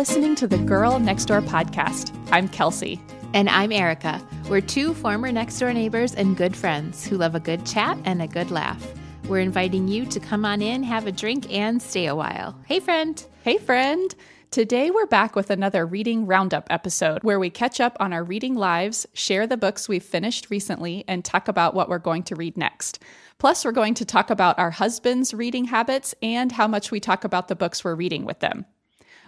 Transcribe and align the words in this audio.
listening 0.00 0.34
to 0.34 0.46
the 0.46 0.56
Girl 0.56 0.98
Next 0.98 1.26
Door 1.26 1.42
podcast. 1.42 2.16
I'm 2.32 2.48
Kelsey. 2.48 2.98
And 3.34 3.50
I'm 3.50 3.70
Erica. 3.70 4.26
We're 4.48 4.62
two 4.62 4.94
former 4.94 5.30
next 5.30 5.58
door 5.58 5.74
neighbors 5.74 6.14
and 6.14 6.38
good 6.38 6.56
friends 6.56 7.06
who 7.06 7.18
love 7.18 7.34
a 7.34 7.38
good 7.38 7.66
chat 7.66 7.98
and 8.06 8.22
a 8.22 8.26
good 8.26 8.50
laugh. 8.50 8.82
We're 9.28 9.40
inviting 9.40 9.88
you 9.88 10.06
to 10.06 10.18
come 10.18 10.46
on 10.46 10.62
in, 10.62 10.84
have 10.84 11.06
a 11.06 11.12
drink, 11.12 11.52
and 11.52 11.82
stay 11.82 12.06
a 12.06 12.14
while. 12.14 12.58
Hey, 12.64 12.80
friend. 12.80 13.22
Hey, 13.42 13.58
friend. 13.58 14.14
Today, 14.50 14.90
we're 14.90 15.04
back 15.04 15.36
with 15.36 15.50
another 15.50 15.84
reading 15.84 16.24
roundup 16.24 16.66
episode 16.70 17.22
where 17.22 17.38
we 17.38 17.50
catch 17.50 17.78
up 17.78 17.98
on 18.00 18.14
our 18.14 18.24
reading 18.24 18.54
lives, 18.54 19.06
share 19.12 19.46
the 19.46 19.58
books 19.58 19.86
we've 19.86 20.02
finished 20.02 20.48
recently, 20.48 21.04
and 21.08 21.26
talk 21.26 21.46
about 21.46 21.74
what 21.74 21.90
we're 21.90 21.98
going 21.98 22.22
to 22.22 22.36
read 22.36 22.56
next. 22.56 23.02
Plus, 23.36 23.66
we're 23.66 23.72
going 23.72 23.92
to 23.92 24.06
talk 24.06 24.30
about 24.30 24.58
our 24.58 24.70
husbands' 24.70 25.34
reading 25.34 25.66
habits 25.66 26.14
and 26.22 26.52
how 26.52 26.66
much 26.66 26.90
we 26.90 27.00
talk 27.00 27.22
about 27.22 27.48
the 27.48 27.54
books 27.54 27.84
we're 27.84 27.94
reading 27.94 28.24
with 28.24 28.40
them. 28.40 28.64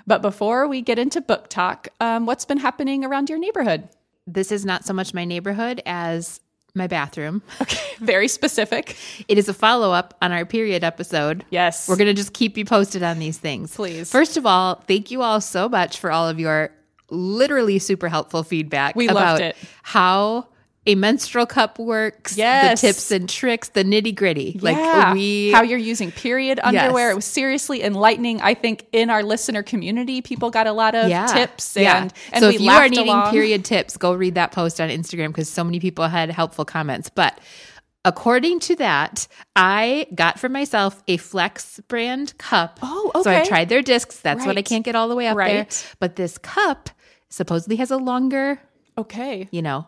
But 0.07 0.23
before 0.23 0.67
we 0.69 0.83
get 0.83 0.99
into 0.99 1.21
book 1.21 1.49
talk, 1.49 1.89
um, 2.01 2.27
what's 2.27 2.45
been 2.45 2.59
happening 2.59 3.05
around 3.05 3.29
your 3.31 3.39
neighborhood? 3.39 3.89
This 4.27 4.53
is 4.53 4.65
not 4.65 4.85
so 4.85 4.93
much 4.93 5.15
my 5.15 5.25
neighborhood 5.25 5.83
as 5.87 6.41
my 6.75 6.87
bathroom. 6.87 7.43
Okay, 7.61 7.79
very 8.01 8.29
specific. 8.29 8.97
It 9.29 9.39
is 9.39 9.49
a 9.49 9.55
follow 9.55 9.93
up 9.93 10.15
on 10.23 10.33
our 10.33 10.45
period 10.45 10.83
episode. 10.83 11.45
Yes. 11.51 11.89
We're 11.89 11.97
going 11.97 12.09
to 12.09 12.15
just 12.15 12.33
keep 12.33 12.57
you 12.57 12.65
posted 12.65 13.03
on 13.03 13.19
these 13.19 13.39
things. 13.39 13.75
Please. 13.77 14.11
First 14.11 14.37
of 14.37 14.47
all, 14.47 14.77
thank 14.89 15.11
you 15.11 15.23
all 15.23 15.41
so 15.41 15.69
much 15.69 15.99
for 15.99 16.11
all 16.11 16.29
of 16.29 16.41
your 16.41 16.71
literally 17.11 17.79
super 17.79 18.09
helpful 18.09 18.43
feedback 18.43 18.97
We 18.97 19.07
about 19.09 19.41
loved 19.41 19.43
it. 19.43 19.57
how 19.83 20.49
a 20.85 20.95
menstrual 20.97 21.47
cup 21.47 21.79
works, 21.79 22.37
Yes. 22.37 22.81
the 22.81 22.89
tips 22.89 23.11
and 23.13 23.29
tricks, 23.29 23.69
the 23.69 23.85
nitty 23.85 24.15
gritty. 24.17 24.59
yeah. 24.61 24.73
Like 24.73 25.15
we 25.15 25.53
how 25.53 25.63
you're 25.63 25.79
using 25.79 26.11
period 26.11 26.59
underwear. 26.63 27.07
Yes. 27.09 27.13
It 27.13 27.17
was 27.17 27.25
seriously 27.25 27.83
enlightening. 27.85 28.41
I 28.41 28.55
think 28.55 28.87
in 28.93 29.09
our 29.09 29.23
listener 29.23 29.63
community, 29.63 30.23
people 30.23 30.51
got 30.51 30.67
a 30.67 30.73
lot 30.73 30.95
of 30.97 31.09
tips 31.33 31.77
and 31.77 32.13
and 32.33 32.43
so 32.43 32.49
we 32.49 32.57
if 32.57 32.61
you 32.61 32.71
are 32.71 32.89
needing 32.89 33.09
along. 33.09 33.31
period 33.31 33.65
tips, 33.65 33.97
go 33.97 34.13
read 34.13 34.35
that 34.35 34.51
post 34.51 34.81
on 34.81 34.89
Instagram 34.89 35.29
because 35.29 35.49
so 35.49 35.63
many 35.63 35.79
people 35.79 36.09
had 36.09 36.31
helpful 36.31 36.65
comments. 36.65 37.09
But 37.11 37.39
according 38.05 38.59
to 38.61 38.75
that, 38.77 39.29
I 39.55 40.09
got 40.15 40.41
for 40.41 40.49
myself 40.49 41.01
a 41.07 41.17
Flex 41.17 41.79
brand 41.87 42.37
cup. 42.39 42.81
Oh, 42.83 43.13
okay. 43.15 43.23
So 43.23 43.31
I 43.31 43.45
tried 43.45 43.69
their 43.69 43.83
discs. 43.83 44.19
That's 44.21 44.45
what 44.45 44.59
I 44.59 44.63
can't 44.63 44.85
get 44.85 44.97
all 44.97 45.09
the 45.09 45.15
way 45.15 45.29
up 45.29 45.37
there. 45.37 45.67
But 46.01 46.17
this 46.17 46.39
cup 46.39 46.91
supposedly 47.29 47.77
has 47.77 47.91
a 47.93 47.97
longer, 47.97 48.59
Okay. 48.99 49.49
you 49.53 49.63
know, 49.63 49.87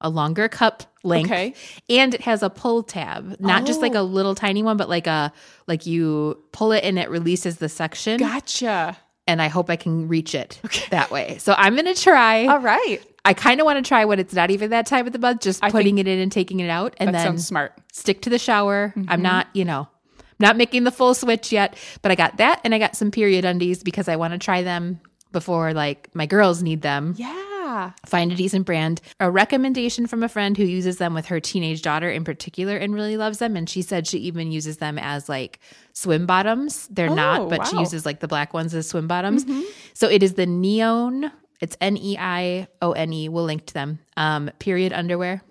a 0.00 0.08
longer 0.08 0.48
cup 0.48 0.82
length. 1.02 1.30
Okay. 1.30 1.54
And 1.88 2.14
it 2.14 2.20
has 2.22 2.42
a 2.42 2.50
pull 2.50 2.82
tab, 2.82 3.36
not 3.40 3.66
just 3.66 3.80
like 3.80 3.94
Oh. 3.94 4.00
a 4.00 4.02
little 4.02 4.34
tiny 4.34 4.62
one, 4.62 4.76
but 4.76 4.88
like 4.88 5.06
a 5.06 5.32
like 5.66 5.86
you 5.86 6.42
pull 6.52 6.72
it 6.72 6.84
and 6.84 6.98
it 6.98 7.10
releases 7.10 7.56
the 7.58 7.68
section 7.68 8.18
Gotcha. 8.18 8.96
and 9.26 9.40
I 9.42 9.48
hope 9.48 9.68
I 9.70 9.76
can 9.76 10.08
reach 10.08 10.34
it 10.34 10.60
okay. 10.64 10.86
that 10.90 11.10
way. 11.10 11.38
So 11.38 11.54
I'm 11.56 11.74
going 11.74 11.92
to 11.92 12.00
try. 12.00 12.46
All 12.46 12.58
right. 12.60 12.98
I 13.24 13.34
kind 13.34 13.60
of 13.60 13.66
want 13.66 13.76
to 13.84 13.86
try 13.86 14.06
when 14.06 14.18
it's 14.18 14.32
not 14.32 14.50
even 14.50 14.70
that 14.70 14.86
time 14.86 15.06
of 15.06 15.12
the 15.12 15.18
month, 15.18 15.42
just 15.42 15.62
I 15.62 15.70
putting 15.70 15.98
it 15.98 16.08
in 16.08 16.18
and 16.18 16.32
taking 16.32 16.60
it 16.60 16.70
out 16.70 16.94
and 16.98 17.14
then 17.14 17.36
smart. 17.38 17.74
stick 17.92 18.22
to 18.22 18.30
the 18.30 18.38
shower. 18.38 18.94
Mm-hmm. 18.96 19.10
I'm 19.10 19.20
not, 19.20 19.48
you 19.52 19.66
know, 19.66 19.88
not 20.38 20.56
making 20.56 20.84
the 20.84 20.90
full 20.90 21.12
switch 21.12 21.52
yet, 21.52 21.76
but 22.00 22.10
I 22.10 22.14
got 22.14 22.38
that 22.38 22.62
and 22.64 22.74
I 22.74 22.78
got 22.78 22.96
some 22.96 23.10
period 23.10 23.44
undies 23.44 23.82
because 23.82 24.08
I 24.08 24.16
want 24.16 24.32
to 24.32 24.38
try 24.38 24.62
them 24.62 25.00
before 25.32 25.74
like 25.74 26.08
my 26.14 26.24
girls 26.24 26.62
need 26.62 26.80
them. 26.80 27.14
Yeah. 27.18 27.46
Find 28.06 28.32
a 28.32 28.34
decent 28.34 28.66
brand. 28.66 29.00
A 29.20 29.30
recommendation 29.30 30.06
from 30.06 30.22
a 30.22 30.28
friend 30.28 30.56
who 30.56 30.64
uses 30.64 30.98
them 30.98 31.14
with 31.14 31.26
her 31.26 31.40
teenage 31.40 31.82
daughter 31.82 32.10
in 32.10 32.24
particular 32.24 32.76
and 32.76 32.94
really 32.94 33.16
loves 33.16 33.38
them. 33.38 33.56
And 33.56 33.68
she 33.68 33.82
said 33.82 34.06
she 34.06 34.18
even 34.18 34.50
uses 34.52 34.78
them 34.78 34.98
as 34.98 35.28
like 35.28 35.60
swim 35.92 36.26
bottoms. 36.26 36.86
They're 36.88 37.10
Oh, 37.10 37.14
not, 37.14 37.48
but 37.48 37.66
she 37.66 37.78
uses 37.78 38.04
like 38.06 38.20
the 38.20 38.28
black 38.28 38.52
ones 38.54 38.74
as 38.74 38.88
swim 38.88 39.06
bottoms. 39.08 39.44
So 39.94 40.08
it 40.08 40.22
is 40.22 40.34
the 40.34 40.46
Neione. 40.46 41.30
It's 41.60 41.76
N 41.80 41.96
E 41.96 42.16
I 42.18 42.68
O 42.80 42.92
N 42.92 43.12
E. 43.12 43.28
We'll 43.28 43.44
link 43.44 43.66
to 43.66 43.74
them. 43.74 43.98
Um, 44.16 44.50
period 44.58 44.92
underwear. 44.92 45.42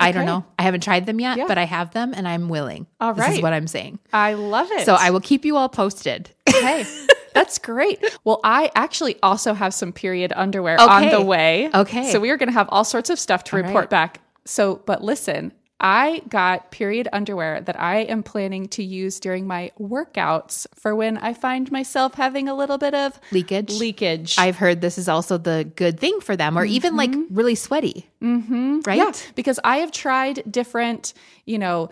I 0.00 0.12
don't 0.12 0.26
know. 0.26 0.44
I 0.58 0.62
haven't 0.62 0.82
tried 0.84 1.06
them 1.06 1.18
yet, 1.18 1.38
Yeah. 1.38 1.46
but 1.48 1.58
I 1.58 1.64
have 1.64 1.90
them 1.92 2.12
and 2.14 2.28
I'm 2.28 2.48
willing. 2.48 2.86
All 3.00 3.14
This 3.14 3.28
is 3.36 3.42
what 3.42 3.52
I'm 3.52 3.66
saying. 3.66 3.98
I 4.12 4.34
love 4.34 4.70
it. 4.70 4.86
So 4.86 4.94
I 4.94 5.10
will 5.10 5.20
keep 5.20 5.44
you 5.44 5.56
all 5.56 5.68
posted. 5.68 6.30
Okay. 6.48 6.84
That's 7.34 7.58
great. 7.58 8.02
Well, 8.24 8.40
I 8.44 8.70
actually 8.74 9.16
also 9.22 9.54
have 9.54 9.74
some 9.74 9.92
period 9.92 10.32
underwear 10.34 10.80
on 10.80 11.08
the 11.10 11.22
way. 11.22 11.70
Okay. 11.74 12.10
So 12.10 12.20
we 12.20 12.30
are 12.30 12.36
going 12.36 12.48
to 12.48 12.54
have 12.54 12.68
all 12.70 12.84
sorts 12.84 13.10
of 13.10 13.18
stuff 13.18 13.44
to 13.44 13.56
All 13.56 13.62
report 13.62 13.84
right. 13.84 13.90
back. 13.90 14.20
So, 14.44 14.76
but 14.86 15.02
listen, 15.02 15.52
I 15.80 16.22
got 16.28 16.72
period 16.72 17.08
underwear 17.12 17.60
that 17.60 17.78
I 17.78 17.98
am 17.98 18.24
planning 18.24 18.66
to 18.70 18.82
use 18.82 19.20
during 19.20 19.46
my 19.46 19.70
workouts 19.78 20.66
for 20.74 20.96
when 20.96 21.18
I 21.18 21.34
find 21.34 21.70
myself 21.70 22.14
having 22.14 22.48
a 22.48 22.54
little 22.54 22.78
bit 22.78 22.94
of 22.94 23.20
Leakage. 23.30 23.78
leakage. 23.78 24.36
I've 24.38 24.56
heard 24.56 24.80
this 24.80 24.98
is 24.98 25.08
also 25.08 25.38
the 25.38 25.70
good 25.76 26.00
thing 26.00 26.20
for 26.20 26.34
them, 26.34 26.58
or 26.58 26.64
even 26.64 26.96
like 26.96 27.14
really 27.30 27.54
sweaty. 27.54 28.08
Mm-hmm. 28.20 28.80
Right? 28.86 28.98
Yeah, 28.98 29.12
because 29.36 29.60
I 29.62 29.78
have 29.78 29.92
tried 29.92 30.42
different, 30.50 31.14
you 31.44 31.58
know, 31.58 31.90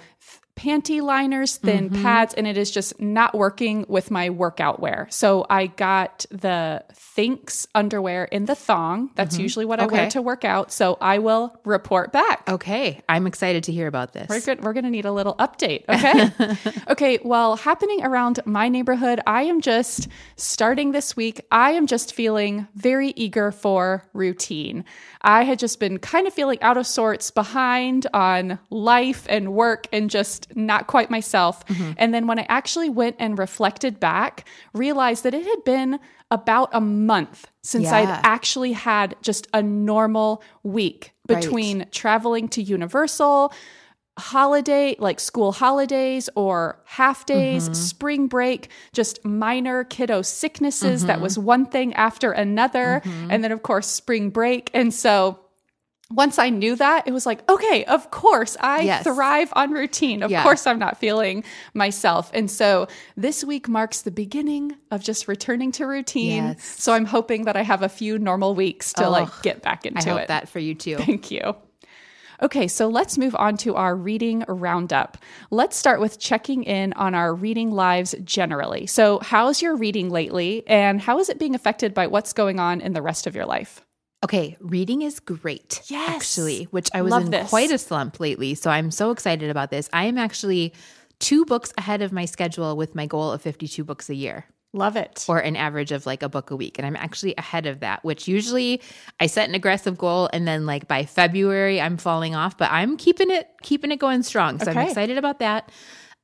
panty 0.57 1.03
liners, 1.03 1.57
thin 1.57 1.91
Mm-hmm. 1.91 2.03
pads, 2.03 2.35
and 2.35 2.47
it 2.47 2.57
is 2.57 2.71
just 2.71 2.99
not 3.01 3.35
working 3.35 3.85
with 3.89 4.11
my 4.11 4.31
workout 4.31 4.81
wear. 4.81 5.07
So 5.11 5.45
I 5.51 5.67
got 5.67 6.25
the 6.31 6.83
Thinx 6.93 7.67
underwear 7.75 8.25
in 8.25 8.47
the 8.47 8.55
thong. 8.55 9.11
That's 9.15 9.39
usually 9.39 9.65
what 9.67 9.81
I 9.81 9.87
wear 9.87 10.03
Mm-hmm. 10.03 10.09
To 10.11 10.23
work 10.23 10.45
out. 10.45 10.73
So 10.73 10.97
I 11.01 11.19
will 11.19 11.59
report 11.65 12.13
back. 12.13 12.49
Okay. 12.49 13.03
I'm 13.09 13.27
excited 13.27 13.65
to 13.65 13.73
hear 13.73 13.87
about 13.87 14.13
this. 14.13 14.29
We're 14.29 14.41
good. 14.41 14.63
We're 14.65 14.73
going 14.73 14.85
to 14.85 14.91
need 14.91 15.05
a 15.05 15.13
little 15.13 15.35
update. 15.37 15.85
Okay. 15.89 16.57
okay. 16.89 17.19
Well, 17.23 17.57
happening 17.57 18.05
around 18.05 18.41
my 18.47 18.69
neighborhood, 18.69 19.21
I 19.27 19.43
am 19.43 19.61
just 19.61 20.09
starting 20.37 20.93
this 20.93 21.17
week. 21.17 21.41
I 21.51 21.73
am 21.73 21.87
just 21.87 22.15
feeling 22.15 22.67
very 22.75 23.11
eager 23.11 23.51
for 23.53 24.05
routine. 24.13 24.85
I 25.23 25.45
had 25.45 25.59
just 25.59 25.81
been 25.81 25.99
kind 25.99 26.27
of 26.27 26.35
feeling 26.35 26.61
out 26.63 26.77
of 26.77 26.87
sorts, 26.87 27.31
behind 27.31 28.07
on 28.15 28.59
life 28.71 29.27
and 29.29 29.53
work, 29.55 29.87
and 29.93 30.09
just 30.09 30.46
not 30.55 30.87
quite 30.87 31.11
myself. 31.11 31.63
And 31.99 32.15
then 32.15 32.27
when 32.27 32.39
I 32.39 32.47
actually 32.49 32.89
went 32.89 33.17
and 33.19 33.39
reflected 33.39 33.99
back, 34.01 34.47
realized 34.73 35.25
that 35.25 35.35
it 35.35 35.45
had 35.45 35.65
been 35.65 35.99
about 36.31 36.71
a 36.73 36.81
month 36.81 37.49
since 37.63 37.89
I'd 37.89 38.09
actually 38.25 38.73
had 38.73 39.17
just 39.23 39.47
a 39.55 39.63
normal 39.63 40.43
week 40.63 41.13
Right. 41.29 41.41
between 41.43 41.87
traveling 41.91 42.49
to 42.51 42.63
Universal, 42.63 43.53
holiday, 44.19 44.97
like 44.99 45.21
school 45.21 45.53
holidays 45.53 46.29
or 46.35 46.81
half 46.87 47.27
days, 47.27 47.65
Mm-hmm. 47.65 47.75
spring 47.75 48.27
break, 48.29 48.69
just 48.93 49.25
minor 49.25 49.85
kiddo 49.85 50.23
sicknesses. 50.23 51.01
Mm-hmm. 51.01 51.09
That 51.09 51.21
was 51.21 51.39
one 51.39 51.67
thing 51.67 51.93
after 51.95 52.33
another. 52.33 53.03
And 53.29 53.43
then, 53.45 53.53
of 53.53 53.63
course, 53.63 53.87
spring 53.87 54.31
break. 54.31 54.71
And 54.73 54.93
so, 54.95 55.41
once 56.11 56.39
I 56.39 56.51
knew 56.51 56.77
that, 56.77 57.09
it 57.09 57.13
was 57.13 57.27
like, 57.27 57.49
okay, 57.51 57.85
of 57.87 58.11
course, 58.11 58.57
I 58.61 58.83
Yes. 58.83 59.05
thrive 59.05 59.53
on 59.57 59.73
routine. 59.73 60.23
Of 60.23 60.31
Yeah. 60.31 60.43
course, 60.43 60.67
I'm 60.67 60.79
not 60.79 60.99
feeling 60.99 61.43
myself. 61.75 62.31
And 62.33 62.51
so, 62.51 62.87
this 63.17 63.43
week 63.43 63.69
marks 63.69 64.03
the 64.03 64.11
beginning 64.13 64.77
of 64.91 65.03
just 65.03 65.27
returning 65.29 65.73
to 65.73 65.87
routine. 65.87 66.45
Yes. 66.45 66.77
So, 66.79 66.93
I'm 66.93 67.07
hoping 67.07 67.45
that 67.45 67.57
I 67.57 67.63
have 67.63 67.83
a 67.83 67.89
few 67.89 68.19
normal 68.19 68.55
weeks 68.55 68.93
to 68.95 69.09
like 69.09 69.29
Oh, 69.29 69.35
get 69.43 69.63
back 69.63 69.85
I 69.85 69.89
into 69.89 70.11
hope 70.11 70.21
it. 70.23 70.29
that 70.29 70.49
for 70.49 70.59
you 70.61 70.75
too. 70.75 70.97
Thank 70.97 71.31
you. 71.31 71.57
Okay, 72.43 72.69
so 72.69 72.87
let's 72.89 73.17
move 73.17 73.35
on 73.35 73.57
to 73.59 73.77
our 73.77 73.97
reading 73.97 74.45
roundup. 74.47 75.17
Let's 75.51 75.75
start 75.75 76.01
with 76.01 76.19
checking 76.19 76.65
in 76.65 76.93
on 76.93 77.15
our 77.15 77.35
reading 77.35 77.71
lives 77.73 78.15
generally. 78.25 78.87
So, 78.87 79.21
how's 79.21 79.63
your 79.63 79.75
reading 79.75 80.11
lately, 80.11 80.63
and 80.67 81.01
how 81.01 81.19
is 81.19 81.31
it 81.31 81.39
being 81.39 81.55
affected 81.55 81.95
by 81.95 82.07
what's 82.09 82.35
going 82.35 82.61
on 82.61 82.83
in 82.83 82.93
the 82.93 83.01
rest 83.01 83.27
of 83.27 83.35
your 83.35 83.47
life? 83.47 83.86
Okay, 84.25 84.57
reading 84.61 85.03
is 85.03 85.21
great. 85.21 85.83
Yes. 85.87 86.17
Actually, 86.17 86.65
which 86.65 86.89
I 86.95 87.03
was 87.03 87.11
Love 87.11 87.25
in 87.27 87.31
this. 87.31 87.49
quite 87.49 87.71
a 87.71 87.79
slump 87.79 88.19
lately. 88.19 88.55
So 88.55 88.71
I'm 88.71 88.91
so 88.91 89.11
excited 89.11 89.51
about 89.51 89.71
this. 89.71 89.89
I 89.93 90.05
am 90.07 90.19
actually 90.19 90.73
two 91.21 91.45
books 91.45 91.73
ahead 91.79 92.03
of 92.03 92.13
my 92.13 92.25
schedule 92.25 92.77
with 92.77 92.95
my 92.95 93.07
goal 93.07 93.31
of 93.33 93.43
52 93.43 93.85
books 93.85 94.09
a 94.11 94.15
year. 94.15 94.47
Love 94.73 94.97
it. 94.97 95.25
or 95.29 95.39
an 95.39 95.57
average 95.57 95.91
of 95.93 96.05
like 96.05 96.23
a 96.23 96.29
book 96.29 96.51
a 96.51 96.57
week. 96.57 96.79
And 96.79 96.87
I'm 96.87 96.97
actually 96.97 97.35
ahead 97.39 97.65
of 97.67 97.81
that, 97.81 98.05
which 98.05 98.29
usually 98.29 98.83
I 99.21 99.27
set 99.27 99.49
an 99.49 99.55
aggressive 99.55 99.97
goal 99.97 100.29
and 100.35 100.47
then 100.47 100.67
like 100.67 100.87
by 100.87 101.05
February 101.07 101.81
I'm 101.81 101.97
falling 101.97 102.35
off, 102.35 102.59
but 102.59 102.71
I'm 102.71 102.97
keeping 102.99 103.31
it 103.31 103.49
keeping 103.63 103.91
it 103.91 103.97
going 103.99 104.23
strong. 104.23 104.59
So 104.59 104.71
Okay. 104.71 104.81
I'm 104.81 104.89
excited 104.89 105.17
about 105.17 105.39
that. 105.39 105.71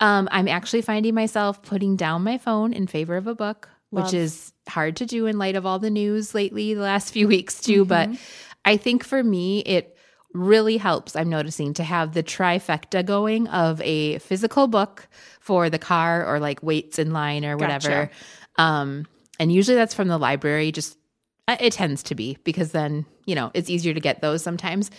Um, 0.00 0.28
I'm 0.32 0.48
actually 0.48 0.82
finding 0.82 1.14
myself 1.14 1.62
putting 1.62 1.96
down 1.96 2.24
my 2.24 2.36
phone 2.36 2.72
in 2.74 2.86
favor 2.86 3.16
of 3.16 3.26
a 3.26 3.34
book, 3.34 3.70
Love. 3.92 4.06
which 4.06 4.14
is 4.14 4.52
hard 4.68 4.96
to 4.96 5.06
do 5.06 5.26
in 5.26 5.38
light 5.38 5.54
of 5.54 5.66
all 5.66 5.78
the 5.78 5.90
news 5.90 6.34
lately, 6.34 6.74
the 6.74 6.80
last 6.80 7.12
few 7.12 7.28
weeks 7.36 7.60
too. 7.60 7.84
But 7.84 8.10
I 8.64 8.76
think 8.76 9.04
for 9.04 9.22
me, 9.22 9.60
it 9.60 9.96
really 10.34 10.78
helps, 10.78 11.14
I'm 11.14 11.28
noticing, 11.28 11.74
to 11.74 11.84
have 11.84 12.14
the 12.14 12.22
trifecta 12.22 13.04
going 13.04 13.48
of 13.48 13.80
a 13.82 14.18
physical 14.18 14.66
book 14.66 15.08
for 15.40 15.68
the 15.68 15.78
car 15.78 16.24
or 16.24 16.40
like 16.40 16.62
waits 16.62 16.98
in 16.98 17.12
line 17.12 17.44
or 17.44 17.56
whatever. 17.56 17.88
Gotcha. 17.88 18.10
Um, 18.56 19.06
and 19.38 19.52
usually 19.52 19.74
that's 19.74 19.94
from 19.94 20.08
the 20.08 20.18
library, 20.18 20.72
just 20.72 20.96
it 21.48 21.72
tends 21.72 22.02
to 22.04 22.14
be 22.14 22.38
because 22.44 22.72
then, 22.72 23.04
you 23.26 23.34
know, 23.34 23.50
it's 23.54 23.68
easier 23.68 23.92
to 23.94 24.00
get 24.00 24.20
those 24.20 24.42
sometimes. 24.42 24.90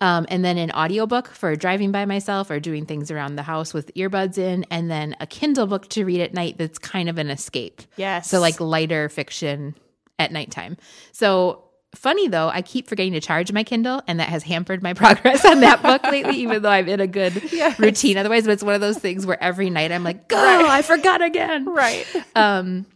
Um, 0.00 0.26
and 0.28 0.44
then 0.44 0.58
an 0.58 0.72
audiobook 0.72 1.28
for 1.28 1.54
driving 1.54 1.92
by 1.92 2.04
myself 2.06 2.50
or 2.50 2.58
doing 2.58 2.86
things 2.86 3.10
around 3.10 3.36
the 3.36 3.42
house 3.44 3.72
with 3.72 3.94
earbuds 3.94 4.36
in, 4.36 4.64
and 4.70 4.90
then 4.90 5.14
a 5.20 5.26
Kindle 5.28 5.66
book 5.68 5.88
to 5.90 6.04
read 6.04 6.20
at 6.20 6.34
night 6.34 6.58
that's 6.58 6.78
kind 6.78 7.08
of 7.08 7.18
an 7.18 7.30
escape. 7.30 7.82
Yes. 7.96 8.28
So 8.28 8.40
like 8.40 8.58
lighter 8.60 9.08
fiction 9.08 9.76
at 10.18 10.32
nighttime. 10.32 10.76
So 11.12 11.62
funny 11.94 12.26
though, 12.26 12.48
I 12.48 12.62
keep 12.62 12.88
forgetting 12.88 13.12
to 13.12 13.20
charge 13.20 13.52
my 13.52 13.62
Kindle, 13.62 14.02
and 14.08 14.18
that 14.18 14.28
has 14.28 14.42
hampered 14.42 14.82
my 14.82 14.92
progress 14.94 15.44
on 15.44 15.60
that 15.60 15.82
book 15.82 16.02
lately, 16.02 16.36
even 16.38 16.62
though 16.62 16.70
I'm 16.70 16.88
in 16.88 16.98
a 16.98 17.06
good 17.06 17.40
Yes. 17.52 17.78
routine 17.78 18.16
otherwise. 18.18 18.42
But 18.44 18.52
it's 18.54 18.64
one 18.64 18.74
of 18.74 18.80
those 18.80 18.98
things 18.98 19.24
where 19.24 19.40
every 19.42 19.70
night 19.70 19.92
I'm 19.92 20.02
like, 20.02 20.24
oh, 20.32 20.66
I 20.68 20.82
forgot 20.82 21.22
again. 21.22 21.66
Right. 21.66 22.04
Um, 22.34 22.86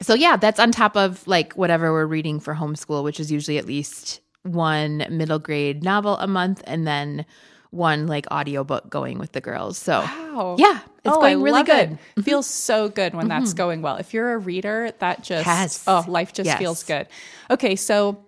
so 0.00 0.14
yeah, 0.14 0.36
that's 0.36 0.60
on 0.60 0.70
top 0.72 0.96
of 0.96 1.26
like 1.26 1.52
whatever 1.54 1.92
we're 1.92 2.06
reading 2.06 2.40
for 2.40 2.54
homeschool, 2.54 3.02
which 3.04 3.18
is 3.20 3.30
usually 3.32 3.58
at 3.58 3.66
least 3.66 4.20
one 4.42 5.04
middle 5.10 5.38
grade 5.38 5.82
novel 5.82 6.16
a 6.18 6.26
month 6.26 6.62
and 6.66 6.86
then 6.86 7.26
one 7.70 8.06
like 8.06 8.26
audiobook 8.30 8.88
going 8.88 9.18
with 9.18 9.32
the 9.32 9.40
girls. 9.40 9.76
So 9.76 10.00
Wow. 10.00 10.56
yeah, 10.58 10.80
it's 11.04 11.16
oh, 11.16 11.20
going 11.20 11.38
I 11.38 11.42
really 11.42 11.62
good. 11.64 11.90
Mm-hmm. 11.90 12.22
Feels 12.22 12.46
so 12.46 12.88
good 12.88 13.14
when 13.14 13.28
that's 13.28 13.52
going 13.52 13.82
well. 13.82 13.96
If 13.96 14.14
you're 14.14 14.32
a 14.32 14.38
reader, 14.38 14.92
that 15.00 15.22
just 15.22 15.46
Yes. 15.46 15.84
oh, 15.86 16.04
life 16.08 16.32
just 16.32 16.46
Yes. 16.46 16.58
feels 16.58 16.82
good. 16.84 17.08
Okay, 17.50 17.76
so 17.76 18.24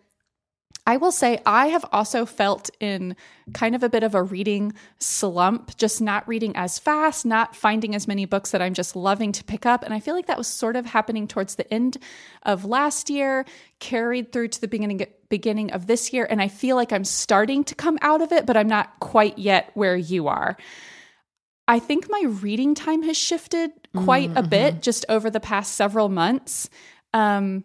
I 0.86 0.96
will 0.96 1.12
say 1.12 1.40
I 1.46 1.68
have 1.68 1.84
also 1.92 2.26
felt 2.26 2.70
in 2.80 3.16
kind 3.52 3.74
of 3.74 3.82
a 3.82 3.88
bit 3.88 4.02
of 4.02 4.14
a 4.14 4.22
reading 4.22 4.72
slump, 4.98 5.76
just 5.76 6.00
not 6.00 6.26
reading 6.26 6.56
as 6.56 6.78
fast, 6.78 7.26
not 7.26 7.54
finding 7.54 7.94
as 7.94 8.08
many 8.08 8.24
books 8.24 8.50
that 8.50 8.62
I'm 8.62 8.74
just 8.74 8.96
loving 8.96 9.32
to 9.32 9.44
pick 9.44 9.66
up. 9.66 9.82
And 9.82 9.92
I 9.92 10.00
feel 10.00 10.14
like 10.14 10.26
that 10.26 10.38
was 10.38 10.46
sort 10.46 10.76
of 10.76 10.86
happening 10.86 11.28
towards 11.28 11.56
the 11.56 11.72
end 11.72 11.98
of 12.44 12.64
last 12.64 13.10
year, 13.10 13.44
carried 13.78 14.32
through 14.32 14.48
to 14.48 14.60
the 14.60 14.68
beginning 14.68 15.06
beginning 15.28 15.70
of 15.72 15.86
this 15.86 16.12
year. 16.12 16.26
And 16.28 16.42
I 16.42 16.48
feel 16.48 16.76
like 16.76 16.92
I'm 16.92 17.04
starting 17.04 17.64
to 17.64 17.74
come 17.74 17.98
out 18.02 18.22
of 18.22 18.32
it, 18.32 18.46
but 18.46 18.56
I'm 18.56 18.68
not 18.68 18.98
quite 19.00 19.38
yet 19.38 19.70
where 19.74 19.96
you 19.96 20.28
are. 20.28 20.56
I 21.68 21.78
think 21.78 22.06
my 22.10 22.24
reading 22.26 22.74
time 22.74 23.04
has 23.04 23.16
shifted 23.16 23.70
quite 23.94 24.32
a 24.34 24.42
bit 24.42 24.82
just 24.82 25.06
over 25.08 25.30
the 25.30 25.38
past 25.38 25.74
several 25.74 26.08
months. 26.08 26.68
Um, 27.14 27.62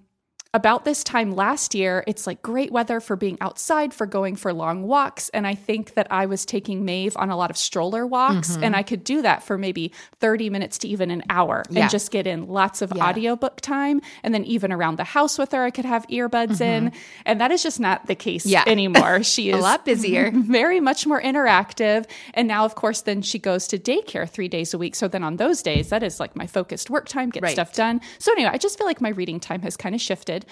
about 0.56 0.86
this 0.86 1.04
time 1.04 1.36
last 1.36 1.76
year, 1.76 2.04
it's 2.08 2.26
like 2.26 2.42
great 2.42 2.72
weather 2.72 3.02
for 3.02 3.18
being 3.18 3.38
outside, 3.42 3.94
for 3.94 4.06
going 4.06 4.38
for 4.38 4.54
long 4.54 4.84
walks. 4.84 5.28
And 5.30 5.46
I 5.46 5.54
think 5.54 5.96
that 5.96 6.08
I 6.10 6.26
was 6.28 6.46
taking 6.46 6.86
Maeve 6.86 7.18
on 7.18 7.30
a 7.30 7.36
lot 7.36 7.50
of 7.50 7.58
stroller 7.58 8.08
walks, 8.08 8.52
mm-hmm. 8.54 8.64
and 8.64 8.76
I 8.76 8.82
could 8.82 9.04
do 9.04 9.22
that 9.22 9.44
for 9.44 9.58
maybe 9.58 9.92
30 10.22 10.50
minutes 10.50 10.78
to 10.80 10.88
even 10.88 11.12
an 11.12 11.24
hour 11.30 11.64
Yeah. 11.70 11.82
and 11.82 11.92
just 11.92 12.10
get 12.10 12.26
in 12.26 12.48
lots 12.48 12.82
of 12.82 12.94
Yeah. 12.96 13.06
audiobook 13.10 13.60
time. 13.60 14.02
And 14.24 14.34
then 14.34 14.46
even 14.46 14.72
around 14.72 14.96
the 14.98 15.04
house 15.04 15.38
with 15.38 15.52
her, 15.52 15.62
I 15.64 15.72
could 15.72 15.84
have 15.86 16.08
earbuds 16.08 16.62
in. 16.62 16.86
Mm-hmm. 16.92 16.98
And 17.26 17.42
that 17.42 17.52
is 17.52 17.62
just 17.62 17.80
not 17.82 18.08
the 18.08 18.16
case 18.16 18.46
Yeah. 18.46 18.64
anymore. 18.68 19.24
She 19.24 19.52
A 19.52 19.58
is 19.58 19.62
lot 19.62 19.84
busier. 19.84 20.32
very 20.34 20.80
much 20.80 21.06
more 21.06 21.22
interactive. 21.22 22.06
And 22.34 22.48
now, 22.48 22.64
of 22.64 22.76
course, 22.76 23.02
then 23.02 23.22
she 23.22 23.40
goes 23.40 23.68
to 23.68 23.78
daycare 23.78 24.30
three 24.30 24.48
days 24.48 24.74
a 24.74 24.78
week. 24.78 24.96
So 24.96 25.10
then 25.10 25.24
on 25.24 25.36
those 25.36 25.62
days, 25.62 25.90
that 25.90 26.02
is 26.02 26.20
like 26.20 26.34
my 26.36 26.48
focused 26.48 26.90
work 26.90 27.10
time, 27.10 27.30
get 27.30 27.44
Right. 27.44 27.52
stuff 27.52 27.74
done. 27.74 28.00
So 28.20 28.32
anyway, 28.32 28.52
I 28.54 28.58
just 28.58 28.78
feel 28.78 28.88
like 28.88 29.02
my 29.02 29.10
reading 29.10 29.40
time 29.42 29.62
has 29.64 29.76
kind 29.76 29.94
of 29.94 30.00
shifted. 30.00 30.45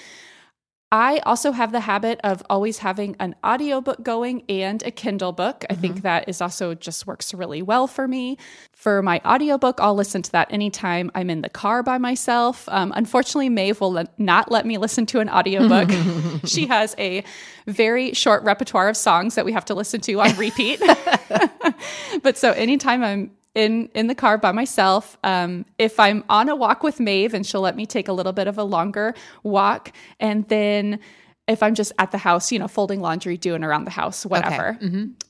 I 0.94 1.24
also 1.26 1.54
have 1.54 1.72
the 1.72 1.80
habit 1.80 2.20
of 2.24 2.44
always 2.52 2.78
having 2.78 3.16
an 3.20 3.36
audiobook 3.44 4.04
going 4.04 4.44
and 4.48 4.84
a 4.84 4.92
Kindle 4.92 5.32
book. 5.32 5.66
I 5.68 5.74
think 5.74 6.04
that 6.04 6.30
is 6.30 6.40
also 6.40 6.76
just 6.76 7.08
works 7.08 7.34
really 7.34 7.64
well 7.64 7.88
for 7.88 8.08
me. 8.08 8.38
For 8.74 9.02
my 9.02 9.20
audiobook, 9.26 9.80
I'll 9.80 9.96
listen 9.96 10.22
to 10.22 10.32
that 10.34 10.54
anytime 10.54 11.10
I'm 11.16 11.32
in 11.32 11.42
the 11.42 11.50
car 11.50 11.82
by 11.82 11.98
myself. 11.98 12.70
Um, 12.70 12.94
unfortunately, 12.96 13.50
Maeve 13.50 13.82
will 13.82 13.94
le- 13.94 14.08
not 14.20 14.52
let 14.52 14.68
me 14.68 14.78
listen 14.78 15.08
to 15.08 15.20
an 15.20 15.32
audiobook. 15.32 15.90
she 16.46 16.68
has 16.68 16.94
a 17.00 17.24
very 17.66 18.14
short 18.14 18.44
repertoire 18.44 18.88
of 18.88 18.96
songs 18.96 19.34
that 19.34 19.46
we 19.46 19.52
have 19.54 19.66
to 19.66 19.74
listen 19.74 20.00
to 20.02 20.22
on 20.22 20.38
repeat. 20.38 20.80
but 22.22 22.38
so 22.38 22.52
anytime 22.52 23.04
I'm 23.04 23.32
in 23.56 23.90
in 23.94 24.08
the 24.08 24.16
car 24.16 24.38
by 24.38 24.52
myself, 24.52 25.18
um, 25.24 25.66
if 25.78 26.00
I'm 26.00 26.24
on 26.30 26.50
a 26.50 26.56
walk 26.56 26.84
with 26.84 27.00
Maeve 27.00 27.34
and 27.34 27.46
she'll 27.46 27.62
let 27.62 27.76
me 27.76 27.86
take 27.86 28.08
a 28.08 28.14
little 28.14 28.34
bit 28.34 28.48
of 28.48 28.58
a 28.58 28.64
longer 28.64 29.14
walk, 29.44 29.92
and 30.20 30.48
then 30.48 31.00
if 31.46 31.62
I'm 31.62 31.76
just 31.76 31.92
at 32.00 32.12
the 32.12 32.18
house, 32.18 32.54
you 32.54 32.60
know, 32.60 32.70
folding 32.70 33.02
laundry, 33.02 33.36
doing 33.36 33.66
around 33.66 33.84
the 33.84 33.92
house, 33.92 34.26
whatever. 34.26 34.78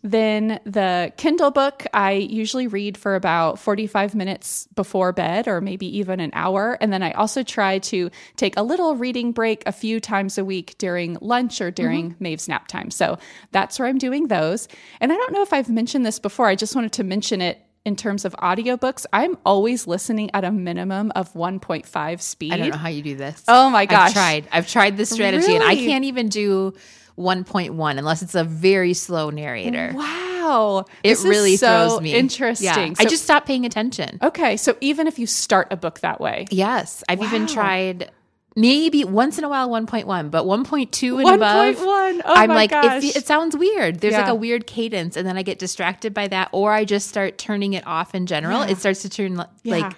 Then 0.03 0.59
the 0.63 1.11
Kindle 1.17 1.49
book, 1.49 1.87
I 1.91 2.11
usually 2.11 2.67
read 2.67 2.97
for 2.97 3.15
about 3.15 3.57
45 3.57 4.13
minutes 4.13 4.67
before 4.75 5.11
bed 5.11 5.47
or 5.47 5.59
maybe 5.59 5.87
even 5.97 6.19
an 6.19 6.29
hour. 6.33 6.77
And 6.79 6.93
then 6.93 7.01
I 7.01 7.13
also 7.13 7.41
try 7.41 7.79
to 7.79 8.11
take 8.35 8.55
a 8.57 8.61
little 8.61 8.95
reading 8.95 9.31
break 9.31 9.63
a 9.65 9.71
few 9.71 9.99
times 9.99 10.37
a 10.37 10.45
week 10.45 10.77
during 10.77 11.17
lunch 11.19 11.61
or 11.61 11.71
during 11.71 12.15
Maeve's 12.19 12.47
nap 12.47 12.67
time. 12.67 12.91
So 12.91 13.17
that's 13.51 13.79
where 13.79 13.87
I'm 13.87 13.97
doing 13.97 14.27
those. 14.27 14.67
And 15.01 15.11
I 15.11 15.15
don't 15.15 15.33
know 15.33 15.41
if 15.41 15.51
I've 15.51 15.69
mentioned 15.69 16.05
this 16.05 16.19
before. 16.19 16.45
I 16.45 16.55
just 16.55 16.75
wanted 16.75 16.91
to 16.93 17.03
mention 17.03 17.41
it 17.41 17.59
in 17.85 17.95
terms 17.95 18.25
of 18.25 18.33
audiobooks. 18.37 19.05
I'm 19.11 19.37
always 19.45 19.87
listening 19.87 20.31
at 20.33 20.43
a 20.43 20.51
minimum 20.51 21.11
of 21.15 21.33
1.5 21.33 22.21
speed. 22.21 22.53
I 22.53 22.57
don't 22.57 22.69
know 22.69 22.77
how 22.77 22.89
you 22.89 23.01
do 23.01 23.15
this. 23.15 23.43
Oh 23.47 23.69
my 23.69 23.85
gosh. 23.85 24.09
I've 24.09 24.13
tried. 24.13 24.47
I've 24.51 24.67
tried 24.69 24.97
this 24.97 25.09
strategy 25.09 25.53
and 25.55 25.63
I 25.63 25.75
can't 25.75 26.05
even 26.05 26.29
do 26.29 26.73
1.1 27.17 27.97
unless 27.97 28.21
it's 28.21 28.35
a 28.35 28.43
very 28.43 28.93
slow 28.93 29.29
narrator. 29.29 29.91
Wow. 29.93 30.85
It 31.03 31.09
This 31.09 31.19
is 31.19 31.25
really 31.25 31.57
so 31.57 31.89
throws 31.89 32.01
me. 32.01 32.13
Interesting. 32.13 32.67
Yeah. 32.67 32.93
I 32.99 33.05
just 33.05 33.23
stopped 33.23 33.47
paying 33.47 33.65
attention. 33.65 34.19
Okay, 34.21 34.57
so 34.57 34.75
even 34.81 35.07
if 35.07 35.19
you 35.19 35.27
start 35.27 35.67
a 35.71 35.77
book 35.77 35.99
that 36.01 36.19
way, 36.19 36.45
Yes. 36.51 37.03
I've 37.09 37.21
even 37.21 37.47
tried 37.47 38.11
maybe 38.55 39.03
once 39.03 39.37
in 39.37 39.43
a 39.43 39.49
while 39.49 39.69
1.1, 39.69 40.29
but 40.31 40.45
1.2 40.45 41.19
and 41.19 41.35
above. 41.35 41.75
1.1. 41.75 41.81
Oh 41.83 42.21
I'm 42.25 42.49
my 42.49 42.55
like, 42.55 42.71
it, 42.71 43.15
it 43.17 43.25
sounds 43.25 43.55
weird. 43.57 43.99
There's 43.99 44.13
like 44.13 44.27
a 44.27 44.35
weird 44.35 44.67
cadence, 44.67 45.17
and 45.17 45.27
then 45.27 45.37
I 45.37 45.43
get 45.43 45.59
distracted 45.59 46.13
by 46.13 46.27
that, 46.27 46.49
or 46.51 46.71
I 46.71 46.85
just 46.85 47.07
start 47.09 47.37
turning 47.37 47.73
it 47.73 47.85
off 47.87 48.13
in 48.15 48.25
general. 48.25 48.59
Yeah. 48.59 48.71
It 48.71 48.77
starts 48.77 49.01
to 49.03 49.09
turn 49.09 49.37
li- 49.37 49.45
Yeah. 49.63 49.75
like, 49.77 49.95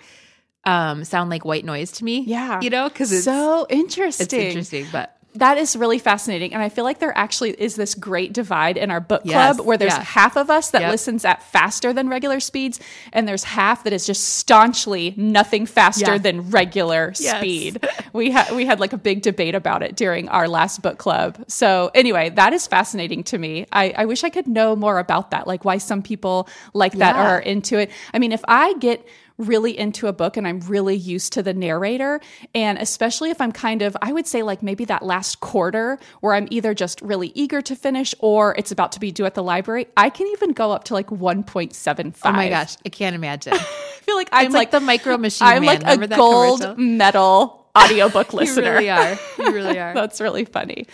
um, 0.66 1.04
sound 1.04 1.30
like 1.30 1.46
white 1.46 1.63
noise 1.66 1.92
to 1.94 2.04
me. 2.04 2.22
Yeah. 2.22 2.60
You 2.62 2.69
know, 2.72 2.90
because 2.90 3.12
it's, 3.12 3.25
so 3.25 3.68
interesting. 3.69 4.24
it's 4.25 4.34
interesting, 4.34 4.88
but 4.92 5.14
That 5.35 5.57
is 5.57 5.75
really 5.75 5.99
fascinating. 5.99 6.53
And 6.53 6.61
I 6.63 6.69
feel 6.69 6.83
like 6.83 6.99
there 6.99 7.15
actually 7.17 7.51
is 7.51 7.75
this 7.75 7.93
great 7.95 8.33
divide 8.33 8.77
in 8.77 8.89
our 8.91 8.99
book 8.99 9.21
Yes, 9.25 9.55
club 9.57 9.65
where 9.65 9.77
there's 9.77 9.93
yeah. 9.93 10.03
half 10.03 10.35
of 10.37 10.49
us 10.49 10.71
that 10.71 10.81
Yep. 10.81 10.91
listens 10.91 11.25
at 11.25 11.43
faster 11.43 11.93
than 11.93 12.09
regular 12.09 12.39
speeds, 12.39 12.79
and 13.13 13.27
there's 13.27 13.43
half 13.43 13.83
that 13.83 13.93
is 13.93 14.05
just 14.05 14.35
staunchly 14.37 15.13
nothing 15.17 15.65
faster 15.65 16.13
Yeah. 16.13 16.17
than 16.17 16.49
regular 16.49 17.13
Yes. 17.19 17.37
speed. 17.37 17.85
We 18.13 18.31
had 18.31 18.51
we 18.55 18.65
had 18.65 18.79
like 18.79 18.93
a 18.93 18.97
big 18.97 19.21
debate 19.23 19.55
about 19.55 19.83
it 19.83 19.97
during 19.97 20.29
our 20.29 20.47
last 20.47 20.81
book 20.81 20.97
club. 20.97 21.43
So 21.49 21.91
anyway, 21.93 22.29
that 22.29 22.53
is 22.53 22.65
fascinating 22.65 23.23
to 23.25 23.37
me. 23.37 23.65
I, 23.73 23.93
I 23.97 24.05
wish 24.05 24.23
I 24.23 24.29
could 24.29 24.47
know 24.47 24.73
more 24.75 24.99
about 24.99 25.31
that, 25.31 25.47
like 25.47 25.65
why 25.65 25.79
some 25.79 26.01
people 26.01 26.47
like 26.73 26.93
that 26.93 27.17
or 27.17 27.19
are 27.19 27.39
into 27.39 27.77
it. 27.77 27.91
I 28.13 28.19
mean, 28.19 28.31
if 28.31 28.41
I 28.47 28.73
get 28.75 29.05
really 29.37 29.77
into 29.77 30.07
a 30.07 30.13
book 30.13 30.37
and 30.37 30.47
I'm 30.47 30.59
really 30.61 30.95
used 30.95 31.33
to 31.33 31.43
the 31.43 31.53
narrator. 31.53 32.21
And 32.53 32.77
especially 32.77 33.31
if 33.31 33.42
I'm 33.42 33.51
kind 33.51 33.81
of, 33.81 33.97
I 34.01 34.13
would 34.13 34.27
say 34.27 34.44
like 34.44 34.63
maybe 34.63 34.85
that 34.85 35.04
last 35.04 35.39
quarter 35.42 35.99
where 36.21 36.33
I'm 36.33 36.47
either 36.51 36.73
just 36.73 37.01
really 37.01 37.31
eager 37.35 37.61
to 37.63 37.75
finish 37.75 38.15
or 38.19 38.56
it's 38.57 38.71
about 38.71 38.94
to 38.94 38.99
be 38.99 39.11
due 39.11 39.25
at 39.25 39.33
the 39.35 39.44
library, 39.44 39.87
I 39.97 40.09
can 40.09 40.27
even 40.27 40.51
go 40.54 40.71
up 40.71 40.85
to 40.85 40.94
like 40.94 41.07
1.75. 41.07 42.18
oh 42.23 42.31
my 42.31 42.49
gosh, 42.49 42.77
I 42.85 42.89
can't 42.89 43.15
imagine. 43.15 43.54
I 43.56 43.57
feel 43.57 44.15
like 44.15 44.30
I'm 44.31 44.51
like, 44.51 44.54
like, 44.54 44.71
the 44.71 44.80
micro 44.80 45.18
machine 45.18 45.47
I'm 45.47 45.65
man. 45.65 45.81
like 45.81 45.81
Remember 45.81 46.13
a 46.13 46.18
gold 46.18 46.61
commercial? 46.61 46.83
medal 46.83 47.68
audiobook 47.77 48.33
listener. 48.33 48.80
You 48.80 48.87
really 48.87 48.89
are. 48.89 49.19
You 49.39 49.51
really 49.51 49.80
are. 49.85 49.94
That's 49.94 50.21
really 50.21 50.45
funny. 50.45 50.85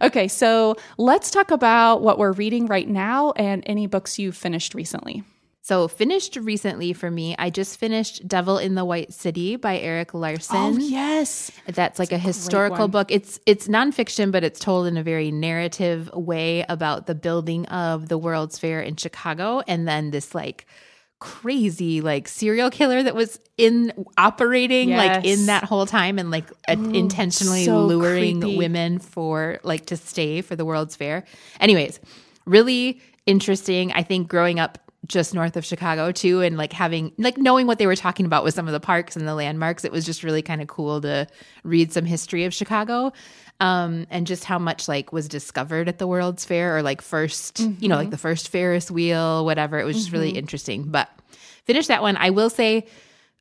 Okay, 0.00 0.28
so 0.28 0.76
let's 0.96 1.30
talk 1.30 1.50
about 1.50 2.00
what 2.00 2.18
we're 2.18 2.32
reading 2.32 2.64
right 2.66 2.88
now 2.88 3.32
and 3.32 3.62
any 3.66 3.86
books 3.86 4.18
you've 4.18 4.36
finished 4.36 4.74
recently. 4.74 5.22
So, 5.64 5.86
finished 5.86 6.34
recently 6.34 6.92
for 6.92 7.08
me, 7.08 7.36
I 7.38 7.48
just 7.48 7.78
finished 7.78 8.26
Devil 8.26 8.58
in 8.58 8.74
the 8.74 8.84
White 8.84 9.12
City 9.12 9.54
by 9.54 9.78
Erik 9.78 10.12
Larson. 10.12 10.56
Oh, 10.56 10.76
yes. 10.76 11.52
That's 11.66 12.00
like 12.00 12.10
a 12.10 12.18
historical 12.18 12.88
book. 12.88 13.12
It's 13.12 13.38
it's 13.46 13.68
nonfiction, 13.68 14.32
but 14.32 14.42
it's 14.42 14.58
told 14.58 14.88
in 14.88 14.96
a 14.96 15.04
very 15.04 15.30
narrative 15.30 16.10
way 16.12 16.64
about 16.68 17.06
the 17.06 17.14
building 17.14 17.64
of 17.66 18.08
the 18.08 18.18
World's 18.18 18.58
Fair 18.58 18.80
in 18.80 18.96
Chicago, 18.96 19.62
and 19.68 19.86
then 19.86 20.10
this 20.10 20.34
like 20.34 20.66
crazy 21.20 22.00
like 22.00 22.26
serial 22.26 22.68
killer 22.68 23.00
that 23.00 23.14
was 23.14 23.38
in 23.56 23.92
operating 24.18 24.90
like 24.90 25.24
in 25.24 25.46
that 25.46 25.62
whole 25.62 25.86
time 25.86 26.18
and 26.18 26.32
like 26.32 26.50
uh, 26.68 26.72
intentionally 26.72 27.64
so 27.64 27.86
luring 27.86 28.40
creepy. 28.40 28.58
women 28.58 28.98
for 28.98 29.60
like 29.62 29.86
to 29.86 29.96
stay 29.96 30.42
for 30.42 30.56
the 30.56 30.64
World's 30.64 30.96
Fair. 30.96 31.22
Anyways, 31.60 32.00
really 32.44 33.00
interesting. 33.26 33.92
I 33.92 34.02
think 34.02 34.26
growing 34.26 34.58
up 34.58 34.78
just 35.08 35.34
north 35.34 35.56
of 35.56 35.64
Chicago 35.64 36.12
too 36.12 36.42
and 36.42 36.56
like 36.56 36.72
having 36.72 37.12
like 37.18 37.36
knowing 37.36 37.66
what 37.66 37.78
they 37.78 37.86
were 37.86 37.96
talking 37.96 38.24
about 38.24 38.44
with 38.44 38.54
some 38.54 38.68
of 38.68 38.72
the 38.72 38.78
parks 38.80 39.16
and 39.16 39.26
the 39.26 39.34
landmarks 39.34 39.84
it 39.84 39.90
was 39.90 40.06
just 40.06 40.22
really 40.22 40.42
kind 40.42 40.62
of 40.62 40.68
cool 40.68 41.00
to 41.00 41.26
read 41.64 41.92
some 41.92 42.04
history 42.04 42.44
of 42.44 42.54
Chicago 42.54 43.12
um 43.58 44.06
and 44.10 44.26
just 44.28 44.44
how 44.44 44.58
much 44.60 44.86
like 44.86 45.12
was 45.12 45.26
discovered 45.28 45.88
at 45.88 45.98
the 45.98 46.06
World's 46.06 46.44
Fair 46.44 46.76
or 46.76 46.82
like 46.82 47.02
1st 47.02 47.82
you 47.82 47.88
know 47.88 47.96
like 47.96 48.10
the 48.10 48.16
first 48.18 48.48
Ferris 48.48 48.90
wheel 48.90 49.44
whatever. 49.44 49.78
It 49.80 49.84
was 49.84 49.96
just 49.96 50.12
really 50.12 50.30
interesting. 50.30 50.84
But 50.84 51.08
finish 51.64 51.88
that 51.88 52.00
one. 52.02 52.16
I 52.16 52.30
will 52.30 52.50
say 52.50 52.86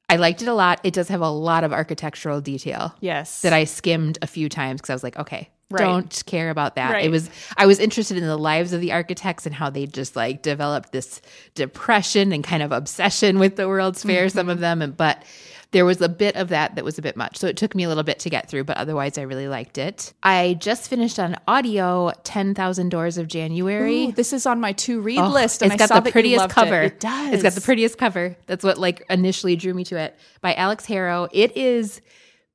I 0.09 0.17
liked 0.17 0.41
it 0.41 0.47
a 0.47 0.53
lot. 0.53 0.81
It 0.83 0.93
does 0.93 1.07
have 1.07 1.21
a 1.21 1.29
lot 1.29 1.63
of 1.63 1.71
architectural 1.71 2.41
detail 2.41 2.93
Yes. 2.99 3.41
that 3.41 3.53
I 3.53 3.63
skimmed 3.63 4.17
a 4.21 4.27
few 4.27 4.49
times 4.49 4.81
because 4.81 4.89
I 4.89 4.93
was 4.93 5.03
like, 5.03 5.17
okay, 5.17 5.49
Right. 5.71 5.83
don't 5.83 6.23
care 6.25 6.49
about 6.49 6.75
that. 6.75 6.91
Right. 6.91 7.05
It 7.05 7.09
was 7.09 7.29
I 7.57 7.65
was 7.65 7.79
interested 7.79 8.17
in 8.17 8.23
the 8.23 8.37
lives 8.37 8.73
of 8.73 8.81
the 8.81 8.91
architects 8.91 9.45
and 9.45 9.55
how 9.55 9.69
they 9.69 9.87
just 9.87 10.15
like 10.15 10.41
developed 10.41 10.91
this 10.91 11.21
depression 11.55 12.31
and 12.31 12.43
kind 12.43 12.63
of 12.63 12.71
obsession 12.71 13.39
with 13.39 13.55
the 13.55 13.67
World's 13.67 14.03
Fair. 14.03 14.29
Some 14.29 14.49
of 14.49 14.55
mm-hmm. 14.55 14.61
them, 14.61 14.81
and 14.81 14.97
but 14.97 15.23
there 15.71 15.85
was 15.85 16.01
a 16.01 16.09
bit 16.09 16.35
of 16.35 16.49
that 16.49 16.75
that 16.75 16.83
was 16.83 16.97
a 16.97 17.01
bit 17.01 17.15
much. 17.15 17.37
So 17.37 17.47
it 17.47 17.57
took 17.57 17.73
me 17.73 17.83
a 17.83 17.87
little 17.87 18.03
bit 18.03 18.19
to 18.19 18.29
get 18.29 18.49
through, 18.49 18.65
but 18.65 18.77
otherwise 18.77 19.17
I 19.17 19.21
really 19.23 19.47
liked 19.47 19.77
it. 19.77 20.13
I 20.21 20.57
just 20.59 20.89
finished 20.89 21.17
on 21.17 21.37
audio 21.47 22.11
10,000 22.23 22.89
Doors 22.89 23.17
of 23.17 23.27
January. 23.27 24.05
Ooh, 24.05 24.11
this 24.11 24.33
is 24.33 24.45
on 24.45 24.59
my 24.59 24.73
to 24.73 25.01
read 25.01 25.19
Oh, 25.19 25.29
list. 25.29 25.61
And 25.61 25.71
it's 25.71 25.81
I 25.81 25.87
got 25.87 26.03
the 26.03 26.11
prettiest 26.11 26.49
cover. 26.49 26.81
It. 26.81 26.93
it 26.93 26.99
does. 26.99 27.33
It's 27.33 27.43
got 27.43 27.53
the 27.53 27.61
prettiest 27.61 27.97
cover. 27.97 28.35
That's 28.47 28.63
what 28.63 28.77
like 28.77 29.05
initially 29.09 29.55
drew 29.55 29.73
me 29.73 29.85
to 29.85 29.97
it. 29.97 30.17
By 30.41 30.53
Alix 30.55 30.85
Harrow. 30.85 31.29
It 31.31 31.55
is 31.55 32.01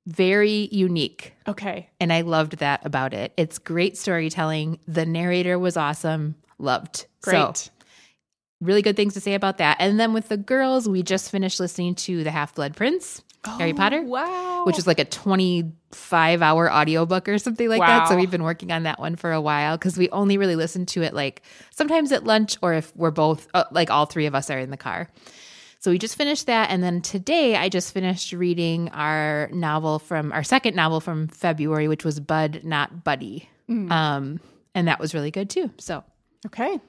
very 0.07 0.69
unique. 0.73 1.35
Okay. 1.49 1.91
And 2.01 2.13
I 2.13 2.21
loved 2.23 2.59
that 2.59 2.85
about 2.87 3.13
it. 3.13 3.33
It's 3.37 3.59
great 3.59 3.97
storytelling. 3.97 4.79
The 4.87 5.05
narrator 5.05 5.59
was 5.59 5.77
awesome. 5.77 6.37
Loved. 6.59 7.07
Great. 7.23 7.57
So, 7.57 7.71
really 8.61 8.83
good 8.83 8.97
things 8.97 9.15
to 9.15 9.21
say 9.21 9.35
about 9.35 9.59
that. 9.59 9.77
And 9.81 10.01
then 10.01 10.13
with 10.13 10.29
the 10.29 10.37
girls, 10.37 10.89
we 10.89 11.03
just 11.03 11.31
finished 11.31 11.61
listening 11.61 11.95
to 11.97 12.25
The 12.25 12.31
Half 12.31 12.55
Blood 12.55 12.75
Prince, 12.77 13.23
Harry 13.45 13.75
Potter, 13.75 13.99
Oh, 14.03 14.09
Wow. 14.09 14.65
which 14.65 14.79
is 14.79 14.87
like 14.87 14.99
a 14.99 15.05
25 15.05 16.43
hour 16.43 16.73
audiobook 16.73 17.29
or 17.29 17.39
something 17.39 17.69
like 17.69 17.81
that. 17.81 18.09
So 18.09 18.17
we've 18.17 18.31
been 18.31 18.43
working 18.43 18.73
on 18.73 18.85
that 18.85 18.99
one 18.99 19.17
for 19.17 19.33
a 19.33 19.41
while 19.41 19.77
because 19.77 19.99
we 19.99 20.09
only 20.11 20.39
really 20.39 20.57
listen 20.57 20.87
to 20.87 21.03
it 21.03 21.15
like 21.15 21.43
sometimes 21.71 22.13
at 22.13 22.25
lunch 22.25 22.57
or 22.63 22.75
if 22.75 22.95
we're 22.97 23.11
both, 23.11 23.47
uh, 23.55 23.65
like 23.73 23.91
all 23.91 24.07
three 24.07 24.27
of 24.27 24.35
us 24.35 24.51
are 24.51 24.59
in 24.59 24.71
the 24.71 24.77
car. 24.77 25.09
So 25.87 25.93
we 25.93 25.99
just 25.99 26.17
finished 26.17 26.47
that. 26.47 26.71
And 26.71 26.83
then 26.83 27.01
today 27.01 27.55
I 27.55 27.69
just 27.69 27.95
finished 27.95 28.33
reading 28.33 28.89
our 28.89 29.49
novel 29.53 30.01
from 30.01 30.33
our 30.33 30.43
second 30.43 30.75
novel 30.75 30.99
from 31.01 31.29
February, 31.29 31.87
which 31.87 32.05
was 32.05 32.19
Bud, 32.19 32.63
Not 32.65 33.05
Buddy. 33.05 33.49
Um, 33.69 34.41
and 34.75 34.89
that 34.89 34.99
was 34.99 35.15
really 35.15 35.31
good 35.31 35.49
too. 35.49 35.71
So 35.79 36.03
Okay. 36.45 36.81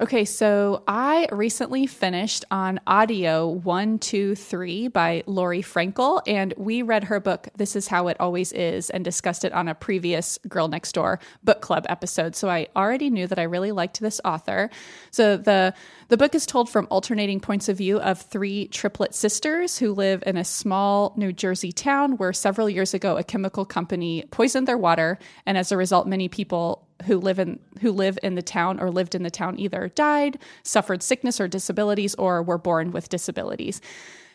Okay, 0.00 0.24
so 0.24 0.84
I 0.86 1.26
recently 1.32 1.88
finished 1.88 2.44
on 2.52 2.78
audio 2.86 3.48
123 3.48 4.86
by 4.86 5.24
Laurie 5.26 5.60
Frankel, 5.60 6.22
and 6.24 6.54
we 6.56 6.82
read 6.82 7.02
her 7.02 7.18
book, 7.18 7.48
This 7.56 7.74
Is 7.74 7.88
How 7.88 8.06
It 8.06 8.16
Always 8.20 8.52
Is, 8.52 8.90
and 8.90 9.04
discussed 9.04 9.44
it 9.44 9.52
on 9.52 9.66
a 9.66 9.74
previous 9.74 10.38
Girl 10.46 10.68
Next 10.68 10.92
Door 10.92 11.18
book 11.42 11.62
club 11.62 11.84
episode. 11.88 12.36
So 12.36 12.48
I 12.48 12.68
already 12.76 13.10
knew 13.10 13.26
that 13.26 13.40
I 13.40 13.42
really 13.42 13.72
liked 13.72 13.98
this 13.98 14.20
author. 14.24 14.70
So 15.10 15.36
the 15.36 15.74
the 16.06 16.16
book 16.16 16.36
is 16.36 16.46
told 16.46 16.70
from 16.70 16.86
alternating 16.90 17.40
points 17.40 17.68
of 17.68 17.76
view 17.76 17.98
of 17.98 18.20
three 18.20 18.68
triplet 18.68 19.16
sisters 19.16 19.78
who 19.78 19.92
live 19.92 20.22
in 20.26 20.36
a 20.36 20.44
small 20.44 21.12
New 21.16 21.32
Jersey 21.32 21.72
town 21.72 22.18
where 22.18 22.32
several 22.32 22.70
years 22.70 22.94
ago 22.94 23.16
a 23.16 23.24
chemical 23.24 23.64
company 23.64 24.24
poisoned 24.30 24.68
their 24.68 24.78
water, 24.78 25.18
and 25.44 25.58
as 25.58 25.72
a 25.72 25.76
result, 25.76 26.06
many 26.06 26.28
people 26.28 26.87
who 27.04 27.18
live 27.18 27.38
in 27.38 27.58
who 27.80 27.92
live 27.92 28.18
in 28.22 28.34
the 28.34 28.42
town 28.42 28.80
or 28.80 28.90
lived 28.90 29.14
in 29.14 29.22
the 29.22 29.30
town 29.30 29.58
either 29.58 29.88
died, 29.88 30.38
suffered 30.62 31.02
sickness 31.02 31.40
or 31.40 31.48
disabilities, 31.48 32.14
or 32.16 32.42
were 32.42 32.58
born 32.58 32.90
with 32.90 33.08
disabilities. 33.08 33.80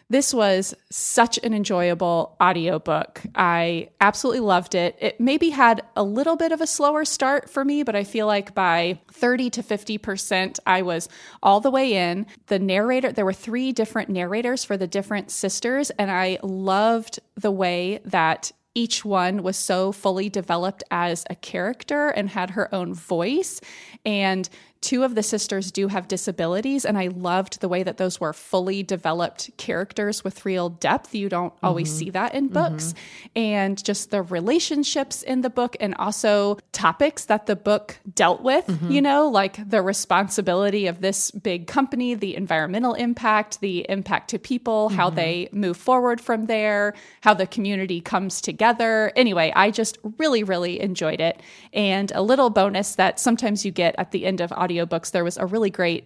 This 0.09 0.33
was 0.33 0.75
such 0.91 1.39
an 1.43 1.53
enjoyable 1.53 2.35
audiobook. 2.41 3.21
I 3.35 3.89
absolutely 4.01 4.41
loved 4.41 4.75
it. 4.75 4.95
It 4.99 5.19
maybe 5.19 5.49
had 5.49 5.81
a 5.95 6.03
little 6.03 6.35
bit 6.35 6.51
of 6.51 6.61
a 6.61 6.67
slower 6.67 7.05
start 7.05 7.49
for 7.49 7.63
me, 7.63 7.83
but 7.83 7.95
I 7.95 8.03
feel 8.03 8.27
like 8.27 8.53
by 8.53 8.99
30 9.11 9.49
to 9.51 9.63
50%, 9.63 10.59
I 10.67 10.81
was 10.81 11.09
all 11.41 11.61
the 11.61 11.71
way 11.71 11.93
in. 11.93 12.27
The 12.47 12.59
narrator, 12.59 13.11
there 13.11 13.25
were 13.25 13.33
three 13.33 13.71
different 13.71 14.09
narrators 14.09 14.63
for 14.63 14.77
the 14.77 14.87
different 14.87 15.31
sisters, 15.31 15.89
and 15.91 16.11
I 16.11 16.37
loved 16.43 17.19
the 17.35 17.51
way 17.51 17.99
that 18.05 18.51
each 18.75 19.05
one 19.05 19.43
was 19.43 19.57
so 19.57 19.91
fully 19.91 20.29
developed 20.29 20.83
as 20.89 21.23
a 21.29 21.35
character 21.35 22.09
and 22.09 22.29
had 22.29 22.51
her 22.51 22.73
own 22.73 22.93
voice. 22.93 23.61
And 24.05 24.49
two 24.83 25.03
of 25.03 25.15
the 25.15 25.23
sisters 25.23 25.71
do 25.71 25.87
have 25.87 26.07
disabilities. 26.07 26.85
And 26.85 26.97
I 26.97 27.07
loved 27.07 27.61
the 27.61 27.69
way 27.69 27.81
that 27.83 27.97
those 27.97 28.19
were 28.19 28.33
fully 28.33 28.83
developed 28.83 29.49
characters 29.57 30.23
with 30.23 30.45
real 30.45 30.69
depth. 30.69 31.15
You 31.15 31.29
don't 31.29 31.55
mm-hmm. 31.55 31.65
always 31.65 31.91
see 31.91 32.09
that 32.11 32.35
in 32.35 32.49
mm-hmm. 32.49 32.53
books. 32.53 32.93
And 33.35 33.83
just 33.83 34.11
the 34.11 34.21
relationships 34.21 35.23
in 35.23 35.41
the 35.41 35.49
book, 35.49 35.75
and 35.79 35.95
also 35.97 36.59
topics 36.73 37.25
that 37.25 37.45
the 37.45 37.55
book 37.55 37.97
dealt 38.13 38.41
with, 38.41 38.67
mm-hmm. 38.67 38.91
you 38.91 39.01
know, 39.01 39.29
like 39.29 39.69
the 39.69 39.81
responsibility 39.81 40.87
of 40.87 40.99
this 40.99 41.31
big 41.31 41.65
company, 41.65 42.13
the 42.13 42.35
environmental 42.35 42.93
impact, 42.93 43.61
the 43.61 43.85
impact 43.89 44.29
to 44.31 44.39
people, 44.39 44.89
how 44.89 45.09
they 45.09 45.47
move 45.53 45.77
forward 45.77 46.19
from 46.19 46.47
there, 46.47 46.93
how 47.21 47.33
the 47.33 47.47
community 47.47 48.01
comes 48.01 48.41
together. 48.41 49.13
Anyway, 49.15 49.53
I 49.55 49.71
just 49.71 49.97
really, 50.17 50.43
really 50.43 50.81
enjoyed 50.81 51.21
it. 51.21 51.41
And 51.71 52.11
a 52.13 52.21
little 52.21 52.49
bonus 52.49 52.95
that 52.95 53.19
sometimes 53.19 53.63
you 53.63 53.71
get 53.71 53.95
at 53.97 54.11
the 54.11 54.25
end 54.25 54.41
of 54.41 54.51
audiobooks, 54.73 55.11
there 55.11 55.23
was 55.23 55.37
a 55.37 55.45
really 55.45 55.69
great 55.69 56.05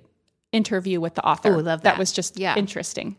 interview 0.51 0.99
with 0.99 1.15
the 1.15 1.25
author. 1.25 1.61
Love 1.61 1.81
that. 1.81 1.97
was 1.97 2.11
just 2.11 2.37
Yeah. 2.39 2.55
interesting. 2.55 3.15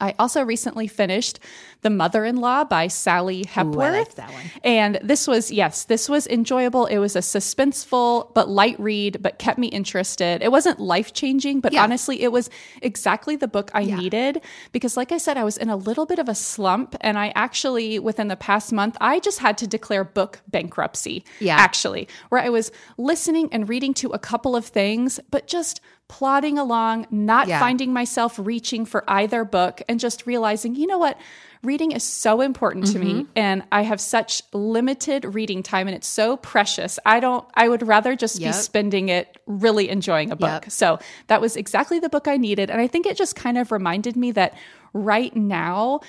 I 0.00 0.14
also 0.18 0.44
recently 0.44 0.86
finished 0.86 1.40
The 1.80 1.90
Mother 1.90 2.24
in 2.24 2.36
Law 2.36 2.64
by 2.64 2.86
Sally 2.86 3.44
Hepworth. 3.44 3.76
Ooh, 3.76 3.80
I 3.80 3.90
liked 3.90 4.16
that 4.16 4.32
one. 4.32 4.44
And 4.62 5.00
this 5.02 5.26
was, 5.26 5.50
yes, 5.50 5.84
this 5.84 6.08
was 6.08 6.26
enjoyable. 6.28 6.86
It 6.86 6.98
was 6.98 7.16
a 7.16 7.20
suspenseful 7.20 8.32
but 8.34 8.48
light 8.48 8.78
read, 8.78 9.20
but 9.20 9.38
kept 9.38 9.58
me 9.58 9.66
interested. 9.68 10.42
It 10.42 10.52
wasn't 10.52 10.78
life 10.78 11.12
changing, 11.12 11.60
but 11.60 11.72
Yeah. 11.72 11.82
honestly, 11.82 12.22
it 12.22 12.30
was 12.30 12.48
exactly 12.80 13.34
the 13.36 13.48
book 13.48 13.70
I 13.74 13.84
needed 13.84 14.40
because, 14.72 14.96
like 14.96 15.10
I 15.10 15.18
said, 15.18 15.36
I 15.36 15.44
was 15.44 15.56
in 15.56 15.68
a 15.68 15.76
little 15.76 16.06
bit 16.06 16.18
of 16.18 16.28
a 16.28 16.34
slump. 16.34 16.94
And 17.00 17.18
I 17.18 17.32
actually, 17.34 17.98
within 17.98 18.28
the 18.28 18.36
past 18.36 18.72
month, 18.72 18.96
I 19.00 19.18
just 19.18 19.40
had 19.40 19.58
to 19.58 19.66
declare 19.66 20.04
book 20.04 20.40
bankruptcy. 20.48 21.24
Yeah. 21.40 21.56
Actually, 21.56 22.08
where 22.28 22.40
I 22.40 22.50
was 22.50 22.70
listening 22.96 23.48
and 23.52 23.68
reading 23.68 23.94
to 23.94 24.10
a 24.10 24.18
couple 24.18 24.54
of 24.54 24.64
things, 24.64 25.18
but 25.30 25.46
just 25.48 25.80
plodding 26.08 26.58
along, 26.58 27.06
not 27.10 27.48
Yeah. 27.48 27.60
finding 27.60 27.92
myself 27.92 28.38
reaching 28.42 28.84
for 28.84 29.04
either 29.08 29.44
book 29.44 29.82
and 29.88 30.00
just 30.00 30.26
realizing, 30.26 30.74
you 30.74 30.86
know 30.86 30.98
what? 30.98 31.18
Reading 31.62 31.92
is 31.92 32.04
so 32.04 32.40
important 32.40 32.86
to 32.88 32.98
me 32.98 33.12
Mm-hmm. 33.14 33.30
and 33.36 33.62
I 33.72 33.82
have 33.82 34.00
such 34.00 34.42
limited 34.52 35.24
reading 35.34 35.62
time 35.62 35.88
and 35.88 35.96
it's 35.96 36.06
so 36.06 36.36
precious. 36.36 36.98
I 37.04 37.20
don't 37.20 37.44
I 37.54 37.68
would 37.68 37.86
rather 37.86 38.14
just 38.16 38.38
Yep. 38.40 38.48
be 38.48 38.52
spending 38.56 39.08
it 39.08 39.38
really 39.46 39.88
enjoying 39.88 40.30
a 40.30 40.36
book. 40.36 40.64
Yep. 40.64 40.70
So 40.70 40.98
that 41.26 41.40
was 41.40 41.56
exactly 41.56 41.98
the 41.98 42.08
book 42.08 42.28
I 42.28 42.36
needed 42.36 42.70
and 42.70 42.80
I 42.80 42.86
think 42.86 43.06
it 43.06 43.16
just 43.16 43.34
kind 43.36 43.58
of 43.58 43.72
reminded 43.72 44.16
me 44.16 44.30
that 44.32 44.54
right 44.92 45.34
now 45.34 46.00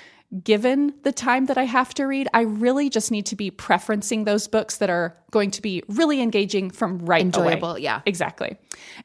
given 0.43 0.93
the 1.01 1.11
time 1.11 1.47
that 1.47 1.57
I 1.57 1.63
have 1.63 1.91
to 1.95 2.05
read, 2.05 2.27
I 2.35 2.41
really 2.41 2.87
just 2.91 3.09
need 3.09 3.25
to 3.27 3.35
be 3.35 3.49
preferencing 3.49 4.25
those 4.25 4.47
books 4.47 4.77
that 4.77 4.87
are 4.87 5.17
going 5.31 5.49
to 5.49 5.61
be 5.61 5.81
really 5.87 6.21
engaging 6.21 6.69
from 6.69 6.99
right 6.99 7.21
away. 7.35 7.53
Enjoyable, 7.53 7.79
yeah. 7.79 8.01
Exactly. 8.05 8.55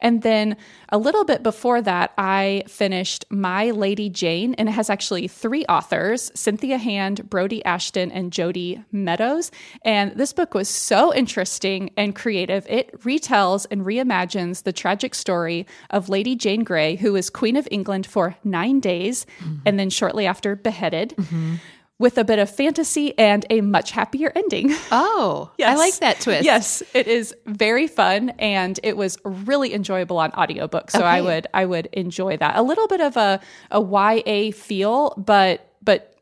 And 0.02 0.20
then 0.20 0.58
a 0.90 0.98
little 0.98 1.24
bit 1.24 1.42
before 1.42 1.80
that, 1.80 2.12
I 2.18 2.64
finished 2.68 3.24
My 3.30 3.70
Lady 3.70 4.10
Jane, 4.10 4.52
and 4.58 4.68
it 4.68 4.72
has 4.72 4.90
actually 4.90 5.26
three 5.26 5.64
authors 5.64 6.30
Cynthia 6.34 6.78
Hand, 6.78 7.22
Brodi 7.28 7.62
Ashton, 7.64 8.10
and 8.10 8.32
Jodi 8.32 8.82
Meadows. 8.92 9.50
And 9.84 10.12
this 10.12 10.32
book 10.32 10.54
was 10.54 10.68
so 10.68 11.14
interesting 11.14 11.90
and 11.96 12.14
creative. 12.14 12.66
It 12.68 13.00
retells 13.02 13.66
and 13.70 13.82
reimagines 13.82 14.64
the 14.64 14.72
tragic 14.72 15.14
story 15.14 15.66
of 15.90 16.08
Lady 16.08 16.34
Jane 16.34 16.64
Grey, 16.64 16.96
who 16.96 17.12
was 17.12 17.30
Queen 17.30 17.56
of 17.56 17.68
England 17.70 18.06
for 18.06 18.36
nine 18.44 18.80
days 18.80 19.26
mm-hmm. 19.40 19.56
and 19.64 19.78
then 19.78 19.90
shortly 19.90 20.26
after 20.26 20.56
beheaded. 20.56 21.14
Mm-hmm. 21.16 21.54
With 21.96 22.18
a 22.18 22.24
bit 22.24 22.40
of 22.40 22.50
fantasy 22.50 23.16
and 23.16 23.46
a 23.50 23.60
much 23.60 23.92
happier 23.92 24.32
ending. 24.34 24.74
Oh, 24.90 25.52
I 25.64 25.76
like 25.76 25.94
that 26.00 26.20
twist. 26.20 26.44
Yes, 26.44 26.82
it 26.92 27.06
is 27.06 27.32
very 27.46 27.86
fun 27.86 28.30
and 28.30 28.78
it 28.82 28.96
was 28.96 29.16
really 29.24 29.72
enjoyable 29.72 30.18
on 30.18 30.32
audiobook. 30.32 30.90
So 30.90 31.02
I 31.02 31.20
would 31.20 31.46
I 31.54 31.64
would 31.64 31.86
enjoy 31.92 32.36
that. 32.36 32.56
A 32.56 32.62
little 32.62 32.88
bit 32.88 33.00
of 33.00 33.16
a 33.16 33.40
a 33.70 33.80
YA 33.80 34.50
feel, 34.50 35.14
but 35.16 35.44
but 35.44 35.73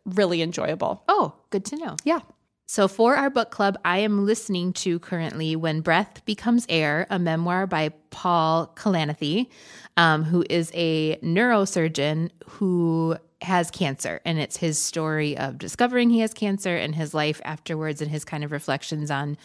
really 0.04 0.42
enjoyable. 0.42 1.02
Oh, 1.08 1.34
good 1.50 1.64
to 1.66 1.76
know. 1.76 1.96
Yeah. 2.04 2.20
So, 2.66 2.88
for 2.88 3.16
our 3.16 3.28
book 3.28 3.50
club, 3.50 3.76
I 3.84 3.98
am 3.98 4.24
listening 4.24 4.72
to 4.74 4.98
currently 5.00 5.56
When 5.56 5.82
Breath 5.82 6.24
Becomes 6.24 6.64
Air, 6.68 7.06
a 7.10 7.18
memoir 7.18 7.66
by 7.66 7.90
Paul 8.10 8.72
Kalanithi, 8.76 9.48
um, 9.96 10.24
who 10.24 10.44
is 10.48 10.70
a 10.74 11.16
neurosurgeon 11.16 12.30
who 12.46 13.16
has 13.42 13.70
cancer. 13.70 14.20
And 14.24 14.38
it's 14.38 14.56
his 14.56 14.80
story 14.80 15.36
of 15.36 15.58
discovering 15.58 16.10
he 16.10 16.20
has 16.20 16.32
cancer 16.32 16.76
and 16.76 16.94
his 16.94 17.12
life 17.12 17.40
afterwards 17.44 18.00
and 18.00 18.10
his 18.10 18.24
kind 18.24 18.44
of 18.44 18.52
reflections 18.52 19.10
on 19.10 19.36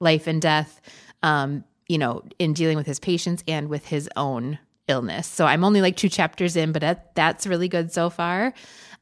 life 0.00 0.26
and 0.26 0.40
death, 0.40 0.80
um, 1.22 1.64
you 1.88 1.98
know, 1.98 2.22
in 2.38 2.54
dealing 2.54 2.76
with 2.76 2.86
his 2.86 2.98
patients 2.98 3.44
and 3.46 3.68
with 3.68 3.86
his 3.86 4.08
own 4.16 4.58
illness. 4.88 5.26
So 5.26 5.46
I'm 5.46 5.64
only 5.64 5.80
like 5.80 5.96
two 5.96 6.08
chapters 6.08 6.56
in, 6.56 6.72
but 6.72 6.80
that, 6.80 7.14
that's 7.14 7.46
really 7.46 7.68
good 7.68 7.92
so 7.92 8.10
far. 8.10 8.52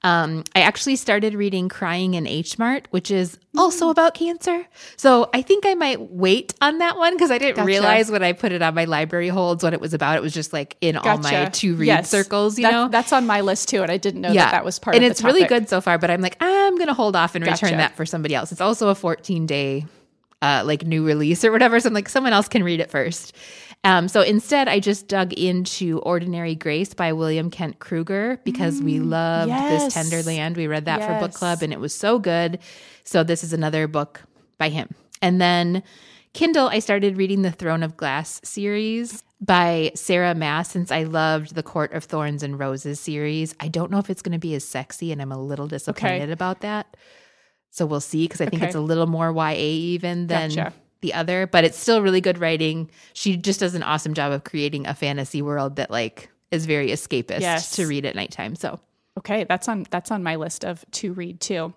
Um, 0.04 0.42
I 0.56 0.62
actually 0.62 0.97
started 0.97 1.35
reading 1.35 1.68
Crying 1.68 2.14
in 2.14 2.26
H 2.26 2.59
Mart, 2.59 2.88
which 2.90 3.09
is 3.11 3.38
also 3.56 3.88
about 3.88 4.14
cancer. 4.14 4.66
So 4.97 5.30
I 5.32 5.42
think 5.42 5.64
I 5.64 5.75
might 5.75 6.00
wait 6.11 6.54
on 6.61 6.78
that 6.78 6.97
one 6.97 7.14
because 7.14 7.30
I 7.30 7.38
didn't 7.38 7.54
Gotcha. 7.56 7.66
realize 7.66 8.11
when 8.11 8.23
I 8.23 8.32
put 8.32 8.50
it 8.50 8.62
on 8.62 8.75
my 8.75 8.85
library 8.85 9.28
holds 9.28 9.62
what 9.62 9.75
it 9.75 9.80
was 9.80 9.94
about. 9.94 10.16
It 10.16 10.23
was 10.23 10.35
just 10.35 10.52
like 10.52 10.76
in 10.80 10.97
all 10.97 11.18
my 11.18 11.30
Gotcha. 11.30 11.61
to 11.61 11.76
read 11.76 11.87
Yes. 11.87 12.11
circles, 12.11 12.59
you 12.59 12.64
That- 12.64 12.73
know? 12.73 12.88
That's 12.88 13.12
on 13.12 13.26
my 13.28 13.42
list 13.42 13.68
too, 13.68 13.82
and 13.82 13.92
I 13.92 13.97
didn't 13.97 14.23
know 14.23 14.32
that 14.35 14.50
that 14.50 14.64
was 14.64 14.80
part 14.80 14.97
of 14.97 15.02
it. 15.02 15.04
and 15.04 15.11
it's 15.12 15.23
really 15.23 15.44
good 15.44 15.68
so 15.68 15.80
far 15.80 15.99
but 15.99 16.11
i'm 16.11 16.21
like 16.21 16.37
i'm 16.40 16.76
gonna 16.78 16.94
hold 16.94 17.14
off 17.14 17.35
and 17.37 17.44
Gotcha. 17.44 17.66
return 17.66 17.78
that 17.78 17.94
for 17.97 18.04
somebody 18.04 18.35
else 18.35 18.50
it's 18.52 18.61
also 18.61 18.88
a 18.88 18.94
14 18.94 19.47
day 19.47 19.87
uh, 20.40 20.64
like 20.66 20.85
new 20.85 21.06
release 21.06 21.44
or 21.44 21.52
whatever. 21.52 21.78
So 21.78 21.87
I'm 21.87 21.94
like, 21.94 22.09
someone 22.09 22.32
else 22.32 22.49
can 22.49 22.64
read 22.64 22.80
it 22.80 22.90
first. 22.90 23.32
Um, 23.85 24.07
so 24.07 24.21
instead, 24.21 24.69
I 24.69 24.79
just 24.79 25.09
dug 25.09 25.33
into 25.33 25.99
Ordinary 26.01 26.55
Grace 26.55 26.95
by 26.95 27.12
William 27.12 27.51
Kent 27.51 27.81
Krueger 27.81 28.41
because 28.45 28.81
we 28.81 29.01
loved 29.01 29.49
yes. 29.49 29.83
this 29.83 29.95
Tender 29.95 30.23
Land. 30.23 30.57
We 30.57 30.69
read 30.69 30.85
that 30.85 31.03
for 31.05 31.19
book 31.19 31.35
club 31.35 31.62
and 31.62 31.73
it 31.73 31.81
was 31.81 31.95
so 31.95 32.19
good. 32.21 32.61
So 33.03 33.25
this 33.25 33.43
is 33.43 33.53
another 33.53 33.89
book 33.89 34.23
by 34.57 34.69
him. 34.69 34.95
And 35.21 35.41
then 35.41 35.83
Kindle, 36.33 36.69
I 36.69 36.79
started 36.79 37.17
reading 37.17 37.43
the 37.43 37.51
Throne 37.51 37.83
of 37.83 37.97
Glass 37.97 38.41
series 38.45 39.23
by 39.41 39.91
Sarah 39.97 40.35
Maas 40.37 40.69
since 40.69 40.93
I 40.93 41.03
loved 41.03 41.55
the 41.57 41.62
Court 41.65 41.93
of 41.93 42.05
Thorns 42.05 42.45
and 42.45 42.59
Roses 42.59 43.01
series. 43.01 43.55
I 43.59 43.67
don't 43.67 43.91
know 43.91 43.99
if 43.99 44.09
it's 44.09 44.23
going 44.23 44.33
to 44.33 44.39
be 44.39 44.55
as 44.55 44.65
sexy, 44.65 45.11
and 45.11 45.21
I'm 45.21 45.33
a 45.33 45.43
little 45.43 45.67
disappointed 45.67 46.31
about 46.31 46.61
that. 46.61 46.97
So 47.71 47.85
we'll 47.85 48.01
see 48.01 48.25
because 48.25 48.41
I 48.41 48.47
think 48.47 48.62
Okay. 48.62 48.67
it's 48.67 48.77
a 48.77 48.81
little 48.81 49.07
more 49.07 49.33
YA 49.33 49.55
even 49.57 50.29
than 50.29 50.51
Gotcha. 50.51 50.73
The 51.02 51.12
other, 51.14 51.47
but 51.47 51.64
it's 51.64 51.76
still 51.78 52.00
really 52.00 52.21
good 52.23 52.38
writing. 52.38 52.90
She 53.12 53.37
just 53.37 53.61
does 53.61 53.75
an 53.75 53.82
awesome 53.82 54.14
job 54.14 54.32
of 54.32 54.44
creating 54.44 54.87
a 54.87 54.94
fantasy 54.94 55.42
world 55.42 55.76
that 55.76 55.90
like 55.90 56.30
is 56.50 56.64
very 56.66 56.88
escapist 56.88 57.40
Yes. 57.40 57.73
to 57.76 57.87
read 57.87 58.06
at 58.06 58.14
nighttime. 58.14 58.56
So 58.56 58.80
Okay, 59.18 59.44
that's 59.44 59.68
on 59.68 59.85
that's 59.90 60.11
on 60.11 60.23
my 60.23 60.37
list 60.37 60.64
of 60.64 60.85
to 60.92 61.12
read 61.12 61.38
too. 61.40 61.75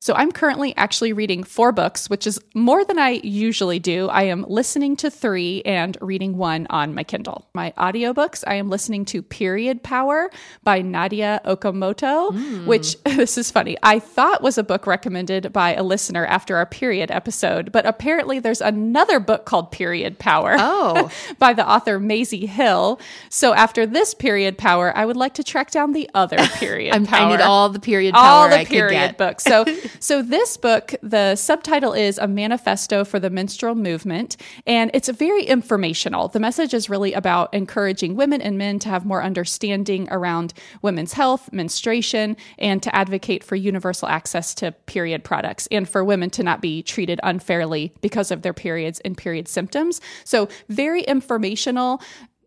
So 0.00 0.12
I'm 0.14 0.30
currently 0.30 0.76
actually 0.76 1.14
reading 1.14 1.42
four 1.42 1.72
books, 1.72 2.10
which 2.10 2.26
is 2.26 2.38
more 2.54 2.84
than 2.84 2.98
I 2.98 3.20
usually 3.24 3.78
do. 3.78 4.08
I 4.08 4.24
am 4.24 4.44
listening 4.46 4.94
to 4.96 5.10
3 5.10 5.62
and 5.64 5.96
reading 6.02 6.36
one 6.36 6.66
on 6.68 6.94
my 6.94 7.02
Kindle. 7.02 7.48
My 7.54 7.72
audiobooks, 7.78 8.44
I 8.46 8.54
am 8.56 8.68
listening 8.68 9.06
to 9.06 9.22
Period 9.22 9.82
Power 9.82 10.30
by 10.62 10.82
Nadya 10.82 11.42
Okamoto, 11.44 12.30
hmm. 12.32 12.66
which 12.66 13.02
this 13.04 13.38
is 13.38 13.50
funny. 13.50 13.78
I 13.82 13.98
thought 13.98 14.42
was 14.42 14.58
a 14.58 14.62
book 14.62 14.86
recommended 14.86 15.50
by 15.52 15.74
a 15.74 15.82
listener 15.82 16.26
after 16.26 16.56
our 16.56 16.66
period 16.66 17.10
episode, 17.10 17.72
but 17.72 17.86
apparently 17.86 18.38
there's 18.38 18.60
another 18.60 19.18
book 19.18 19.46
called 19.46 19.72
Period 19.72 20.18
Power 20.18 20.56
Oh. 20.58 21.10
by 21.38 21.54
the 21.54 21.66
author 21.68 21.98
Maisie 21.98 22.46
Hill. 22.46 23.00
So 23.30 23.54
after 23.54 23.86
this 23.86 24.12
period 24.12 24.58
power, 24.58 24.94
I 24.94 25.06
would 25.06 25.16
like 25.16 25.34
to 25.34 25.42
track 25.42 25.70
down 25.70 25.92
the 25.92 26.08
other 26.12 26.36
period 26.58 26.94
I'm, 26.94 27.06
power. 27.06 27.26
I 27.28 27.36
need 27.36 27.40
all 27.42 27.70
the 27.70 27.80
period 27.80 28.14
power 28.14 28.24
all 28.44 28.48
the 28.50 28.58
I 28.60 28.64
period 28.66 28.90
get. 28.90 29.18
books. 29.18 29.42
So 29.42 29.64
so 30.00 30.22
this 30.22 30.56
book, 30.56 30.94
the 31.02 31.36
subtitle 31.36 31.92
is 31.92 32.18
a 32.18 32.26
manifesto 32.26 33.04
for 33.04 33.18
the 33.18 33.30
menstrual 33.30 33.74
movement, 33.74 34.36
and 34.66 34.90
it's 34.94 35.08
very 35.08 35.44
informational. 35.44 36.28
The 36.28 36.40
message 36.40 36.74
is 36.74 36.90
really 36.90 37.12
about 37.12 37.52
encouraging 37.54 38.16
women 38.16 38.40
and 38.40 38.58
men 38.58 38.78
to 38.80 38.88
have 38.88 39.04
more 39.04 39.22
understanding 39.22 40.08
around 40.10 40.54
women's 40.82 41.12
health, 41.12 41.52
menstruation, 41.52 42.36
and 42.58 42.82
to 42.82 42.94
advocate 42.94 43.42
for 43.42 43.56
universal 43.56 44.08
access 44.08 44.54
to 44.56 44.72
period 44.86 45.24
products 45.24 45.68
and 45.70 45.88
for 45.88 46.04
women 46.04 46.30
to 46.30 46.42
not 46.42 46.60
be 46.60 46.82
treated 46.82 47.20
unfairly 47.22 47.92
because 48.00 48.30
of 48.30 48.42
their 48.42 48.54
periods 48.54 49.00
and 49.00 49.16
period 49.16 49.48
symptoms. 49.48 50.00
So 50.24 50.48
very 50.68 51.02
informational 51.02 52.00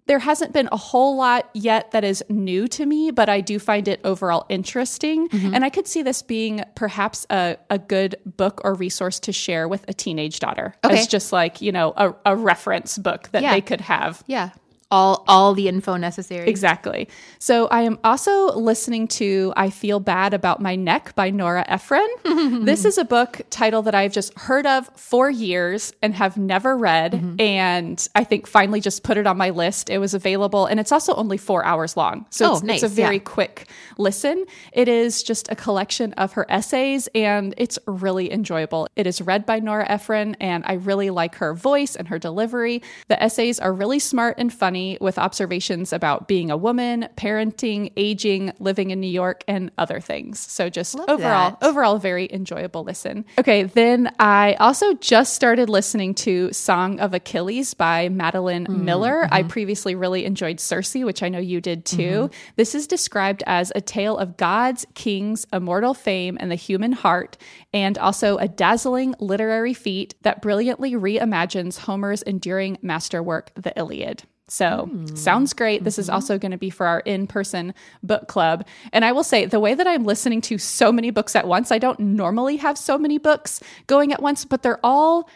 there 0.10 0.18
hasn't 0.18 0.54
been 0.54 0.68
a 0.72 0.75
whole 0.78 1.16
lot 1.16 1.48
yet 1.54 1.92
that 1.92 2.04
is 2.04 2.24
new 2.30 2.68
to 2.68 2.84
me, 2.88 3.12
but 3.12 3.30
I 3.30 3.42
do 3.42 3.60
find 3.60 3.88
it 3.88 4.00
overall 4.04 4.48
interesting. 4.50 5.30
Mm-hmm. 5.30 5.54
And 5.54 5.63
I 5.63 5.70
could 5.70 5.88
see 5.88 6.01
this 6.01 6.24
being 6.24 6.63
perhaps 6.74 7.28
a, 7.30 7.58
a 7.70 7.78
good 7.78 8.16
book 8.25 8.60
or 8.63 8.74
resource 8.74 9.20
to 9.20 9.32
share 9.32 9.68
with 9.68 9.86
a 9.88 9.94
teenage 9.94 10.39
daughter 10.39 10.74
Okay. 10.84 10.98
as 10.98 11.06
just 11.06 11.32
like, 11.32 11.62
you 11.62 11.72
know, 11.72 11.94
a, 11.96 12.16
a 12.25 12.36
reference 12.36 12.98
book 12.98 13.30
that 13.34 13.44
Yeah. 13.44 13.51
they 13.54 13.62
could 13.62 13.82
have. 13.82 14.24
Yeah. 14.25 14.50
All 14.91 15.24
all 15.27 15.53
the 15.53 15.67
info 15.67 15.98
necessary. 15.98 16.50
Exactly. 16.50 17.08
So 17.38 17.67
I 17.67 17.81
am 17.84 18.00
also 18.03 18.51
listening 18.58 19.08
to 19.10 19.53
I 19.55 19.69
Feel 19.69 20.00
Bad 20.00 20.34
About 20.34 20.62
My 20.63 20.75
Neck 20.75 21.13
by 21.13 21.29
Nora 21.29 21.63
Ephron. 21.67 22.08
this 22.65 22.86
is 22.86 22.98
a 22.98 23.05
book 23.05 23.41
title 23.51 23.84
that 23.84 23.93
I've 23.93 24.12
just 24.12 24.34
heard 24.39 24.65
of 24.65 24.89
for 24.96 25.29
years 25.29 25.93
and 26.01 26.15
have 26.15 26.38
never 26.38 26.75
read. 26.75 27.12
Mm-hmm. 27.12 27.39
And 27.39 28.08
I 28.15 28.24
think 28.24 28.48
finally 28.48 28.81
just 28.81 29.03
put 29.03 29.17
it 29.17 29.27
on 29.27 29.38
my 29.38 29.51
list. 29.51 29.91
It 29.91 30.00
was 30.00 30.15
available 30.15 30.65
and 30.65 30.79
it's 30.79 30.91
also 30.91 31.13
only 31.13 31.38
four 31.38 31.63
hours 31.63 31.96
long. 31.96 32.25
So 32.31 32.50
Oh, 32.50 32.53
it's, 32.53 32.63
nice. 32.63 32.81
it's 32.81 32.91
a 32.91 32.96
very 32.96 33.17
Yeah. 33.17 33.24
quick 33.25 33.67
listen. 34.00 34.43
It 34.74 34.88
is 34.88 35.22
just 35.22 35.51
a 35.51 35.55
collection 35.55 36.13
of 36.13 36.34
her 36.34 36.48
essays 36.50 37.08
and 37.13 37.53
it's 37.58 37.77
really 37.86 38.31
enjoyable. 38.34 38.88
It 38.96 39.05
is 39.05 39.22
read 39.22 39.46
by 39.46 39.60
Nora 39.60 39.86
Ephron 39.88 40.36
and 40.39 40.63
I 40.65 40.73
really 40.73 41.12
like 41.12 41.36
her 41.36 41.54
voice 41.54 41.95
and 41.95 42.08
her 42.08 42.17
delivery. 42.17 42.82
The 43.08 43.21
essays 43.21 43.60
are 43.60 43.71
really 43.71 43.99
smart 43.99 44.39
and 44.39 44.52
funny 44.52 44.79
with 45.02 45.18
observations 45.18 45.94
about 45.94 46.28
being 46.28 46.52
a 46.52 46.58
woman, 46.58 47.08
parenting, 47.15 47.92
aging, 47.98 48.52
living 48.60 48.92
in 48.92 49.00
New 49.00 49.08
York, 49.08 49.44
and 49.48 49.72
other 49.78 50.00
things. 50.00 50.39
So 50.39 50.70
just 50.70 50.96
Love 50.96 51.10
overall, 51.10 51.52
that. 51.52 51.63
overall, 51.63 51.98
very 51.98 52.28
enjoyable 52.32 52.84
listen. 52.84 53.26
Okay, 53.38 53.63
then 53.63 54.13
I 54.20 54.54
also 54.60 54.94
just 54.96 55.34
started 55.34 55.70
listening 55.70 56.13
to 56.15 56.52
Song 56.54 57.00
of 57.00 57.13
Achilles 57.13 57.74
by 57.74 58.10
Madeline 58.10 58.65
mm, 58.65 58.82
Miller. 58.82 59.28
I 59.32 59.42
mm-hmm. 59.42 59.50
previously 59.50 59.96
really 59.96 60.26
enjoyed 60.26 60.60
Circe, 60.60 60.96
which 60.96 61.24
I 61.24 61.30
know 61.30 61.39
you 61.39 61.62
did 61.62 61.86
too. 61.86 62.30
Mm-hmm. 62.30 62.54
This 62.56 62.74
is 62.74 62.88
described 62.88 63.44
as 63.46 63.72
a 63.76 63.82
tale 63.82 64.18
of 64.18 64.38
gods, 64.38 64.86
kings, 64.96 65.46
immortal 65.54 65.94
fame, 65.94 66.38
and 66.39 66.50
the 66.50 66.56
human 66.56 66.92
heart, 66.92 67.38
and 67.74 67.98
also 67.98 68.38
a 68.38 68.48
dazzling 68.48 69.15
literary 69.20 69.74
feat 69.74 70.15
that 70.22 70.42
brilliantly 70.42 70.94
reimagines 70.94 71.80
Homer's 71.80 72.22
enduring 72.24 72.78
masterwork, 72.82 73.52
the 73.56 73.78
Iliad. 73.78 74.24
So, 74.49 74.88
hmm. 74.89 75.15
sounds 75.15 75.53
great. 75.53 75.83
This 75.83 75.99
is 75.99 76.07
mm-hmm. 76.07 76.15
also 76.15 76.38
going 76.38 76.51
to 76.51 76.57
be 76.57 76.69
for 76.69 76.88
our 76.88 76.99
in 77.01 77.27
person 77.27 77.73
book 78.03 78.27
club. 78.27 78.65
And 78.91 79.05
I 79.05 79.12
will 79.12 79.23
say, 79.23 79.45
the 79.45 79.59
way 79.59 79.73
that 79.73 79.88
I'm 79.88 80.03
listening 80.03 80.41
to 80.41 80.57
so 80.57 80.91
many 80.91 81.12
books 81.12 81.35
at 81.35 81.47
once, 81.47 81.71
I 81.71 81.77
don't 81.77 81.99
normally 81.99 82.57
have 82.57 82.77
so 82.77 82.97
many 82.97 83.17
books 83.17 83.62
going 83.88 84.12
at 84.12 84.21
once, 84.21 84.45
but 84.45 84.63
they're 84.63 84.79
all 84.83 85.29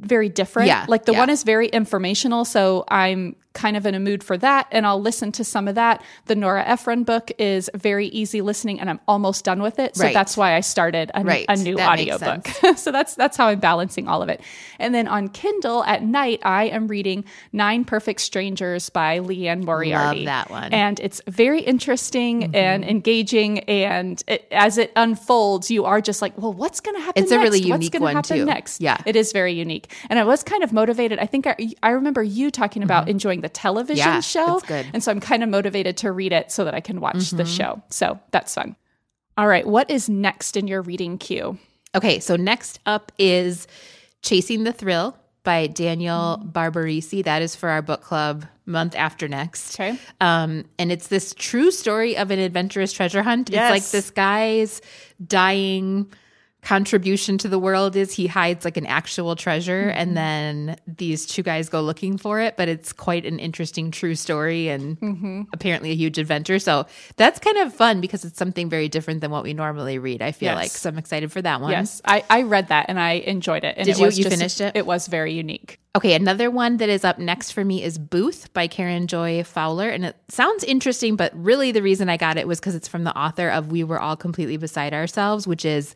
very 0.00 0.28
different. 0.28 0.68
Yeah, 0.68 0.86
Like 0.88 1.04
the 1.04 1.12
yeah. 1.12 1.20
one 1.20 1.30
is 1.30 1.42
very 1.42 1.68
informational. 1.68 2.44
So, 2.44 2.84
I'm 2.88 3.36
kind 3.58 3.76
of 3.76 3.84
in 3.86 3.94
a 3.94 3.98
mood 4.00 4.22
for 4.22 4.38
that 4.38 4.68
and 4.70 4.86
I'll 4.86 5.00
listen 5.00 5.32
to 5.32 5.42
some 5.44 5.66
of 5.66 5.74
that. 5.74 6.00
The 6.26 6.36
Nora 6.36 6.62
Ephron 6.64 7.02
book 7.02 7.32
is 7.38 7.68
very 7.74 8.06
easy 8.06 8.40
listening 8.40 8.78
and 8.78 8.88
I'm 8.88 9.00
almost 9.08 9.44
done 9.44 9.60
with 9.60 9.80
it. 9.80 9.96
So 9.96 10.04
Right. 10.04 10.14
that's 10.14 10.36
why 10.36 10.54
I 10.54 10.60
started 10.60 11.10
a, 11.12 11.24
Right. 11.24 11.44
a 11.48 11.56
new 11.56 11.74
That 11.76 11.98
audiobook. 11.98 12.46
so 12.76 12.92
that's 12.92 13.16
that's 13.16 13.36
how 13.36 13.48
I'm 13.48 13.58
balancing 13.58 14.06
all 14.06 14.22
of 14.22 14.28
it. 14.28 14.40
And 14.78 14.94
then 14.94 15.08
on 15.08 15.28
Kindle 15.28 15.82
at 15.84 16.04
night, 16.04 16.40
I 16.44 16.64
am 16.66 16.86
reading 16.86 17.24
Nine 17.52 17.84
Perfect 17.84 18.20
Strangers 18.20 18.90
by 18.90 19.18
Liane 19.18 19.64
Moriarty. 19.64 20.20
Love 20.20 20.26
that 20.26 20.50
one. 20.50 20.72
And 20.72 21.00
it's 21.00 21.20
very 21.26 21.60
interesting 21.60 22.42
mm-hmm. 22.42 22.54
and 22.54 22.84
engaging. 22.84 23.58
And 23.60 24.22
it, 24.28 24.46
as 24.52 24.78
it 24.78 24.92
unfolds, 24.94 25.68
you 25.68 25.84
are 25.84 26.00
just 26.00 26.22
like, 26.22 26.38
well, 26.38 26.52
what's 26.52 26.78
going 26.80 26.94
to 26.96 27.02
happen? 27.02 27.20
It's 27.22 27.32
a 27.32 27.34
next? 27.34 27.44
really 27.44 27.70
What's 27.70 27.84
unique 27.86 28.00
one, 28.00 28.14
happen 28.14 28.38
too. 28.38 28.44
Next, 28.44 28.80
Yeah. 28.80 28.98
it 29.04 29.16
is 29.16 29.32
very 29.32 29.52
unique. 29.52 29.92
And 30.08 30.18
I 30.18 30.24
was 30.24 30.44
kind 30.44 30.62
of 30.62 30.72
motivated. 30.72 31.18
I 31.18 31.26
think 31.26 31.46
I, 31.46 31.56
I 31.82 31.90
remember 31.90 32.22
you 32.22 32.50
talking 32.50 32.82
about 32.84 33.02
mm-hmm. 33.02 33.10
enjoying 33.10 33.40
the 33.40 33.47
television. 33.48 34.04
Yeah, 34.06 34.20
show. 34.20 34.60
And 34.68 35.02
so 35.02 35.10
I'm 35.10 35.20
kind 35.20 35.42
of 35.42 35.48
motivated 35.48 35.96
to 35.98 36.12
read 36.12 36.32
it 36.32 36.50
so 36.52 36.64
that 36.64 36.74
I 36.74 36.80
can 36.80 37.00
watch 37.00 37.30
the 37.30 37.42
Mm-hmm. 37.44 37.52
show. 37.52 37.82
So 37.90 38.18
that's 38.30 38.54
fun. 38.54 38.76
All 39.36 39.46
right, 39.46 39.66
what 39.66 39.90
is 39.90 40.08
next 40.08 40.56
in 40.56 40.66
your 40.66 40.82
reading 40.82 41.16
queue? 41.18 41.58
Okay, 41.94 42.18
so 42.20 42.36
next 42.36 42.80
up 42.86 43.12
is 43.18 43.66
Chasing 44.22 44.64
the 44.64 44.72
Thrill 44.72 45.16
by 45.44 45.68
Daniel 45.68 46.42
Barbarisi. 46.44 47.22
That 47.24 47.40
is 47.40 47.54
for 47.56 47.68
our 47.68 47.80
book 47.80 48.02
club 48.02 48.44
month 48.66 48.94
after 48.96 49.28
next. 49.28 49.78
Okay. 49.80 49.98
Um, 50.20 50.64
and 50.78 50.92
it's 50.92 51.06
this 51.06 51.32
true 51.38 51.70
story 51.70 52.16
of 52.16 52.30
an 52.30 52.38
adventurous 52.38 52.92
treasure 52.92 53.22
hunt. 53.22 53.48
Yes. 53.50 53.70
It's 53.74 53.84
like 53.86 53.90
this 53.92 54.10
guy's 54.10 54.82
dying 55.24 56.12
contribution 56.68 57.38
to 57.38 57.48
the 57.48 57.58
world 57.58 57.96
is 57.96 58.12
he 58.12 58.26
hides 58.26 58.62
like 58.62 58.76
an 58.76 58.84
actual 58.84 59.34
treasure 59.34 59.84
mm-hmm. 59.84 59.98
and 59.98 60.14
then 60.14 60.76
these 60.86 61.24
two 61.24 61.42
guys 61.42 61.70
go 61.70 61.80
looking 61.80 62.18
for 62.18 62.40
it 62.40 62.58
but 62.58 62.68
it's 62.68 62.92
quite 62.92 63.24
an 63.24 63.38
interesting 63.38 63.90
true 63.90 64.14
story 64.14 64.68
and 64.68 65.00
mm-hmm. 65.00 65.42
apparently 65.54 65.92
a 65.92 65.94
huge 65.94 66.18
adventure 66.18 66.58
so 66.58 66.84
that's 67.16 67.38
kind 67.38 67.56
of 67.56 67.72
fun 67.72 68.02
because 68.02 68.22
it's 68.22 68.36
something 68.36 68.68
very 68.68 68.86
different 68.86 69.22
than 69.22 69.30
what 69.30 69.42
we 69.42 69.54
normally 69.54 69.98
read 69.98 70.20
i 70.20 70.30
feel 70.30 70.48
Yes. 70.48 70.56
like 70.56 70.70
so 70.70 70.90
i'm 70.90 70.98
excited 70.98 71.32
for 71.32 71.40
that 71.40 71.62
one 71.62 71.70
Yes, 71.70 72.02
I, 72.04 72.22
I 72.28 72.42
read 72.42 72.68
that 72.68 72.86
and 72.88 72.98
I 72.98 73.12
enjoyed 73.12 73.64
it. 73.64 73.76
And 73.76 73.86
Did 73.86 73.92
it 73.92 73.98
you- 73.98 74.04
was 74.06 74.18
you 74.18 74.24
just- 74.24 74.36
finished 74.36 74.60
it? 74.60 74.72
It 74.74 74.86
was 74.86 75.06
very 75.06 75.32
unique. 75.32 75.80
Okay, 75.96 76.14
another 76.14 76.50
one 76.50 76.76
that 76.78 76.88
is 76.88 77.04
up 77.04 77.18
next 77.18 77.52
for 77.52 77.64
me 77.64 77.82
is 77.82 77.98
Booth 77.98 78.52
by 78.52 78.66
Karen 78.68 79.06
Joy 79.06 79.42
Fowler. 79.42 79.88
And 79.88 80.04
it 80.04 80.16
sounds 80.28 80.62
interesting, 80.64 81.16
but 81.16 81.32
really 81.34 81.72
the 81.72 81.82
reason 81.82 82.08
I 82.08 82.16
got 82.16 82.36
it 82.36 82.46
was 82.46 82.60
because 82.60 82.74
it's 82.74 82.88
from 82.88 83.04
the 83.04 83.16
author 83.16 83.48
of 83.48 83.72
We 83.72 83.84
Were 83.84 83.98
All 84.00 84.16
Completely 84.16 84.56
Beside 84.56 84.94
Ourselves, 84.94 85.46
which 85.46 85.64
is 85.64 85.94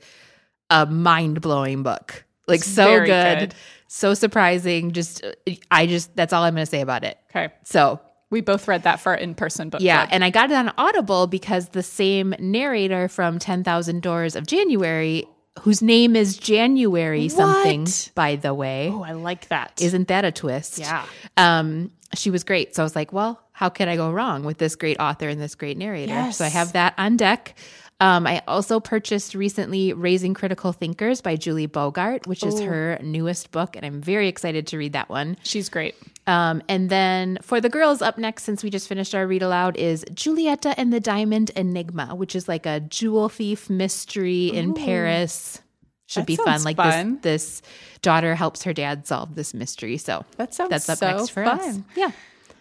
a 0.73 0.87
mind 0.87 1.41
blowing 1.41 1.83
book. 1.83 2.25
Like, 2.49 2.61
It's 2.61 2.69
so 2.69 2.99
good, 3.01 3.39
good. 3.51 3.55
so 3.89 4.15
surprising. 4.15 4.93
Just, 4.93 5.25
I 5.71 5.87
just, 5.87 6.15
that's 6.17 6.33
all 6.33 6.43
I'm 6.43 6.55
going 6.55 6.63
to 6.67 6.71
say 6.71 6.81
about 6.81 7.05
it. 7.05 7.19
Okay. 7.31 7.53
So, 7.65 8.01
We 8.31 8.41
both 8.41 8.67
read 8.67 8.83
that 8.85 8.99
for 9.01 9.15
in 9.15 9.35
person 9.35 9.69
book. 9.71 9.81
yeah. 9.81 9.99
club. 9.99 10.09
And 10.13 10.25
I 10.25 10.31
got 10.31 10.51
it 10.51 10.55
on 10.55 10.73
Audible 10.79 11.27
because 11.27 11.69
the 11.69 11.83
same 11.83 12.35
narrator 12.39 13.07
from 13.09 13.39
10,000 13.39 14.03
Doors 14.03 14.35
of 14.35 14.47
January, 14.47 15.25
whose 15.61 15.83
name 15.83 16.17
is 16.17 16.37
January 16.39 17.29
something, 17.29 17.87
by 18.15 18.37
the 18.37 18.55
way. 18.55 18.89
Oh, 18.93 19.03
I 19.03 19.13
like 19.13 19.49
that. 19.49 19.81
Isn't 19.81 20.09
that 20.09 20.25
a 20.25 20.33
twist? 20.33 20.79
Yeah. 20.79 21.05
Um, 21.37 21.91
she 22.15 22.31
was 22.31 22.43
great. 22.45 22.75
So 22.75 22.83
I 22.83 22.85
was 22.85 22.97
like, 22.97 23.13
well, 23.13 23.41
how 23.53 23.69
could 23.69 23.89
I 23.89 23.97
go 23.97 24.11
wrong 24.11 24.43
with 24.45 24.59
this 24.59 24.75
great 24.77 24.99
author 24.99 25.29
and 25.29 25.41
this 25.41 25.55
great 25.55 25.77
narrator? 25.77 26.13
Yes. 26.13 26.39
So 26.39 26.45
I 26.45 26.49
have 26.49 26.73
that 26.73 26.95
on 26.99 27.17
deck. 27.17 27.55
Um, 28.03 28.27
I 28.27 28.43
also 28.49 28.81
purchased 28.81 29.33
recently 29.37 29.93
Raising 29.93 30.35
Critical 30.35 30.73
Thinkers 30.73 31.21
by 31.21 31.37
Julie 31.37 31.67
Bogart, 31.67 32.27
which 32.27 32.43
is 32.43 32.59
her 32.59 32.99
newest 33.01 33.53
book, 33.53 33.77
and 33.77 33.87
I'm 33.87 34.01
very 34.01 34.27
excited 34.27 34.67
to 34.67 34.77
read 34.77 34.93
that 34.95 35.09
one. 35.09 35.37
She's 35.45 35.69
great. 35.69 35.95
Um, 36.27 36.65
and 36.69 36.91
then 36.91 37.38
for 37.43 37.61
the 37.61 37.69
girls, 37.69 38.03
up 38.03 38.19
next, 38.19 38.43
since 38.43 38.65
we 38.65 38.71
just 38.71 38.88
finished 38.88 39.15
our 39.15 39.25
read 39.25 39.43
aloud, 39.43 39.77
is 39.77 40.05
Julieta 40.07 40.75
and 40.77 40.93
the 40.93 40.99
Diamond 40.99 41.51
Enigma, 41.55 42.17
which 42.17 42.35
is 42.35 42.49
like 42.49 42.67
a 42.67 42.81
jewel 42.81 43.29
thief 43.29 43.71
mystery 43.71 44.49
in 44.49 44.75
Paris. 44.75 45.62
Should 46.07 46.23
That 46.23 46.27
be 46.27 46.37
fun. 46.37 46.65
Like 46.65 46.77
fun. 46.79 47.21
this, 47.23 47.61
this 47.61 47.62
daughter 48.03 48.35
helps 48.35 48.65
her 48.65 48.73
dad 48.73 49.07
solve 49.07 49.37
this 49.37 49.55
mystery. 49.55 49.97
So 49.97 50.25
That 50.38 50.55
sounds 50.55 50.71
that's 50.71 50.88
up 50.88 50.99
so 50.99 51.17
next 51.19 51.29
for 51.29 51.45
us. 51.45 51.79
Yeah. 51.95 52.11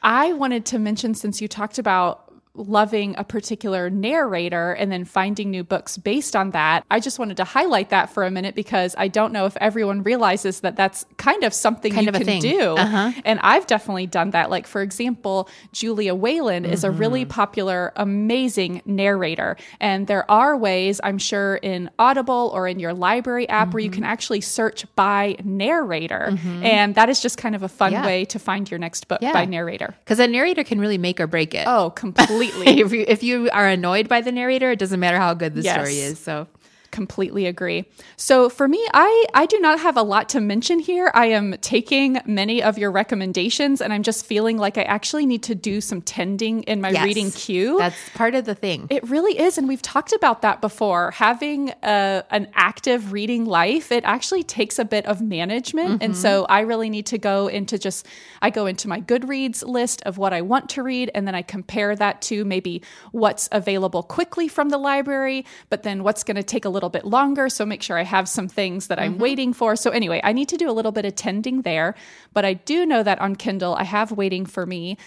I 0.03 0.33
wanted 0.33 0.65
to 0.67 0.77
mention 0.77 1.15
since 1.15 1.41
you 1.41 1.47
talked 1.47 1.79
about 1.79 2.30
loving 2.53 3.15
a 3.17 3.23
particular 3.23 3.89
narrator 3.89 4.73
and 4.73 4.91
then 4.91 5.05
finding 5.05 5.49
new 5.49 5.63
books 5.63 5.97
based 5.97 6.35
on 6.35 6.51
that, 6.51 6.83
I 6.91 6.99
just 6.99 7.17
wanted 7.17 7.37
to 7.37 7.43
highlight 7.45 7.89
that 7.91 8.09
for 8.13 8.23
a 8.25 8.31
minute 8.31 8.55
because 8.55 8.93
I 8.97 9.07
don't 9.07 9.31
know 9.31 9.45
if 9.45 9.55
everyone 9.57 10.03
realizes 10.03 10.59
that 10.59 10.75
that's 10.75 11.05
kind 11.17 11.43
of 11.45 11.53
something 11.53 11.93
Kind 11.93 12.07
you 12.07 12.09
of 12.11 12.21
can 12.27 12.39
do. 12.41 12.59
Uh-huh. 12.75 13.11
And 13.23 13.39
I've 13.41 13.67
definitely 13.67 14.05
done 14.07 14.31
that. 14.31 14.49
Like, 14.49 14.67
for 14.67 14.81
example, 14.81 15.47
Julia 15.71 16.13
Whelan 16.13 16.65
is 16.65 16.83
a 16.83 16.89
Mm-hmm. 16.91 16.99
really 16.99 17.25
popular, 17.25 17.93
amazing 17.95 18.81
narrator. 18.85 19.55
And 19.79 20.07
there 20.07 20.29
are 20.29 20.57
ways, 20.57 20.99
I'm 21.03 21.17
sure, 21.19 21.55
in 21.55 21.89
Audible 21.97 22.51
or 22.53 22.67
in 22.67 22.79
your 22.79 22.93
library 22.93 23.47
app 23.47 23.73
where 23.73 23.79
you 23.79 23.89
Mm-hmm. 23.89 23.95
can 23.95 24.03
actually 24.03 24.41
search 24.41 24.85
by 24.95 25.37
narrator. 25.43 26.37
And 26.63 26.95
that 26.95 27.09
is 27.09 27.21
just 27.21 27.37
kind 27.37 27.55
of 27.55 27.63
a 27.63 27.69
fun 27.69 27.93
Yeah. 27.93 28.05
way 28.05 28.25
to 28.25 28.39
find 28.39 28.69
your 28.69 28.77
next 28.77 29.07
book 29.07 29.21
Yeah. 29.21 29.31
by 29.31 29.45
narrator. 29.45 29.95
Because 30.03 30.19
a 30.19 30.27
narrator 30.27 30.63
can 30.65 30.79
really 30.79 30.97
make 30.97 31.19
or 31.21 31.27
break 31.27 31.53
it. 31.55 31.65
Oh, 31.67 31.91
completely. 31.91 32.40
if 32.65 32.91
you 32.91 33.05
if 33.07 33.23
you 33.23 33.49
are 33.51 33.67
annoyed 33.67 34.07
by 34.09 34.21
the 34.21 34.31
narrator, 34.31 34.71
it 34.71 34.79
doesn't 34.79 34.99
matter 34.99 35.17
how 35.17 35.33
good 35.33 35.55
the 35.55 35.61
Yes. 35.61 35.75
story 35.75 35.99
is. 35.99 36.19
So 36.19 36.47
completely 36.91 37.45
agree. 37.45 37.85
So 38.17 38.49
for 38.49 38.67
me, 38.67 38.85
I 38.93 39.25
I 39.33 39.45
do 39.45 39.59
not 39.59 39.79
have 39.79 39.97
a 39.97 40.03
lot 40.03 40.29
to 40.29 40.41
mention 40.41 40.79
here. 40.79 41.11
I 41.13 41.27
am 41.27 41.55
taking 41.61 42.19
many 42.25 42.61
of 42.61 42.77
your 42.77 42.91
recommendations 42.91 43.81
and 43.81 43.91
I'm 43.93 44.03
just 44.03 44.25
feeling 44.25 44.57
like 44.57 44.77
I 44.77 44.83
actually 44.83 45.25
need 45.25 45.43
to 45.43 45.55
do 45.55 45.81
some 45.81 46.01
tending 46.01 46.63
in 46.63 46.81
my 46.81 46.91
Yes. 46.91 47.03
reading 47.03 47.31
queue. 47.31 47.77
that's 47.77 47.97
part 48.13 48.35
of 48.35 48.45
the 48.45 48.55
thing. 48.55 48.87
It 48.89 49.07
really 49.09 49.39
is. 49.39 49.57
And 49.57 49.67
we've 49.67 49.81
talked 49.81 50.13
about 50.13 50.41
that 50.41 50.61
before. 50.61 51.11
Having 51.11 51.69
a, 51.83 52.23
an 52.29 52.47
active 52.53 53.11
reading 53.11 53.45
life, 53.45 53.91
it 53.91 54.03
actually 54.03 54.43
takes 54.43 54.77
a 54.79 54.85
bit 54.85 55.05
of 55.05 55.21
management. 55.21 56.03
And 56.03 56.13
mm-hmm. 56.13 56.21
so 56.21 56.45
I 56.49 56.61
really 56.61 56.89
need 56.89 57.05
to 57.07 57.17
go 57.17 57.47
into 57.47 57.77
just, 57.77 58.07
I 58.41 58.49
go 58.49 58.65
into 58.65 58.87
my 58.87 58.99
Goodreads 59.01 59.65
list 59.65 60.01
of 60.05 60.17
what 60.17 60.33
I 60.33 60.41
want 60.41 60.69
to 60.71 60.83
read. 60.83 61.11
And 61.15 61.27
then 61.27 61.35
I 61.35 61.41
compare 61.41 61.95
that 61.95 62.21
to 62.23 62.43
maybe 62.43 62.81
what's 63.11 63.47
available 63.51 64.03
quickly 64.03 64.47
from 64.47 64.69
the 64.69 64.77
library, 64.77 65.45
but 65.69 65.83
then 65.83 66.03
what's 66.03 66.23
going 66.23 66.37
to 66.37 66.43
take 66.43 66.65
a 66.65 66.69
little 66.69 66.80
bit 66.89 67.05
longer. 67.05 67.49
So 67.49 67.65
make 67.65 67.83
sure 67.83 67.97
I 67.97 68.03
have 68.03 68.27
some 68.27 68.47
things 68.47 68.87
that 68.87 68.99
I'm 68.99 69.13
mm-hmm. 69.13 69.21
waiting 69.21 69.53
for. 69.53 69.75
So 69.75 69.91
anyway, 69.91 70.21
I 70.23 70.33
need 70.33 70.49
to 70.49 70.57
do 70.57 70.69
a 70.69 70.73
little 70.73 70.91
bit 70.91 71.05
of 71.05 71.15
tending 71.15 71.61
there. 71.61 71.95
But 72.33 72.45
I 72.45 72.53
do 72.53 72.85
know 72.85 73.03
that 73.03 73.19
on 73.19 73.35
Kindle, 73.35 73.75
I 73.75 73.83
have 73.83 74.11
waiting 74.11 74.45
for 74.45 74.65
me. 74.65 74.97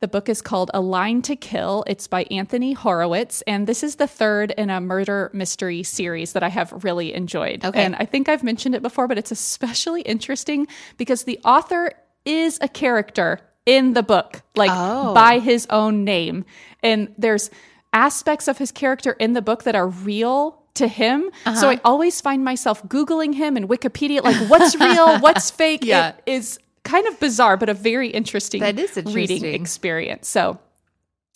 The 0.00 0.08
book 0.08 0.28
is 0.28 0.42
called 0.42 0.70
A 0.74 0.80
Line 0.80 1.22
to 1.22 1.34
Kill. 1.34 1.82
It's 1.86 2.06
by 2.06 2.24
Anthony 2.24 2.74
Horowitz. 2.74 3.42
And 3.46 3.66
this 3.66 3.82
is 3.82 3.96
the 3.96 4.06
third 4.06 4.50
in 4.58 4.68
a 4.68 4.80
murder 4.80 5.30
mystery 5.32 5.82
series 5.82 6.34
that 6.34 6.42
I 6.42 6.48
have 6.48 6.84
really 6.84 7.14
enjoyed. 7.14 7.64
Okay. 7.64 7.82
And 7.82 7.96
I 7.96 8.04
think 8.04 8.28
I've 8.28 8.42
mentioned 8.42 8.74
it 8.74 8.82
before, 8.82 9.08
but 9.08 9.16
it's 9.16 9.30
especially 9.30 10.02
interesting 10.02 10.66
because 10.98 11.24
the 11.24 11.40
author 11.44 11.92
is 12.26 12.58
a 12.60 12.68
character 12.68 13.40
in 13.66 13.94
the 13.94 14.02
book, 14.02 14.42
like 14.56 14.70
Oh. 14.72 15.14
by 15.14 15.38
his 15.38 15.66
own 15.70 16.04
name. 16.04 16.44
And 16.82 17.14
there's 17.16 17.50
aspects 17.92 18.48
of 18.48 18.58
his 18.58 18.72
character 18.72 19.12
in 19.12 19.32
the 19.32 19.42
book 19.42 19.62
that 19.62 19.74
are 19.74 19.88
real 19.88 20.63
to 20.74 20.88
him. 20.88 21.30
Uh-huh. 21.46 21.54
So 21.54 21.70
I 21.70 21.80
always 21.84 22.20
find 22.20 22.44
myself 22.44 22.82
Googling 22.84 23.34
him 23.34 23.56
and 23.56 23.68
Wikipedia, 23.68 24.22
like 24.22 24.36
what's 24.48 24.74
real, 24.80 25.18
what's 25.20 25.50
fake. 25.50 25.84
Yeah. 25.84 26.14
It 26.26 26.32
is 26.32 26.58
kind 26.82 27.06
of 27.06 27.18
bizarre, 27.20 27.56
but 27.56 27.68
a 27.68 27.74
very 27.74 28.08
interesting, 28.08 28.60
That 28.60 28.78
is 28.78 28.96
reading 29.06 29.44
experience. 29.44 30.28
So 30.28 30.58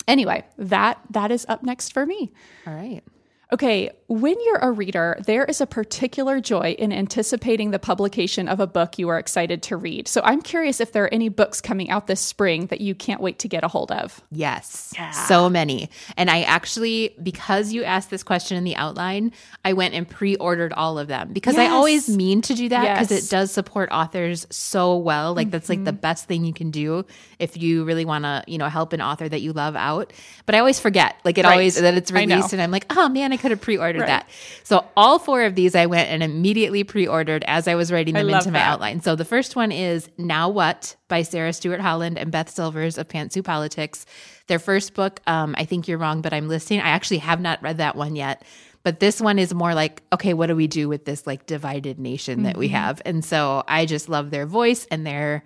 anyway, 0.07 0.43
that 0.57 0.99
that 1.11 1.31
is 1.31 1.45
up 1.49 1.63
next 1.63 1.93
for 1.93 2.05
me. 2.05 2.31
All 2.67 2.73
right. 2.73 3.03
Okay, 3.51 3.89
when 4.05 4.35
you're 4.45 4.57
a 4.57 4.71
reader, 4.71 5.17
there 5.25 5.43
is 5.43 5.59
a 5.59 5.65
particular 5.65 6.39
joy 6.39 6.75
in 6.77 6.91
anticipating 6.93 7.71
the 7.71 7.79
publication 7.79 8.47
of 8.47 8.59
a 8.59 8.67
book 8.67 8.99
you 8.99 9.09
are 9.09 9.17
excited 9.17 9.63
to 9.63 9.77
read. 9.77 10.07
So 10.07 10.21
I'm 10.23 10.41
curious 10.43 10.79
if 10.79 10.91
there 10.91 11.03
are 11.05 11.13
any 11.13 11.29
books 11.29 11.59
coming 11.59 11.89
out 11.89 12.05
this 12.05 12.21
spring 12.21 12.67
that 12.67 12.79
you 12.79 12.93
can't 12.93 13.21
wait 13.21 13.39
to 13.39 13.47
get 13.47 13.63
a 13.63 13.67
hold 13.67 13.91
of. 13.91 14.21
Yes. 14.31 14.93
So 15.27 15.49
many. 15.49 15.89
And 16.15 16.29
I 16.29 16.41
actually, 16.41 17.15
because 17.21 17.73
you 17.73 17.83
asked 17.83 18.11
this 18.11 18.21
question 18.21 18.55
in 18.55 18.63
the 18.63 18.75
outline, 18.75 19.31
I 19.65 19.73
went 19.73 19.95
and 19.95 20.07
pre 20.07 20.35
ordered 20.35 20.73
all 20.73 20.99
of 20.99 21.07
them 21.07 21.33
because 21.33 21.57
I 21.57 21.67
always 21.67 22.07
mean 22.07 22.41
to 22.43 22.53
do 22.53 22.69
that 22.69 22.93
because 22.93 23.11
Yes. 23.11 23.25
it 23.25 23.31
does 23.31 23.51
support 23.51 23.89
authors 23.91 24.45
so 24.51 24.97
well. 24.97 25.33
Like, 25.33 25.49
that's 25.49 25.69
like 25.69 25.83
the 25.83 25.91
mm-hmm. 25.91 26.01
best 26.01 26.25
thing 26.25 26.45
you 26.45 26.53
can 26.53 26.69
do 26.69 27.05
if 27.39 27.57
you 27.57 27.83
really 27.83 28.05
want 28.05 28.25
to, 28.25 28.43
you 28.45 28.59
know, 28.59 28.69
help 28.69 28.93
an 28.93 29.01
author 29.01 29.27
that 29.27 29.41
you 29.41 29.53
love 29.53 29.75
out. 29.75 30.13
But 30.45 30.53
I 30.53 30.59
always 30.59 30.79
forget, 30.79 31.15
like, 31.23 31.39
it 31.39 31.45
Right. 31.45 31.51
always, 31.51 31.75
that 31.75 31.95
it's 31.95 32.11
released 32.11 32.53
and 32.53 32.61
I'm 32.61 32.71
like, 32.71 32.85
oh 32.95 33.09
man, 33.09 33.33
I 33.33 33.38
could 33.39 33.51
have 33.51 33.61
pre 33.61 33.77
ordered 33.77 34.01
Right. 34.01 34.07
that. 34.07 34.29
So 34.63 34.85
all 34.95 35.17
four 35.19 35.43
of 35.43 35.55
these 35.55 35.73
I 35.75 35.85
went 35.85 36.09
and 36.09 36.21
immediately 36.21 36.83
pre-ordered 36.83 37.43
as 37.47 37.67
I 37.67 37.75
was 37.75 37.91
writing 37.91 38.13
them 38.13 38.29
into 38.29 38.51
my 38.51 38.59
that. 38.59 38.67
outline. 38.73 39.01
So 39.01 39.15
the 39.15 39.25
first 39.25 39.55
one 39.55 39.71
is 39.71 40.09
Now 40.17 40.49
What 40.49 40.95
by 41.07 41.23
Sarah 41.23 41.53
Stewart 41.53 41.79
Holland 41.81 42.17
and 42.19 42.31
Beth 42.31 42.49
Silvers 42.49 42.97
of 42.97 43.07
Pantsuit 43.07 43.45
Politics. 43.45 44.05
Their 44.47 44.59
first 44.59 44.93
book, 44.93 45.21
um, 45.27 45.55
I 45.57 45.65
think 45.65 45.87
you're 45.87 45.97
wrong, 45.97 46.21
but 46.21 46.33
I'm 46.33 46.47
listening. 46.47 46.81
I 46.81 46.89
actually 46.89 47.19
have 47.19 47.39
not 47.41 47.61
read 47.63 47.77
that 47.77 47.95
one 47.95 48.15
yet. 48.15 48.43
But 48.83 48.99
this 49.01 49.19
one 49.19 49.39
is 49.39 49.53
more 49.53 49.73
like, 49.75 50.01
okay, 50.13 50.33
what 50.33 50.47
do 50.47 50.55
we 50.55 50.67
do 50.67 50.87
with 50.87 51.03
this 51.05 51.27
like 51.27 51.45
divided 51.45 51.99
nation 51.99 52.43
that 52.43 52.55
we 52.57 52.67
Mm-hmm. 52.67 52.75
have? 52.75 53.01
And 53.05 53.25
so 53.25 53.63
I 53.67 53.85
just 53.85 54.07
love 54.07 54.31
their 54.31 54.45
voice 54.45 54.85
and 54.89 55.05
their 55.05 55.43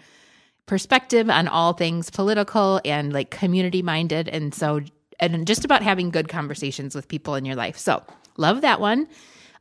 perspective 0.65 1.29
on 1.29 1.47
all 1.47 1.73
things 1.73 2.09
political 2.09 2.79
and 2.85 3.11
like 3.11 3.29
community 3.31 3.81
minded. 3.81 4.29
And 4.29 4.53
so, 4.53 4.81
and 5.31 5.47
just 5.47 5.63
about 5.63 5.81
having 5.81 6.09
good 6.09 6.27
conversations 6.27 6.95
with 6.95 7.07
people 7.07 7.35
in 7.35 7.45
your 7.45 7.55
life. 7.55 7.77
So, 7.77 8.03
love 8.37 8.61
that 8.61 8.79
one. 8.79 9.07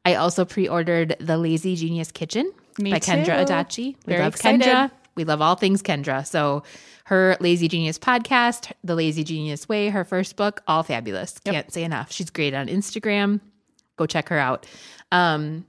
I 0.05 0.15
also 0.17 0.45
pre 0.45 0.69
ordered 0.69 1.17
The 1.21 1.37
Lazy 1.39 1.77
Genius 1.77 2.11
Kitchen 2.11 2.51
Me 2.79 2.91
by 2.91 2.99
Kendra. 2.99 3.45
Adachi. 3.47 3.95
We 4.07 4.13
Very 4.13 4.23
love 4.23 4.35
excited. 4.35 4.63
Kendra. 4.63 4.91
We 5.15 5.25
love 5.25 5.41
all 5.41 5.55
things 5.55 5.83
Kendra. 5.83 6.27
So, 6.27 6.63
her 7.05 7.37
Lazy 7.41 7.69
Genius 7.69 7.99
podcast, 7.99 8.73
The 8.85 8.95
Lazy 8.95 9.25
Genius 9.25 9.69
Way, 9.69 9.91
her 9.91 10.05
first 10.05 10.37
book, 10.37 10.63
all 10.67 10.83
fabulous. 10.83 11.39
Can't 11.41 11.71
say 11.73 11.85
enough. 11.85 12.11
She's 12.11 12.31
great 12.31 12.55
on 12.55 12.69
Instagram. 12.69 13.41
Go 13.97 14.07
check 14.07 14.29
her 14.31 14.39
out. 14.39 14.67
Um, 15.11 15.67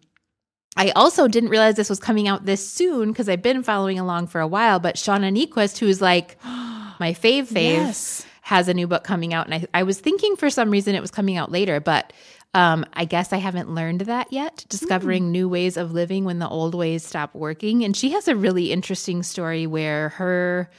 I 0.77 0.91
also 0.91 1.27
didn't 1.27 1.49
realize 1.49 1.75
this 1.75 1.89
was 1.89 1.99
coming 1.99 2.27
out 2.27 2.45
this 2.45 2.67
soon 2.67 3.12
because 3.12 3.27
I've 3.29 3.41
been 3.41 3.62
following 3.63 3.99
along 3.99 4.27
for 4.27 4.41
a 4.41 4.47
while. 4.47 4.79
But 4.79 4.95
Shauna 4.95 5.36
Niequist, 5.36 5.77
who's 5.79 6.01
like 6.01 6.38
my 6.43 7.13
fave 7.13 7.47
fave, 7.47 7.73
Yes. 7.73 8.25
Has 8.43 8.67
a 8.67 8.73
new 8.73 8.88
book 8.88 9.06
coming 9.06 9.34
out. 9.34 9.47
And 9.47 9.56
I, 9.56 9.79
I 9.79 9.84
was 9.84 9.99
thinking 9.99 10.36
for 10.36 10.49
some 10.49 10.69
reason 10.69 10.95
it 10.95 11.01
was 11.01 11.12
coming 11.12 11.38
out 11.38 11.49
later, 11.49 11.79
but 11.79 12.12
um, 12.53 12.86
I 12.93 13.06
guess 13.06 13.32
I 13.32 13.38
haven't 13.38 13.73
learned 13.73 14.01
that 14.01 14.32
yet. 14.34 14.65
Discovering 14.67 15.32
new 15.32 15.47
ways 15.47 15.77
of 15.77 15.93
living 15.93 16.25
when 16.25 16.39
the 16.39 16.49
old 16.49 16.75
ways 16.75 17.06
stop 17.06 17.34
working. 17.34 17.86
And 17.86 17.95
she 17.95 18.12
has 18.12 18.27
a 18.27 18.36
really 18.36 18.71
interesting 18.71 19.23
story 19.23 19.65
where 19.65 20.10
her 20.10 20.69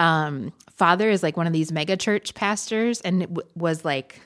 um, 0.00 0.52
father 0.74 1.08
is 1.08 1.22
like 1.22 1.36
one 1.36 1.46
of 1.46 1.52
these 1.52 1.70
mega 1.70 1.96
church 1.96 2.34
pastors 2.34 3.00
and 3.00 3.22
it 3.22 3.32
w- 3.32 3.48
was 3.54 3.84
like 3.84 4.20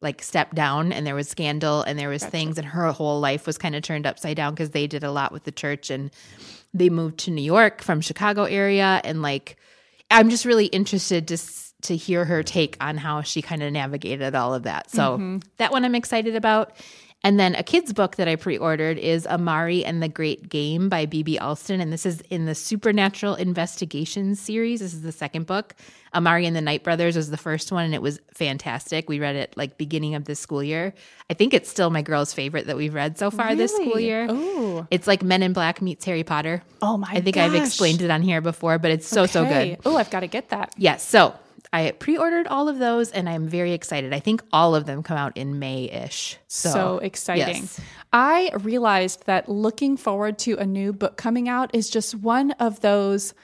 like 0.00 0.22
stepped 0.22 0.54
down 0.54 0.94
and 0.94 1.06
there 1.06 1.14
was 1.14 1.28
scandal 1.28 1.82
and 1.82 1.98
there 1.98 2.08
was 2.08 2.24
things 2.24 2.56
and 2.56 2.66
her 2.66 2.90
whole 2.90 3.20
life 3.20 3.46
was 3.46 3.58
kind 3.58 3.74
of 3.74 3.82
turned 3.82 4.06
upside 4.06 4.34
down 4.34 4.54
because 4.54 4.70
they 4.70 4.86
did 4.86 5.04
a 5.04 5.12
lot 5.12 5.30
with 5.30 5.44
the 5.44 5.52
church 5.52 5.90
and 5.90 6.10
they 6.72 6.88
moved 6.88 7.18
to 7.18 7.30
New 7.30 7.42
York 7.42 7.82
from 7.82 8.00
Chicago 8.00 8.44
area 8.44 9.02
and 9.04 9.20
like 9.20 9.58
I'm 10.10 10.30
just 10.30 10.46
really 10.46 10.66
interested 10.66 11.28
to 11.28 11.36
to 11.82 11.96
hear 11.96 12.24
her 12.24 12.42
take 12.42 12.76
on 12.80 12.96
how 12.96 13.22
she 13.22 13.42
kind 13.42 13.62
of 13.62 13.72
navigated 13.72 14.34
all 14.34 14.54
of 14.54 14.64
that. 14.64 14.90
So 14.90 15.14
mm-hmm. 15.14 15.38
that 15.58 15.72
one 15.72 15.84
I'm 15.84 15.94
excited 15.94 16.36
about. 16.36 16.72
And 17.22 17.38
then 17.38 17.54
a 17.54 17.62
kid's 17.62 17.92
book 17.92 18.16
that 18.16 18.28
I 18.28 18.36
pre-ordered 18.36 18.96
is 18.96 19.26
Amari 19.26 19.84
and 19.84 20.02
the 20.02 20.08
Great 20.08 20.48
Game 20.48 20.88
by 20.88 21.04
B.B. 21.04 21.38
Alston, 21.38 21.80
and 21.80 21.92
this 21.92 22.06
is 22.06 22.22
in 22.30 22.46
the 22.46 22.54
Supernatural 22.54 23.34
Investigations 23.34 24.40
series. 24.40 24.80
This 24.80 24.94
is 24.94 25.02
the 25.02 25.12
second 25.12 25.46
book. 25.46 25.74
Amari 26.14 26.46
and 26.46 26.56
the 26.56 26.62
Night 26.62 26.82
Brothers 26.82 27.16
was 27.16 27.30
the 27.30 27.36
first 27.36 27.72
one, 27.72 27.84
and 27.84 27.94
it 27.94 28.00
was 28.00 28.20
fantastic. 28.32 29.08
We 29.08 29.20
read 29.20 29.36
it 29.36 29.54
like 29.54 29.76
beginning 29.76 30.14
of 30.14 30.24
this 30.24 30.40
school 30.40 30.62
year. 30.62 30.94
I 31.28 31.34
think 31.34 31.52
it's 31.52 31.68
still 31.68 31.90
my 31.90 32.00
girl's 32.00 32.32
favorite 32.32 32.66
that 32.68 32.76
we've 32.78 32.94
read 32.94 33.18
so 33.18 33.30
far 33.30 33.54
this 33.54 33.74
school 33.74 34.00
year. 34.00 34.26
Ooh. 34.30 34.86
It's 34.90 35.06
like 35.06 35.22
Men 35.22 35.42
in 35.42 35.52
Black 35.52 35.82
meets 35.82 36.06
Harry 36.06 36.24
Potter. 36.24 36.62
Oh 36.80 36.96
my 36.96 37.08
I 37.10 37.20
think 37.20 37.36
I've 37.36 37.54
explained 37.54 38.00
it 38.00 38.10
on 38.10 38.22
here 38.22 38.40
before, 38.40 38.78
but 38.78 38.90
it's 38.90 39.06
so 39.06 39.26
so 39.26 39.44
good. 39.44 39.78
Oh, 39.84 39.98
I've 39.98 40.10
got 40.10 40.20
to 40.20 40.26
get 40.26 40.48
that. 40.48 40.72
Yes. 40.78 41.06
So 41.06 41.34
I 41.72 41.92
pre-ordered 41.92 42.48
all 42.48 42.68
of 42.68 42.78
those, 42.78 43.12
and 43.12 43.28
I'm 43.28 43.46
very 43.46 43.72
excited. 43.72 44.12
I 44.12 44.18
think 44.18 44.42
all 44.52 44.74
of 44.74 44.86
them 44.86 45.02
come 45.04 45.16
out 45.16 45.36
in 45.36 45.58
May-ish. 45.60 46.36
So, 46.48 46.70
So, 46.70 46.98
exciting. 46.98 47.62
yes. 47.62 47.80
I 48.12 48.50
realized 48.60 49.26
that 49.26 49.48
looking 49.48 49.96
forward 49.96 50.36
to 50.40 50.56
a 50.56 50.66
new 50.66 50.92
book 50.92 51.16
coming 51.16 51.48
out 51.48 51.72
is 51.72 51.88
just 51.88 52.14
one 52.16 52.50
of 52.52 52.80
those 52.80 53.34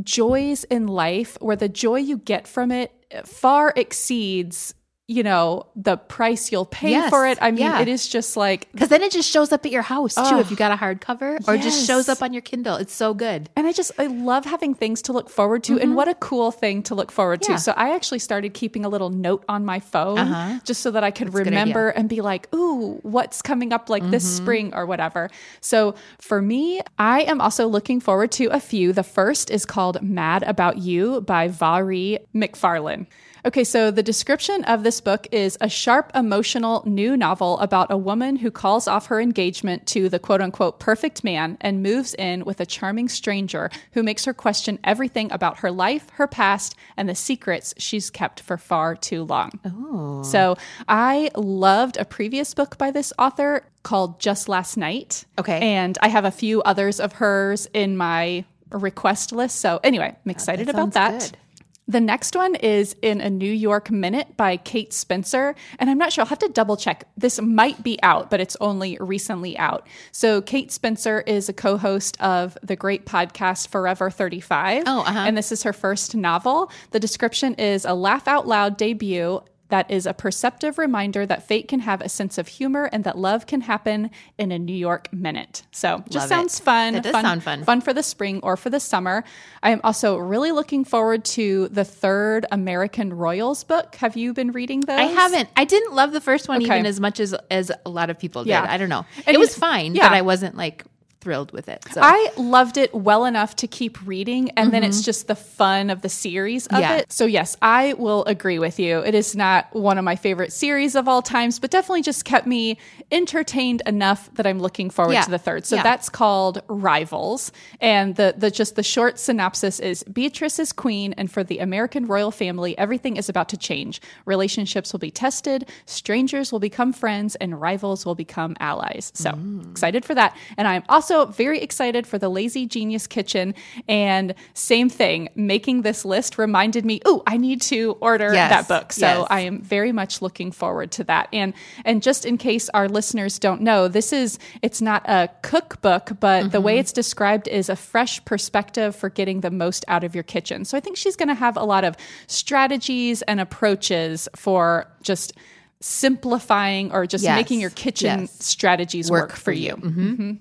joys 0.00 0.62
in 0.64 0.86
life 0.86 1.36
where 1.40 1.56
the 1.56 1.68
joy 1.68 1.96
you 1.96 2.18
get 2.18 2.46
from 2.46 2.70
it 2.70 2.92
far 3.24 3.72
exceeds 3.76 4.74
you 5.08 5.22
know, 5.24 5.66
the 5.74 5.96
price 5.96 6.52
you'll 6.52 6.64
pay 6.64 6.90
Yes, 6.90 7.10
for 7.10 7.26
it. 7.26 7.36
I 7.42 7.50
mean, 7.50 7.60
yeah. 7.60 7.80
it 7.80 7.88
is 7.88 8.08
just 8.08 8.36
like 8.36 8.70
Because 8.72 8.88
then 8.88 9.02
it 9.02 9.10
just 9.12 9.28
shows 9.30 9.50
up 9.52 9.66
at 9.66 9.72
your 9.72 9.82
house 9.82 10.14
too 10.14 10.38
if 10.38 10.50
you 10.50 10.56
got 10.56 10.70
a 10.72 10.76
hardcover, 10.76 11.46
or 11.48 11.56
just 11.58 11.86
shows 11.86 12.08
up 12.08 12.22
on 12.22 12.32
your 12.32 12.40
Kindle. 12.40 12.76
It's 12.76 12.94
so 12.94 13.12
good. 13.12 13.50
And 13.56 13.66
I 13.66 13.72
just 13.72 13.90
I 13.98 14.06
love 14.06 14.44
having 14.44 14.74
things 14.74 15.02
to 15.02 15.12
look 15.12 15.28
forward 15.28 15.64
to 15.64 15.78
and 15.78 15.96
what 15.96 16.08
a 16.08 16.14
cool 16.14 16.50
thing 16.52 16.82
to 16.84 16.94
look 16.94 17.10
forward 17.10 17.40
Mm-hmm. 17.42 17.52
Yeah. 17.52 17.56
to. 17.58 17.62
So 17.62 17.72
I 17.76 17.94
actually 17.94 18.20
started 18.20 18.54
keeping 18.54 18.84
a 18.84 18.88
little 18.88 19.10
note 19.10 19.44
on 19.48 19.64
my 19.64 19.80
phone 19.80 20.18
Uh-huh. 20.18 20.60
just 20.64 20.80
so 20.82 20.90
that 20.92 21.02
I 21.04 21.10
could 21.10 21.32
good 21.32 21.46
remember 21.46 21.88
and 21.90 22.08
be 22.08 22.20
like, 22.20 22.48
"Ooh, 22.54 23.00
what's 23.02 23.42
coming 23.42 23.72
up 23.72 23.90
like 23.90 24.08
this 24.10 24.24
Mm-hmm. 24.24 24.42
spring 24.44 24.74
or 24.74 24.86
whatever." 24.86 25.30
So 25.60 25.94
for 26.20 26.40
me, 26.40 26.80
I 26.98 27.22
am 27.22 27.40
also 27.40 27.66
looking 27.66 27.98
forward 28.00 28.30
to 28.32 28.46
a 28.46 28.60
few. 28.60 28.92
The 28.92 29.02
first 29.02 29.50
is 29.50 29.66
called 29.66 30.00
Mad 30.00 30.42
About 30.44 30.78
You 30.78 31.20
by 31.22 31.48
Mhairi 31.48 32.18
McFarlane. 32.34 33.06
Okay, 33.44 33.64
so 33.64 33.90
the 33.90 34.04
description 34.04 34.62
of 34.64 34.84
this 34.84 35.00
book 35.00 35.26
is 35.32 35.58
a 35.60 35.68
sharp, 35.68 36.12
emotional 36.14 36.84
new 36.86 37.16
novel 37.16 37.58
about 37.58 37.90
a 37.90 37.96
woman 37.96 38.36
who 38.36 38.52
calls 38.52 38.86
off 38.86 39.06
her 39.06 39.20
engagement 39.20 39.84
to 39.88 40.08
the 40.08 40.20
quote 40.20 40.40
unquote 40.40 40.78
perfect 40.78 41.24
man 41.24 41.58
and 41.60 41.82
moves 41.82 42.14
in 42.14 42.44
with 42.44 42.60
a 42.60 42.66
charming 42.66 43.08
stranger 43.08 43.68
who 43.92 44.02
makes 44.04 44.24
her 44.26 44.32
question 44.32 44.78
everything 44.84 45.30
about 45.32 45.58
her 45.58 45.72
life, 45.72 46.08
her 46.10 46.28
past, 46.28 46.76
and 46.96 47.08
the 47.08 47.16
secrets 47.16 47.74
she's 47.78 48.10
kept 48.10 48.40
for 48.40 48.56
far 48.56 48.94
too 48.94 49.24
long. 49.24 49.50
Oh. 49.64 50.22
So 50.22 50.56
I 50.86 51.30
loved 51.34 51.96
a 51.96 52.04
previous 52.04 52.54
book 52.54 52.78
by 52.78 52.92
this 52.92 53.12
author 53.18 53.64
called 53.82 54.20
Just 54.20 54.48
Last 54.48 54.76
Night. 54.76 55.24
Okay. 55.36 55.58
And 55.58 55.98
I 56.00 56.08
have 56.08 56.24
a 56.24 56.30
few 56.30 56.62
others 56.62 57.00
of 57.00 57.14
hers 57.14 57.66
in 57.74 57.96
my 57.96 58.44
request 58.70 59.32
list. 59.32 59.60
So 59.60 59.80
anyway, 59.82 60.16
I'm 60.24 60.30
excited 60.30 60.68
about 60.68 60.92
that. 60.92 61.20
good. 61.32 61.38
The 61.88 62.00
next 62.00 62.36
one 62.36 62.54
is 62.54 62.94
in 63.02 63.20
a 63.20 63.28
New 63.28 63.52
York 63.52 63.90
Minute 63.90 64.36
by 64.36 64.56
Kate 64.56 64.92
Spencer. 64.92 65.54
And 65.78 65.90
I'm 65.90 65.98
not 65.98 66.12
sure, 66.12 66.22
I'll 66.22 66.28
have 66.28 66.38
to 66.38 66.48
double 66.48 66.76
check. 66.76 67.04
This 67.16 67.40
might 67.40 67.82
be 67.82 67.98
out, 68.02 68.30
but 68.30 68.40
it's 68.40 68.56
only 68.60 68.96
recently 69.00 69.58
out. 69.58 69.86
So, 70.12 70.40
Kate 70.40 70.70
Spencer 70.70 71.22
is 71.26 71.48
a 71.48 71.52
co 71.52 71.76
host 71.76 72.20
of 72.20 72.56
the 72.62 72.76
great 72.76 73.04
podcast 73.04 73.68
Forever 73.68 74.10
35. 74.10 74.84
Oh, 74.86 75.00
uh-huh. 75.00 75.18
And 75.26 75.36
this 75.36 75.50
is 75.50 75.64
her 75.64 75.72
first 75.72 76.14
novel. 76.14 76.70
The 76.92 77.00
description 77.00 77.54
is 77.54 77.84
a 77.84 77.94
laugh 77.94 78.28
out 78.28 78.46
loud 78.46 78.76
debut 78.76 79.40
that 79.72 79.90
is 79.90 80.04
a 80.04 80.12
perceptive 80.12 80.76
reminder 80.76 81.24
that 81.24 81.48
fate 81.48 81.66
can 81.66 81.80
have 81.80 82.02
a 82.02 82.08
sense 82.10 82.36
of 82.36 82.46
humor 82.46 82.90
and 82.92 83.04
that 83.04 83.16
love 83.16 83.46
can 83.46 83.62
happen 83.62 84.10
in 84.36 84.52
a 84.52 84.58
New 84.58 84.74
York 84.76 85.10
minute. 85.14 85.62
So 85.70 86.04
just 86.10 86.14
Love 86.14 86.24
it. 86.26 86.28
sounds 86.28 86.58
fun. 86.58 86.92
That 86.92 87.04
does 87.04 87.12
fun, 87.12 87.24
sound 87.24 87.42
fun. 87.42 87.64
Fun 87.64 87.80
for 87.80 87.94
the 87.94 88.02
spring 88.02 88.40
or 88.42 88.58
for 88.58 88.68
the 88.68 88.78
summer. 88.78 89.24
I 89.62 89.70
am 89.70 89.80
also 89.82 90.18
really 90.18 90.52
looking 90.52 90.84
forward 90.84 91.24
to 91.36 91.68
the 91.68 91.84
third 91.84 92.44
American 92.52 93.14
Royals 93.14 93.64
book. 93.64 93.94
Have 93.94 94.14
you 94.14 94.34
been 94.34 94.52
reading 94.52 94.80
those? 94.80 95.00
I 95.00 95.04
haven't. 95.04 95.48
I 95.56 95.64
didn't 95.64 95.94
love 95.94 96.12
the 96.12 96.20
first 96.20 96.48
one 96.48 96.58
Okay. 96.62 96.66
even 96.74 96.84
as 96.84 97.00
much 97.00 97.18
as 97.18 97.34
as 97.50 97.72
a 97.86 97.88
lot 97.88 98.10
of 98.10 98.18
people 98.18 98.44
did. 98.44 98.50
Yeah. 98.50 98.66
I 98.68 98.76
don't 98.76 98.90
know. 98.90 99.06
And 99.26 99.34
it 99.34 99.40
was 99.40 99.54
fine, 99.56 99.94
yeah. 99.94 100.06
but 100.06 100.14
I 100.14 100.20
wasn't 100.20 100.54
like 100.54 100.84
thrilled 101.22 101.52
with 101.52 101.68
it. 101.68 101.84
So 101.92 102.00
I 102.02 102.30
loved 102.36 102.76
it 102.76 102.92
well 102.94 103.24
enough 103.24 103.54
to 103.56 103.66
keep 103.68 104.04
reading, 104.06 104.50
and 104.56 104.72
then 104.72 104.82
it's 104.82 105.02
just 105.02 105.28
the 105.28 105.36
fun 105.36 105.88
of 105.88 106.02
the 106.02 106.08
series 106.08 106.66
of 106.66 106.72
Mm-hmm. 106.72 106.80
Yeah. 106.82 106.96
it. 106.98 107.12
So, 107.12 107.26
yes, 107.26 107.56
I 107.62 107.92
will 107.94 108.24
agree 108.24 108.58
with 108.58 108.80
you. 108.80 108.98
It 109.00 109.14
is 109.14 109.36
not 109.36 109.72
one 109.72 109.98
of 109.98 110.04
my 110.04 110.16
favorite 110.16 110.52
series 110.52 110.96
of 110.96 111.06
all 111.06 111.22
times, 111.22 111.58
but 111.60 111.70
definitely 111.70 112.02
just 112.02 112.24
kept 112.24 112.46
me 112.46 112.76
entertained 113.12 113.82
enough 113.86 114.28
that 114.34 114.46
I'm 114.46 114.58
looking 114.58 114.90
forward 114.90 115.12
Yeah. 115.12 115.22
to 115.22 115.30
the 115.30 115.38
third. 115.38 115.64
So, 115.66 115.76
Yeah. 115.76 115.82
that's 115.84 116.08
called 116.08 116.62
Rivals. 116.68 117.52
And 117.80 118.16
the, 118.16 118.34
the 118.36 118.50
just 118.50 118.74
the 118.74 118.82
short 118.82 119.18
synopsis 119.18 119.78
is 119.78 120.02
Beatrice 120.04 120.58
is 120.58 120.72
queen, 120.72 121.12
and 121.16 121.30
for 121.30 121.44
the 121.44 121.58
American 121.58 122.06
royal 122.06 122.30
family, 122.32 122.76
everything 122.78 123.16
is 123.16 123.28
about 123.28 123.48
to 123.50 123.56
change. 123.56 124.00
Relationships 124.24 124.92
will 124.92 125.00
be 125.00 125.10
tested, 125.10 125.68
strangers 125.86 126.50
will 126.50 126.58
become 126.60 126.92
friends, 126.92 127.36
and 127.36 127.60
rivals 127.60 128.04
will 128.06 128.14
become 128.16 128.56
allies. 128.58 129.12
So, 129.14 129.30
Mm. 129.32 129.70
excited 129.70 130.04
for 130.04 130.14
that. 130.14 130.34
And 130.56 130.66
I'm 130.66 130.82
also 130.88 131.11
very 131.26 131.60
excited 131.60 132.06
for 132.06 132.18
the 132.18 132.28
Lazy 132.28 132.66
Genius 132.66 133.06
Kitchen. 133.06 133.54
And 133.88 134.34
same 134.54 134.88
thing, 134.88 135.28
making 135.34 135.82
this 135.82 136.04
list 136.04 136.38
reminded 136.38 136.84
me, 136.84 137.00
oh, 137.04 137.22
I 137.26 137.36
need 137.36 137.60
to 137.62 137.96
order 138.00 138.32
Yes, 138.34 138.50
that 138.50 138.68
book. 138.68 138.92
So 138.92 139.06
yes. 139.06 139.26
I 139.30 139.40
am 139.40 139.60
very 139.62 139.92
much 139.92 140.22
looking 140.22 140.50
forward 140.52 140.90
to 140.92 141.04
that. 141.04 141.28
And 141.32 141.54
and 141.84 142.02
just 142.02 142.24
in 142.24 142.36
case 142.38 142.68
our 142.70 142.88
listeners 142.88 143.38
don't 143.38 143.60
know, 143.60 143.88
this 143.88 144.12
is 144.12 144.38
it's 144.62 144.80
not 144.80 145.02
a 145.08 145.28
cookbook, 145.42 146.12
but 146.20 146.50
the 146.50 146.58
Mm-hmm. 146.58 146.64
way 146.66 146.78
it's 146.78 146.92
described 146.92 147.46
is 147.48 147.68
a 147.68 147.76
fresh 147.76 148.24
perspective 148.24 148.94
for 148.96 149.08
getting 149.10 149.40
the 149.40 149.50
most 149.50 149.84
out 149.88 150.04
of 150.04 150.14
your 150.14 150.24
kitchen. 150.24 150.64
So 150.64 150.76
I 150.76 150.80
think 150.80 150.96
she's 150.96 151.16
going 151.16 151.28
to 151.28 151.34
have 151.34 151.56
a 151.56 151.64
lot 151.64 151.84
of 151.84 151.96
strategies 152.26 153.22
and 153.22 153.40
approaches 153.40 154.28
for 154.36 154.86
just 155.02 155.32
simplifying 155.80 156.92
or 156.92 157.06
just 157.06 157.24
Yes, 157.24 157.36
making 157.36 157.60
your 157.60 157.70
kitchen 157.70 158.20
yes. 158.22 158.44
strategies 158.44 159.10
work, 159.10 159.32
for 159.32 159.52
you. 159.52 159.74
Mhm. 159.76 160.38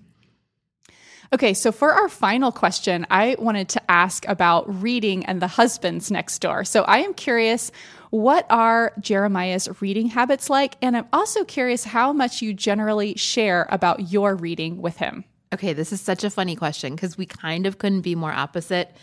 Okay, 1.34 1.54
so 1.54 1.72
for 1.72 1.94
our 1.94 2.10
final 2.10 2.52
question, 2.52 3.08
I 3.10 3.38
wanted 3.39 3.70
to 3.70 3.91
ask 3.91 4.28
about 4.28 4.82
reading 4.82 5.26
and 5.26 5.41
the 5.41 5.48
husbands 5.48 6.12
next 6.12 6.39
door. 6.39 6.65
So 6.65 6.84
I 6.84 7.00
am 7.00 7.13
curious, 7.13 7.72
what 8.10 8.46
are 8.50 8.91
Jeremiah's 9.00 9.70
reading 9.82 10.08
habits 10.08 10.50
like? 10.50 10.76
And 10.82 10.98
I'm 10.98 11.08
also 11.13 11.46
curious 11.46 11.86
how 11.86 12.12
much 12.12 12.41
you 12.41 12.54
generally 12.54 13.15
share 13.15 13.65
about 13.70 14.12
your 14.12 14.36
reading 14.36 14.82
with 14.82 14.98
him. 14.98 15.24
Okay, 15.54 15.72
this 15.72 15.94
is 15.94 16.02
such 16.02 16.26
a 16.26 16.30
funny 16.30 16.58
question 16.58 16.96
because 16.96 17.17
we 17.17 17.26
kind 17.26 17.65
of 17.65 17.78
couldn't 17.78 18.02
be 18.02 18.15
more 18.15 18.34
opposite 18.34 18.94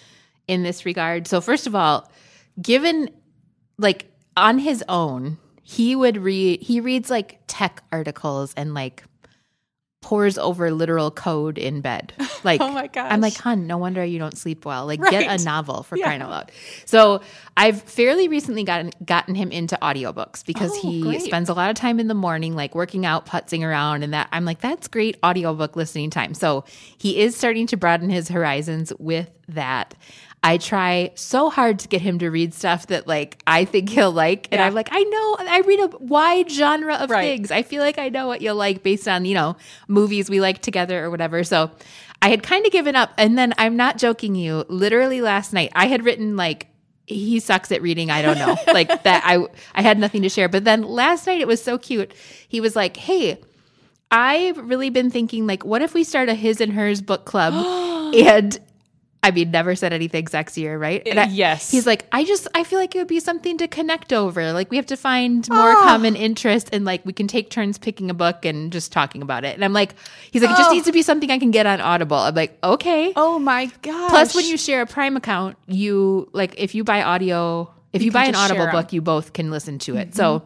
in 0.47 0.63
this 0.63 0.85
regard. 0.85 1.27
So, 1.27 1.41
first 1.41 1.67
of 1.67 1.75
all, 1.75 2.11
given 2.61 3.09
like 3.79 4.05
on 4.37 4.59
his 4.59 4.85
own, 4.89 5.39
he 5.63 5.97
would 5.97 6.19
read, 6.19 6.63
he 6.63 6.81
reads 6.81 7.09
like 7.09 7.41
tech 7.47 7.83
articles 7.91 8.53
and 8.55 8.75
like 8.75 9.05
pores 10.01 10.39
over 10.39 10.71
literal 10.71 11.11
code 11.11 11.59
in 11.59 11.81
bed. 11.81 12.13
Like, 12.45 12.61
Oh 12.61 12.71
my 12.71 12.87
gosh. 12.87 13.11
I'm 13.11 13.21
like, 13.21 13.35
hun, 13.37 13.67
no 13.67 13.79
wonder 13.79 14.05
you 14.05 14.21
don't 14.21 14.39
sleep 14.39 14.65
well. 14.65 14.87
Like, 14.87 15.01
Right. 15.03 15.11
get 15.11 15.41
a 15.41 15.45
novel 15.45 15.83
for 15.83 15.99
crying 15.99 16.23
out 16.23 16.31
loud. 16.31 16.53
So, 16.87 17.21
I've 17.57 17.83
fairly 17.83 18.29
recently 18.29 18.63
gotten 18.63 18.93
gotten 19.05 19.35
him 19.35 19.51
into 19.51 19.77
audiobooks 19.83 20.47
because 20.47 20.71
Oh, 20.73 20.81
he 20.81 21.03
great. 21.03 21.23
spends 21.23 21.49
a 21.49 21.53
lot 21.55 21.69
of 21.69 21.75
time 21.75 21.99
in 21.99 22.07
the 22.07 22.15
morning, 22.15 22.55
like 22.55 22.77
working 22.77 23.05
out, 23.05 23.27
putzing 23.27 23.65
around, 23.65 24.05
and 24.05 24.13
that 24.15 24.29
I'm 24.31 24.45
like, 24.45 24.61
that's 24.61 24.87
great 24.87 25.17
audiobook 25.25 25.75
listening 25.75 26.11
time. 26.11 26.33
So 26.33 26.65
he 26.97 27.19
is 27.21 27.37
starting 27.37 27.67
to 27.67 27.77
broaden 27.77 28.09
his 28.09 28.29
horizons 28.29 28.93
with 29.01 29.29
that. 29.49 29.95
I 30.43 30.57
try 30.57 31.11
so 31.15 31.51
hard 31.51 31.81
to 31.81 31.89
get 31.89 32.01
him 32.01 32.19
to 32.21 32.31
read 32.31 32.55
stuff 32.55 32.87
that 32.89 33.07
like 33.09 33.39
I 33.47 33.65
think 33.65 33.89
he'll 33.91 34.13
like. 34.13 34.49
And 34.53 34.61
Yeah. 34.61 34.67
I'm 34.67 34.75
like, 34.75 34.89
I 34.93 35.03
know 35.03 35.37
I 35.41 35.61
read 35.67 35.81
a 35.81 35.97
wide 35.99 36.51
genre 36.51 36.95
of 36.95 37.11
Right. 37.11 37.23
things. 37.37 37.51
I 37.51 37.63
feel 37.63 37.83
like 37.83 37.99
I 37.99 38.09
know 38.09 38.27
what 38.29 38.41
you'll 38.41 38.55
like 38.57 38.83
based 38.83 39.09
on, 39.09 39.25
you 39.25 39.35
know, 39.35 39.57
movies 39.89 40.31
we 40.31 40.41
like 40.41 40.63
together 40.63 41.05
or 41.05 41.11
whatever. 41.11 41.43
So 41.45 41.71
I 42.23 42.29
had 42.31 42.43
kind 42.43 42.65
of 42.67 42.73
given 42.73 42.95
up. 42.97 43.11
And 43.19 43.37
then 43.37 43.53
I'm 43.59 43.77
not 43.77 43.99
joking 43.99 44.35
you, 44.37 44.65
literally 44.69 45.21
last 45.21 45.53
night, 45.53 45.73
I 45.75 45.87
had 45.87 46.05
written 46.05 46.37
like 46.37 46.69
he 47.07 47.41
sucks 47.41 47.73
at 47.73 47.83
reading. 47.83 48.11
I 48.11 48.23
don't 48.23 48.39
know. 48.39 48.57
like 48.73 49.03
that 49.05 49.23
I 49.25 49.45
I 49.75 49.83
had 49.83 49.99
nothing 49.99 50.23
to 50.23 50.29
share. 50.29 50.49
But 50.49 50.65
then 50.65 50.83
last 50.83 51.27
night 51.27 51.41
it 51.41 51.49
was 51.49 51.63
so 51.63 51.79
cute. 51.79 52.13
He 52.49 52.61
was 52.61 52.77
like, 52.77 52.97
"Hey, 52.97 53.39
I've 54.11 54.57
really 54.59 54.91
been 54.91 55.11
thinking 55.11 55.47
like 55.47 55.65
what 55.65 55.83
if 55.83 55.95
we 55.95 56.05
start 56.05 56.29
a 56.29 56.35
his 56.35 56.61
and 56.61 56.73
hers 56.75 57.01
book 57.01 57.25
club?" 57.25 57.55
and 58.15 58.59
I 59.21 59.33
mean, 59.33 59.51
never 59.51 59.75
said 59.75 59.93
anything 59.93 60.27
sexier, 60.27 60.79
right? 60.81 61.03
And 61.05 61.19
I- 61.19 61.27
Yes. 61.27 61.71
He's 61.73 61.87
like, 61.87 62.07
I 62.13 62.23
just, 62.25 62.47
I 62.55 62.63
feel 62.63 62.79
like 62.79 62.95
it 62.95 62.99
would 62.99 63.09
be 63.09 63.19
something 63.19 63.59
to 63.59 63.67
connect 63.67 64.13
over. 64.13 64.53
Like, 64.53 64.71
we 64.71 64.77
have 64.77 64.87
to 64.87 64.97
find 64.97 65.47
more 65.49 65.73
Oh. 65.73 65.83
common 65.85 66.15
interest 66.15 66.69
and 66.73 66.85
like 66.85 67.05
we 67.05 67.13
can 67.13 67.27
take 67.27 67.51
turns 67.51 67.79
picking 67.79 68.11
a 68.11 68.15
book 68.15 68.45
and 68.45 68.73
just 68.73 68.93
talking 68.93 69.21
about 69.21 69.45
it. 69.45 69.55
And 69.57 69.65
I'm 69.65 69.73
like, 69.73 69.95
he's 70.31 70.41
like, 70.43 70.53
it 70.53 70.57
just 70.57 70.71
Oh. 70.71 70.73
needs 70.73 70.87
to 70.87 70.93
be 70.93 71.03
something 71.03 71.31
I 71.33 71.39
can 71.39 71.51
get 71.51 71.67
on 71.67 71.81
Audible. 71.81 72.17
I'm 72.17 72.35
like, 72.35 72.57
okay. 72.63 73.13
Oh 73.17 73.41
my 73.41 73.67
God. 73.83 74.09
Plus, 74.11 74.35
when 74.37 74.47
you 74.47 74.57
share 74.57 74.83
a 74.83 74.87
Prime 74.87 75.17
account, 75.17 75.57
you 75.67 76.29
like 76.33 76.55
if 76.57 76.77
you 76.77 76.85
buy 76.85 77.03
audio, 77.03 77.73
if 77.93 78.03
you, 78.03 78.13
can 78.13 78.21
buy 78.23 78.27
an 78.27 78.35
Audible 78.37 78.69
book, 78.71 78.93
you 78.93 79.03
both 79.03 79.33
can 79.33 79.51
listen 79.51 79.79
to 79.81 79.97
it. 79.97 80.11
Mm-hmm. 80.11 80.17
So 80.17 80.43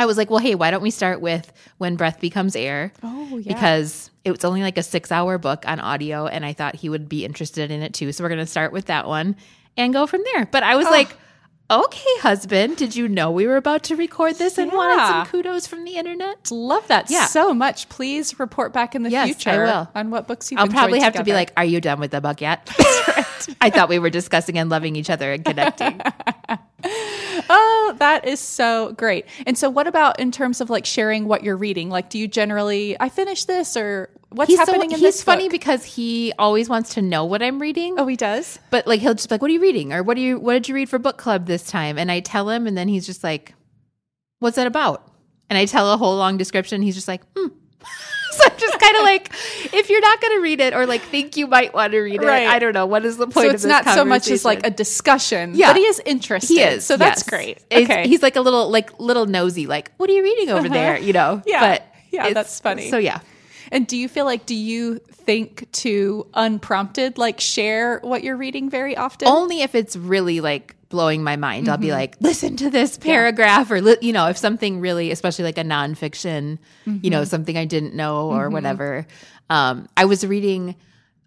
I 0.00 0.06
was 0.06 0.16
like, 0.16 0.30
well, 0.30 0.38
hey, 0.38 0.54
why 0.54 0.70
don't 0.70 0.82
we 0.82 0.90
start 0.90 1.20
with 1.20 1.52
When 1.76 1.96
Breath 1.96 2.20
Becomes 2.20 2.56
Air? 2.56 2.90
Oh, 3.02 3.36
yeah. 3.36 3.52
Because 3.52 4.10
it 4.24 4.30
was 4.30 4.44
only 4.46 4.62
like 4.62 4.78
a 4.78 4.82
six 4.82 5.12
hour 5.12 5.36
book 5.36 5.64
on 5.66 5.78
audio, 5.78 6.26
and 6.26 6.42
I 6.44 6.54
thought 6.54 6.74
he 6.74 6.88
would 6.88 7.06
be 7.08 7.24
interested 7.24 7.70
in 7.70 7.82
it 7.82 7.92
too. 7.92 8.10
So 8.12 8.24
we're 8.24 8.28
going 8.30 8.38
to 8.40 8.46
start 8.46 8.72
with 8.72 8.86
that 8.86 9.06
one 9.06 9.36
and 9.76 9.92
go 9.92 10.06
from 10.06 10.22
there. 10.32 10.46
But 10.46 10.62
I 10.62 10.76
was 10.76 10.86
like, 10.86 11.14
okay, 11.70 12.18
husband, 12.20 12.78
did 12.78 12.96
you 12.96 13.08
know 13.08 13.30
we 13.30 13.46
were 13.46 13.56
about 13.56 13.82
to 13.84 13.96
record 13.96 14.36
this 14.36 14.56
and 14.58 14.72
wanted 14.72 15.06
some 15.06 15.26
kudos 15.26 15.66
from 15.66 15.84
the 15.84 15.96
internet? 15.96 16.50
Love 16.50 16.88
that 16.88 17.10
Yeah. 17.10 17.26
so 17.26 17.52
much. 17.52 17.88
Please 17.90 18.38
report 18.40 18.72
back 18.72 18.94
in 18.94 19.02
the 19.02 19.10
Yes, 19.10 19.28
I 19.28 19.32
future 19.34 19.64
will. 19.64 19.88
on 19.94 20.10
what 20.10 20.26
books 20.26 20.50
you've 20.50 20.60
I'll 20.60 20.68
probably 20.68 21.00
have 21.00 21.12
to 21.14 21.24
be 21.24 21.32
like, 21.34 21.52
are 21.58 21.64
you 21.64 21.80
done 21.80 22.00
with 22.00 22.10
the 22.10 22.20
book 22.22 22.40
yet? 22.40 22.68
I 23.60 23.68
thought 23.70 23.88
we 23.90 23.98
were 23.98 24.10
discussing 24.10 24.58
and 24.58 24.70
loving 24.70 24.96
each 24.96 25.10
other 25.10 25.30
and 25.32 25.44
connecting. 25.44 26.00
Oh, 26.84 27.94
that 27.98 28.26
is 28.26 28.38
so 28.38 28.92
great. 28.92 29.26
And 29.46 29.56
so, 29.58 29.68
what 29.70 29.86
about 29.86 30.20
in 30.20 30.30
terms 30.30 30.60
of 30.60 30.70
like 30.70 30.86
sharing 30.86 31.26
what 31.26 31.42
you're 31.42 31.56
reading? 31.56 31.90
Like, 31.90 32.10
do 32.10 32.18
you 32.18 32.28
generally, 32.28 32.96
I 33.00 33.08
finished 33.08 33.46
this 33.46 33.76
or 33.76 34.10
what's 34.28 34.48
he's 34.48 34.58
so, 34.58 34.66
happening 34.66 34.92
in 34.92 35.00
this? 35.00 35.22
funny 35.22 35.44
book? 35.44 35.52
because 35.52 35.84
he 35.84 36.32
always 36.38 36.68
wants 36.68 36.94
to 36.94 37.02
know 37.02 37.24
what 37.24 37.42
I'm 37.42 37.60
reading. 37.60 37.98
Oh, 37.98 38.06
he 38.06 38.16
does? 38.16 38.58
But 38.70 38.86
like 38.86 39.00
he'll 39.00 39.14
just 39.14 39.28
be 39.28 39.34
like, 39.34 39.42
"What 39.42 39.50
are 39.50 39.54
you 39.54 39.60
reading?" 39.60 39.92
or 39.92 40.02
"What 40.02 40.14
do 40.14 40.20
you 40.20 40.38
What 40.38 40.54
did 40.54 40.68
you 40.68 40.74
read 40.74 40.88
for 40.88 40.98
book 40.98 41.18
club 41.18 41.46
this 41.46 41.64
time?" 41.64 41.98
And 41.98 42.10
I 42.10 42.20
tell 42.20 42.48
him, 42.50 42.66
and 42.66 42.76
then 42.76 42.88
he's 42.88 43.06
just 43.06 43.24
like, 43.24 43.54
What's 44.40 44.56
that 44.56 44.66
about? 44.66 45.06
And 45.48 45.58
I 45.58 45.66
tell 45.66 45.92
a 45.92 45.96
whole 45.96 46.16
long 46.16 46.36
description. 46.38 46.82
He's 46.82 46.94
just 46.94 47.08
like, 47.08 47.22
hmm. 47.36 47.48
so 48.36 48.44
I'm 48.44 48.58
just 48.58 48.78
kind 48.80 48.96
of 48.96 49.02
like, 49.12 49.30
if 49.74 49.90
you're 49.90 50.00
not 50.00 50.20
going 50.20 50.36
to 50.36 50.40
read 50.42 50.60
it 50.60 50.74
or 50.74 50.86
like 50.86 51.02
think 51.02 51.36
you 51.36 51.46
might 51.46 51.72
want 51.74 51.92
to 51.92 52.00
read 52.00 52.22
it, 52.22 52.26
Right. 52.26 52.46
I 52.46 52.58
don't 52.58 52.72
know. 52.74 52.86
What 52.86 53.04
is 53.04 53.16
the 53.16 53.26
point 53.26 53.48
So 53.48 53.50
it's 53.50 53.64
not 53.64 53.84
so 53.84 54.04
much 54.04 54.28
as 54.30 54.44
like 54.44 54.66
a 54.66 54.70
discussion, 54.70 55.54
Yeah. 55.54 55.68
but 55.70 55.76
he 55.76 55.82
is 55.82 56.00
interested. 56.04 56.54
He 56.54 56.60
is. 56.60 56.84
So 56.84 56.96
that's 56.96 57.20
yes. 57.20 57.28
great. 57.28 57.58
Okay. 57.72 58.06
He's 58.08 58.22
like 58.22 58.36
a 58.36 58.40
little, 58.40 58.70
like 58.70 58.98
little 59.00 59.26
nosy, 59.26 59.66
like, 59.66 59.90
what 59.96 60.08
are 60.10 60.12
you 60.12 60.22
reading 60.22 60.50
over 60.50 60.66
Uh-huh. 60.66 60.74
there? 60.74 60.98
You 60.98 61.12
know? 61.12 61.42
Yeah. 61.46 61.60
But 61.60 61.86
Yeah, 62.10 62.32
that's 62.32 62.58
funny. 62.60 62.90
So 62.90 62.98
yeah. 62.98 63.20
and 63.72 63.86
do 63.86 63.96
you 63.96 64.08
feel 64.08 64.24
like, 64.24 64.46
do 64.46 64.54
you 64.54 64.98
think 64.98 65.70
to 65.72 66.26
unprompted, 66.34 67.18
like 67.18 67.40
share 67.40 68.00
what 68.02 68.22
you're 68.24 68.36
reading 68.36 68.68
very 68.70 68.96
often? 68.96 69.28
Only 69.28 69.62
if 69.62 69.74
it's 69.74 69.94
really 69.96 70.40
like 70.40 70.74
blowing 70.90 71.22
my 71.24 71.36
mind. 71.36 71.68
I'll 71.68 71.76
Mm-hmm. 71.76 71.82
be 71.82 71.92
like, 71.92 72.16
listen 72.20 72.56
to 72.58 72.68
this 72.68 72.98
paragraph, 72.98 73.70
or 73.70 73.80
li- 73.80 73.96
you 74.02 74.12
know, 74.12 74.26
if 74.26 74.36
something 74.36 74.80
really, 74.80 75.10
especially 75.10 75.44
like 75.44 75.56
a 75.58 75.64
nonfiction, 75.64 76.58
you 76.84 76.92
Mm-hmm. 76.92 77.08
know, 77.08 77.24
something 77.24 77.56
I 77.56 77.64
didn't 77.64 77.94
know 77.94 78.28
or 78.30 78.50
whatever. 78.50 79.06
Um, 79.48 79.88
I 79.96 80.04
was 80.04 80.26
reading 80.26 80.76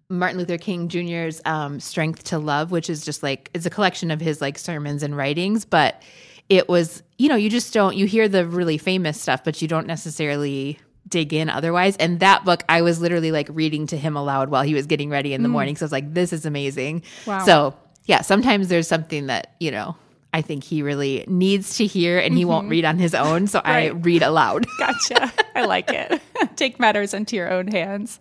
Martin 0.10 0.38
Luther 0.38 0.58
King 0.60 0.90
Jr.'s 0.90 1.42
um, 1.46 1.80
"Strength 1.80 2.26
to 2.26 2.38
Love," 2.40 2.70
which 2.72 2.90
is 2.90 3.04
just 3.04 3.24
like 3.24 3.50
it's 3.56 3.66
a 3.66 3.70
collection 3.72 4.12
of 4.12 4.22
his 4.22 4.40
like 4.42 4.60
sermons 4.60 5.02
and 5.02 5.18
writings, 5.18 5.66
but 5.66 6.02
it 6.50 6.68
was, 6.70 7.02
you 7.18 7.30
know, 7.30 7.36
you 7.36 7.50
just 7.50 7.74
don't 7.74 7.96
you 7.96 8.06
hear 8.06 8.28
the 8.28 8.46
really 8.46 8.78
famous 8.78 9.20
stuff, 9.20 9.44
but 9.44 9.62
you 9.62 9.68
don't 9.68 9.88
necessarily 9.88 10.78
dig 11.10 11.34
in 11.34 11.50
otherwise. 11.50 11.96
And 11.98 12.20
that 12.20 12.44
book, 12.46 12.64
I 12.70 12.82
was 12.82 13.00
literally 13.02 13.32
like 13.32 13.48
reading 13.52 13.88
to 13.88 13.98
him 13.98 14.16
aloud 14.16 14.50
while 14.50 14.64
he 14.64 14.74
was 14.74 14.86
getting 14.88 15.10
ready 15.10 15.34
in 15.34 15.42
the 15.44 15.50
morning. 15.50 15.76
So 15.76 15.84
I 15.84 15.88
was 15.88 15.92
like, 15.92 16.14
this 16.14 16.32
is 16.34 16.46
amazing. 16.46 17.02
Mm. 17.02 17.28
Wow. 17.28 17.46
So 17.46 17.76
yeah, 18.06 18.22
sometimes 18.22 18.68
there's 18.68 18.88
something 18.88 19.28
that, 19.28 19.56
you 19.60 19.72
know, 19.72 19.96
I 20.34 20.42
think 20.42 20.64
he 20.64 20.82
really 20.82 21.24
needs 21.28 21.78
to 21.78 21.86
hear 21.86 22.18
and 22.18 22.36
he 22.36 22.44
won't 22.44 22.68
read 22.68 22.86
on 22.86 22.98
his 22.98 23.14
own. 23.14 23.48
So 23.48 23.62
I 23.64 23.90
Mm-hmm. 23.90 24.02
Read 24.02 24.24
aloud. 24.24 24.66
Gotcha. 24.80 25.32
I 25.56 25.66
like 25.66 25.92
it. 25.92 26.22
Take 26.56 26.80
matters 26.80 27.14
into 27.14 27.36
your 27.36 27.52
own 27.52 27.68
hands. 27.68 28.20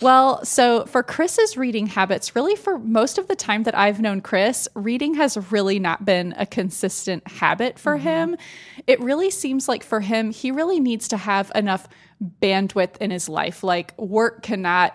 Well, 0.00 0.44
so 0.44 0.84
for 0.86 1.02
Chris's 1.02 1.56
reading 1.56 1.86
habits, 1.86 2.34
really 2.34 2.56
for 2.56 2.78
most 2.78 3.18
of 3.18 3.28
the 3.28 3.36
time 3.36 3.62
that 3.62 3.76
I've 3.78 4.00
known 4.00 4.20
Chris, 4.20 4.68
reading 4.74 5.14
has 5.14 5.36
really 5.52 5.78
not 5.78 6.04
been 6.04 6.34
a 6.36 6.44
consistent 6.44 7.26
habit 7.28 7.78
for 7.78 7.96
him. 7.96 8.36
It 8.86 9.00
really 9.00 9.30
seems 9.30 9.68
like 9.68 9.84
for 9.84 10.00
him, 10.00 10.32
he 10.32 10.50
really 10.50 10.80
needs 10.80 11.06
to 11.08 11.16
have 11.16 11.52
enough 11.54 11.88
bandwidth 12.42 12.96
in 12.98 13.10
his 13.12 13.28
life. 13.28 13.62
Like 13.62 13.96
work 13.96 14.42
cannot 14.42 14.94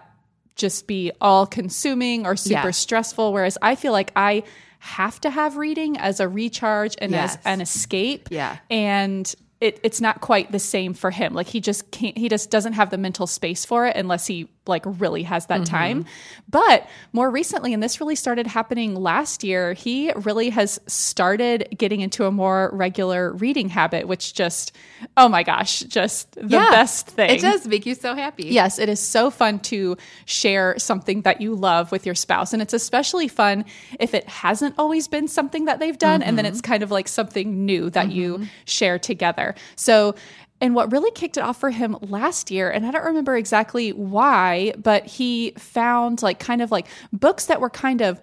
just 0.57 0.87
be 0.87 1.11
all 1.21 1.45
consuming 1.45 2.25
or 2.25 2.35
super 2.35 2.67
Yeah. 2.67 2.71
stressful. 2.71 3.31
Whereas 3.33 3.57
I 3.61 3.75
feel 3.75 3.91
like 3.93 4.11
I 4.15 4.43
have 4.79 5.19
to 5.21 5.29
have 5.29 5.57
reading 5.57 5.97
as 5.97 6.19
a 6.19 6.27
recharge 6.27 6.95
and 6.99 7.11
Yes. 7.11 7.35
as 7.37 7.45
an 7.45 7.61
escape 7.61 8.27
Yeah. 8.31 8.57
and 8.69 9.33
it, 9.59 9.79
it's 9.83 9.99
not 9.99 10.21
quite 10.21 10.51
the 10.51 10.59
same 10.59 10.93
for 10.93 11.11
him 11.11 11.33
like 11.33 11.47
he 11.47 11.59
just 11.59 11.89
can't 11.91 12.17
he 12.17 12.29
just 12.29 12.51
doesn't 12.51 12.73
have 12.73 12.89
the 12.89 12.97
mental 12.97 13.27
space 13.27 13.65
for 13.65 13.87
it 13.87 13.95
unless 13.95 14.27
he 14.27 14.47
like 14.67 14.83
really 14.85 15.23
has 15.23 15.47
that 15.47 15.61
mm-hmm. 15.61 15.75
time 15.75 16.05
but 16.49 16.87
more 17.13 17.31
recently 17.31 17.73
and 17.73 17.81
this 17.81 17.99
really 17.99 18.15
started 18.15 18.45
happening 18.45 18.93
last 18.95 19.43
year 19.43 19.73
he 19.73 20.11
really 20.13 20.49
has 20.49 20.79
started 20.87 21.67
getting 21.77 22.01
into 22.01 22.25
a 22.25 22.31
more 22.31 22.69
regular 22.73 23.33
reading 23.33 23.69
habit 23.69 24.07
which 24.07 24.33
just 24.33 24.73
oh 25.15 25.27
my 25.27 25.43
gosh 25.43 25.79
just 25.81 26.33
the 26.33 26.47
Yeah. 26.47 26.69
best 26.71 27.07
thing 27.07 27.29
It 27.29 27.41
does 27.41 27.67
make 27.67 27.85
you 27.85 27.95
so 27.95 28.15
happy. 28.15 28.47
Yes, 28.47 28.79
it 28.79 28.89
is 28.89 28.99
so 28.99 29.29
fun 29.29 29.59
to 29.59 29.97
share 30.25 30.77
something 30.77 31.21
that 31.21 31.41
you 31.41 31.55
love 31.55 31.91
with 31.91 32.05
your 32.05 32.15
spouse. 32.15 32.53
And 32.53 32.61
it's 32.61 32.73
especially 32.73 33.27
fun 33.27 33.65
if 33.99 34.13
it 34.13 34.27
hasn't 34.27 34.75
always 34.77 35.07
been 35.07 35.27
something 35.27 35.65
that 35.65 35.79
they've 35.79 35.97
done 35.97 36.21
and 36.21 36.37
then 36.37 36.45
mm-hmm. 36.45 36.53
it's 36.53 36.61
kind 36.61 36.83
of 36.83 36.91
like 36.91 37.07
something 37.07 37.65
new 37.65 37.89
that 37.91 38.11
you 38.11 38.35
mm-hmm. 38.35 38.45
share 38.65 38.99
together. 38.99 39.46
So, 39.75 40.15
and 40.59 40.73
what 40.73 40.91
really 40.91 41.11
kicked 41.11 41.37
it 41.37 41.41
off 41.41 41.59
for 41.59 41.69
him 41.69 41.97
last 42.01 42.49
year, 42.49 42.71
and 42.71 42.85
I 42.85 42.91
don't 42.91 43.05
remember 43.05 43.35
exactly 43.37 43.91
why, 43.93 44.73
but 44.77 45.05
he 45.05 45.51
found 45.57 46.23
like 46.23 46.39
kind 46.39 46.61
of 46.61 46.71
like 46.71 46.87
books 47.13 47.45
that 47.45 47.61
were 47.61 47.69
kind 47.69 48.01
of 48.01 48.19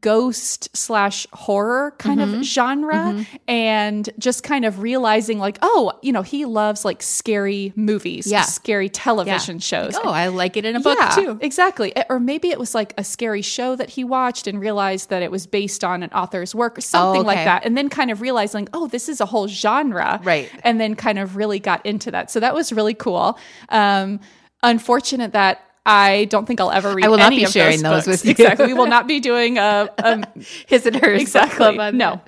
ghost 0.00 0.74
slash 0.76 1.26
horror 1.32 1.94
kind 1.98 2.20
of 2.20 2.42
genre 2.42 3.24
and 3.48 4.08
just 4.18 4.42
kind 4.42 4.64
of 4.64 4.80
realizing 4.80 5.38
like, 5.38 5.58
oh, 5.62 5.92
you 6.02 6.12
know, 6.12 6.22
he 6.22 6.44
loves 6.44 6.84
like 6.84 7.02
scary 7.02 7.72
movies, 7.76 8.26
Yeah. 8.26 8.42
scary 8.42 8.88
television 8.88 9.58
shows. 9.58 9.96
Oh, 10.02 10.10
I 10.10 10.28
like 10.28 10.56
it 10.56 10.64
in 10.64 10.76
a 10.76 10.80
book 10.80 10.98
yeah, 10.98 11.10
too. 11.10 11.38
Exactly. 11.40 11.92
Or 12.08 12.20
maybe 12.20 12.50
it 12.50 12.58
was 12.58 12.74
like 12.74 12.94
a 12.98 13.04
scary 13.04 13.42
show 13.42 13.76
that 13.76 13.90
he 13.90 14.04
watched 14.04 14.46
and 14.46 14.60
realized 14.60 15.10
that 15.10 15.22
it 15.22 15.30
was 15.30 15.46
based 15.46 15.84
on 15.84 16.02
an 16.02 16.10
author's 16.10 16.54
work 16.54 16.78
or 16.78 16.82
something 16.82 17.24
like 17.24 17.38
okay. 17.38 17.44
that. 17.44 17.64
And 17.64 17.76
then 17.76 17.88
kind 17.88 18.10
of 18.10 18.20
realizing, 18.20 18.68
oh, 18.72 18.86
this 18.86 19.08
is 19.08 19.20
a 19.20 19.26
whole 19.26 19.48
genre. 19.48 20.20
Right. 20.22 20.50
And 20.62 20.80
then 20.80 20.94
kind 20.94 21.18
of 21.18 21.36
really 21.36 21.58
got 21.58 21.84
into 21.84 22.10
that. 22.10 22.30
So 22.30 22.40
that 22.40 22.54
was 22.54 22.72
really 22.72 22.94
cool. 22.94 23.38
Um, 23.68 24.20
unfortunate 24.62 25.32
that 25.32 25.60
I 25.86 26.24
don't 26.26 26.46
think 26.46 26.60
I'll 26.60 26.70
ever 26.70 26.94
read 26.94 27.04
I 27.04 27.08
will 27.08 27.18
not 27.18 27.30
be 27.30 27.44
sharing 27.46 27.82
those, 27.82 28.06
those 28.06 28.22
with 28.22 28.24
you. 28.24 28.30
Exactly. 28.30 28.66
We 28.68 28.74
will 28.74 28.86
not 28.86 29.06
be 29.06 29.20
doing 29.20 29.58
a, 29.58 29.88
a 29.98 30.24
His 30.66 30.86
and 30.86 30.96
hers. 30.96 31.20
exactly. 31.22 31.56
club 31.56 31.78
on 31.78 31.96
No. 31.98 32.20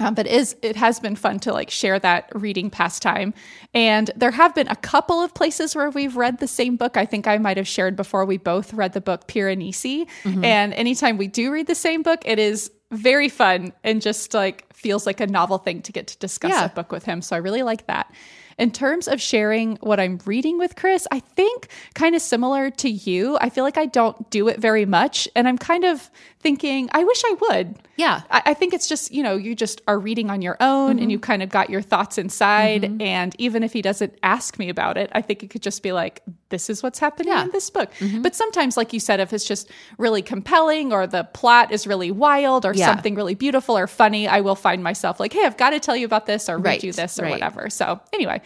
Um, 0.00 0.14
but 0.14 0.26
it 0.28 0.32
is 0.32 0.54
it 0.62 0.76
has 0.76 1.00
been 1.00 1.16
fun 1.16 1.40
to 1.40 1.52
like 1.52 1.70
share 1.70 1.98
that 1.98 2.30
reading 2.32 2.70
pastime, 2.70 3.34
and 3.74 4.12
there 4.14 4.30
have 4.30 4.54
been 4.54 4.68
a 4.68 4.76
couple 4.76 5.20
of 5.20 5.34
places 5.34 5.74
where 5.74 5.90
we've 5.90 6.16
read 6.16 6.38
the 6.38 6.46
same 6.46 6.76
book. 6.76 6.96
I 6.96 7.04
think 7.04 7.26
I 7.26 7.36
might 7.38 7.56
have 7.56 7.66
shared 7.66 7.96
before. 7.96 8.24
We 8.24 8.36
both 8.36 8.72
read 8.72 8.92
the 8.92 9.00
book 9.00 9.26
Piranesi, 9.26 10.06
Mm-hmm. 10.22 10.44
and 10.44 10.72
anytime 10.74 11.16
we 11.18 11.26
do 11.26 11.50
read 11.50 11.66
the 11.66 11.74
same 11.74 12.04
book, 12.04 12.20
it 12.24 12.38
is 12.38 12.70
very 12.90 13.28
fun 13.28 13.72
and 13.84 14.00
just 14.00 14.32
like 14.34 14.72
feels 14.74 15.06
like 15.06 15.20
a 15.20 15.26
novel 15.26 15.58
thing 15.58 15.82
to 15.82 15.92
get 15.92 16.06
to 16.08 16.18
discuss 16.18 16.50
Yeah. 16.52 16.64
a 16.66 16.68
book 16.70 16.90
with 16.92 17.04
him. 17.04 17.20
So 17.22 17.36
I 17.36 17.38
really 17.40 17.62
like 17.62 17.86
that. 17.86 18.10
In 18.56 18.72
terms 18.72 19.06
of 19.06 19.20
sharing 19.20 19.76
what 19.76 20.00
I'm 20.00 20.18
reading 20.24 20.58
with 20.58 20.74
Chris, 20.74 21.06
I 21.12 21.20
think 21.20 21.68
kind 21.94 22.16
of 22.16 22.22
similar 22.22 22.70
to 22.70 22.90
you. 22.90 23.38
I 23.40 23.50
feel 23.50 23.62
like 23.62 23.78
I 23.78 23.86
don't 23.86 24.28
do 24.30 24.48
it 24.48 24.58
very 24.58 24.84
much. 24.84 25.28
And 25.36 25.46
I'm 25.46 25.58
kind 25.58 25.84
of 25.84 26.10
thinking, 26.40 26.88
I 26.92 27.04
wish 27.04 27.22
I 27.24 27.36
would. 27.42 27.76
Yeah. 27.96 28.22
I, 28.30 28.42
I 28.46 28.54
think 28.54 28.74
it's 28.74 28.88
just, 28.88 29.12
you 29.12 29.22
know, 29.22 29.36
you 29.36 29.54
just 29.54 29.80
are 29.86 29.98
reading 29.98 30.28
on 30.28 30.42
your 30.42 30.56
own 30.60 30.94
Mm-hmm. 30.94 31.02
and 31.02 31.12
you 31.12 31.20
kind 31.20 31.42
of 31.42 31.50
got 31.50 31.70
your 31.70 31.82
thoughts 31.82 32.18
inside. 32.18 33.00
And 33.00 33.34
even 33.38 33.62
if 33.62 33.72
he 33.72 33.80
doesn't 33.82 34.18
ask 34.24 34.58
me 34.58 34.70
about 34.70 34.96
it, 34.96 35.10
I 35.12 35.22
think 35.22 35.44
it 35.44 35.50
could 35.50 35.62
just 35.62 35.82
be 35.84 35.92
like, 35.92 36.22
this 36.50 36.70
is 36.70 36.82
what's 36.82 36.98
happening 36.98 37.32
Yeah. 37.32 37.42
in 37.44 37.50
this 37.50 37.70
book. 37.70 37.90
Mm-hmm. 37.98 38.22
But 38.22 38.34
sometimes, 38.34 38.76
like 38.76 38.92
you 38.92 39.00
said, 39.00 39.20
if 39.20 39.32
it's 39.32 39.44
just 39.46 39.70
really 39.98 40.22
compelling 40.22 40.92
or 40.92 41.06
the 41.06 41.24
plot 41.24 41.72
is 41.72 41.86
really 41.86 42.10
wild 42.10 42.64
or 42.64 42.72
Yeah. 42.74 42.86
something 42.86 43.14
really 43.14 43.34
beautiful 43.34 43.76
or 43.76 43.86
funny, 43.86 44.26
I 44.28 44.40
will 44.40 44.54
find 44.54 44.82
myself 44.82 45.20
like, 45.20 45.32
hey, 45.32 45.44
I've 45.44 45.56
got 45.56 45.70
to 45.70 45.80
tell 45.80 45.96
you 45.96 46.06
about 46.06 46.26
this 46.26 46.48
or 46.48 46.58
read 46.58 46.82
you 46.82 46.92
this 46.92 47.18
or 47.18 47.22
right. 47.22 47.30
whatever. 47.32 47.68
So, 47.70 48.00
anyway. 48.12 48.40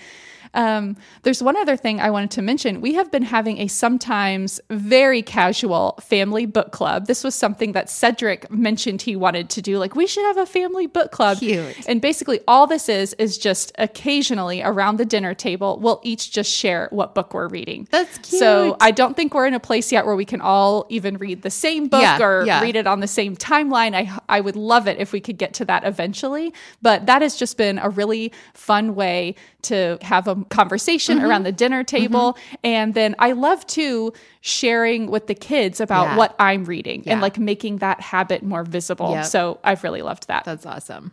Um, 0.54 0.96
there's 1.22 1.42
one 1.42 1.56
other 1.56 1.76
thing 1.76 2.00
I 2.00 2.10
wanted 2.10 2.30
to 2.32 2.42
mention. 2.42 2.80
We 2.80 2.94
have 2.94 3.10
been 3.10 3.22
having 3.22 3.58
a 3.58 3.68
sometimes 3.68 4.60
very 4.70 5.22
casual 5.22 5.98
family 6.02 6.46
book 6.46 6.72
club. 6.72 7.06
This 7.06 7.24
was 7.24 7.34
something 7.34 7.72
that 7.72 7.88
Cedric 7.88 8.50
mentioned 8.50 9.02
he 9.02 9.16
wanted 9.16 9.48
to 9.50 9.62
do. 9.62 9.78
Like, 9.78 9.94
we 9.94 10.06
should 10.06 10.24
have 10.24 10.38
a 10.38 10.46
family 10.46 10.86
book 10.86 11.10
club. 11.12 11.38
Cute. 11.38 11.88
And 11.88 12.00
basically, 12.00 12.40
all 12.46 12.66
this 12.66 12.88
is, 12.88 13.14
is 13.14 13.38
just 13.38 13.72
occasionally 13.78 14.62
around 14.62 14.98
the 14.98 15.04
dinner 15.04 15.34
table, 15.34 15.78
we'll 15.80 16.00
each 16.02 16.30
just 16.32 16.52
share 16.52 16.88
what 16.90 17.14
book 17.14 17.34
we're 17.34 17.48
reading. 17.48 17.88
That's 17.90 18.18
cute. 18.18 18.40
So. 18.40 18.76
I 18.80 18.90
don't 18.90 19.16
think 19.16 19.32
we're 19.34 19.46
in 19.46 19.54
a 19.54 19.60
place 19.60 19.92
yet 19.92 20.06
where 20.06 20.16
we 20.16 20.24
can 20.24 20.40
all 20.40 20.86
even 20.88 21.16
read 21.18 21.42
the 21.42 21.50
same 21.50 21.88
book 21.88 22.02
Yeah, 22.02 22.20
or 22.20 22.44
yeah. 22.44 22.60
read 22.60 22.76
it 22.76 22.86
on 22.86 23.00
the 23.00 23.06
same 23.06 23.36
timeline. 23.36 23.94
I 23.94 24.18
I 24.28 24.40
would 24.40 24.56
love 24.56 24.88
it 24.88 24.98
if 24.98 25.12
we 25.12 25.20
could 25.20 25.38
get 25.38 25.54
to 25.54 25.64
that 25.66 25.84
eventually. 25.84 26.52
But 26.80 27.06
that 27.06 27.22
has 27.22 27.36
just 27.36 27.56
been 27.56 27.78
a 27.78 27.88
really 27.88 28.32
fun 28.54 28.94
way 28.94 29.34
to 29.62 29.98
have 30.02 30.26
a 30.26 30.34
conversation 30.44 31.18
Mm-hmm. 31.18 31.26
around 31.26 31.42
the 31.44 31.52
dinner 31.52 31.84
table. 31.84 32.36
And 32.64 32.94
then 32.94 33.14
I 33.18 33.32
love 33.32 33.66
too 33.66 34.12
sharing 34.40 35.10
with 35.10 35.26
the 35.26 35.34
kids 35.34 35.80
about 35.80 36.08
Yeah. 36.08 36.16
what 36.16 36.34
I'm 36.38 36.64
reading 36.64 37.02
Yeah. 37.04 37.12
and 37.14 37.22
like 37.22 37.38
making 37.38 37.78
that 37.78 38.00
habit 38.00 38.42
more 38.42 38.64
visible. 38.64 39.12
Yep. 39.12 39.24
So 39.26 39.58
I've 39.64 39.82
really 39.84 40.02
loved 40.02 40.28
that. 40.28 40.44
That's 40.44 40.66
awesome. 40.66 41.12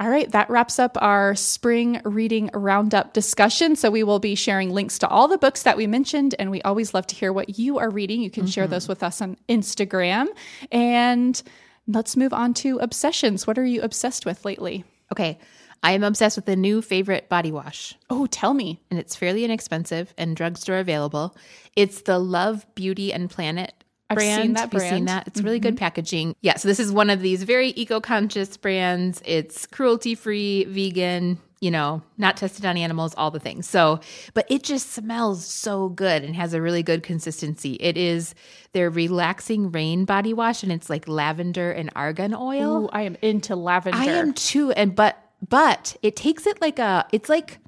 All 0.00 0.08
right, 0.10 0.28
that 0.32 0.50
wraps 0.50 0.80
up 0.80 0.98
our 1.00 1.36
spring 1.36 2.00
reading 2.04 2.50
roundup 2.52 3.12
discussion. 3.12 3.76
So, 3.76 3.92
we 3.92 4.02
will 4.02 4.18
be 4.18 4.34
sharing 4.34 4.70
links 4.70 4.98
to 4.98 5.08
all 5.08 5.28
the 5.28 5.38
books 5.38 5.62
that 5.62 5.76
we 5.76 5.86
mentioned, 5.86 6.34
and 6.36 6.50
we 6.50 6.60
always 6.62 6.94
love 6.94 7.06
to 7.06 7.14
hear 7.14 7.32
what 7.32 7.60
you 7.60 7.78
are 7.78 7.88
reading. 7.88 8.20
You 8.20 8.28
can 8.28 8.48
share 8.48 8.66
those 8.66 8.88
with 8.88 9.04
us 9.04 9.22
on 9.22 9.36
Instagram. 9.48 10.26
And 10.72 11.40
let's 11.86 12.16
move 12.16 12.32
on 12.32 12.54
to 12.54 12.78
obsessions. 12.78 13.46
What 13.46 13.56
are 13.56 13.64
you 13.64 13.82
obsessed 13.82 14.26
with 14.26 14.44
lately? 14.44 14.84
Okay. 15.12 15.38
I 15.84 15.92
am 15.92 16.02
obsessed 16.02 16.36
with 16.36 16.48
a 16.48 16.56
new 16.56 16.80
favorite 16.80 17.28
body 17.28 17.52
wash. 17.52 17.94
Oh, 18.08 18.26
tell 18.26 18.54
me. 18.54 18.80
and 18.90 18.98
it's 18.98 19.14
fairly 19.14 19.44
inexpensive 19.44 20.14
and 20.16 20.34
drugstore 20.34 20.78
available. 20.78 21.36
It's 21.76 22.02
the 22.02 22.18
Love 22.18 22.66
Beauty 22.74 23.12
and 23.12 23.28
Planet 23.28 23.74
I've 24.08 24.16
brand. 24.16 24.42
seen 24.42 24.52
that 24.54 24.72
Have 24.72 24.82
seen 24.82 25.04
that? 25.06 25.26
It's 25.26 25.42
really 25.42 25.58
mm-hmm. 25.58 25.68
good 25.68 25.76
packaging. 25.76 26.36
Yeah, 26.40 26.56
so 26.56 26.68
this 26.68 26.80
is 26.80 26.90
one 26.90 27.10
of 27.10 27.20
these 27.20 27.42
very 27.42 27.70
eco-conscious 27.70 28.56
brands. 28.56 29.22
It's 29.26 29.66
cruelty-free, 29.66 30.64
vegan, 30.64 31.38
you 31.60 31.70
know, 31.70 32.02
not 32.18 32.36
tested 32.36 32.64
on 32.64 32.76
animals, 32.76 33.14
all 33.16 33.30
the 33.30 33.40
things. 33.40 33.66
So, 33.68 34.00
but 34.32 34.46
it 34.50 34.62
just 34.62 34.92
smells 34.92 35.44
so 35.44 35.88
good 35.88 36.22
and 36.22 36.34
has 36.36 36.54
a 36.54 36.60
really 36.60 36.82
good 36.82 37.02
consistency. 37.02 37.74
It 37.74 37.96
is 37.96 38.34
their 38.72 38.90
relaxing 38.90 39.70
rain 39.70 40.04
body 40.04 40.34
wash 40.34 40.62
and 40.62 40.72
it's 40.72 40.90
like 40.90 41.08
lavender 41.08 41.70
and 41.70 41.90
argan 41.96 42.34
oil. 42.34 42.84
Ooh, 42.84 42.88
I 42.88 43.02
am 43.02 43.16
into 43.22 43.56
lavender. 43.56 43.98
I 43.98 44.06
am 44.06 44.34
too, 44.34 44.72
and 44.72 44.94
but 44.94 45.18
but 45.48 45.96
it 46.02 46.16
takes 46.16 46.46
it 46.46 46.60
like 46.60 46.78
a 46.78 47.06
it's 47.12 47.28
like 47.28 47.58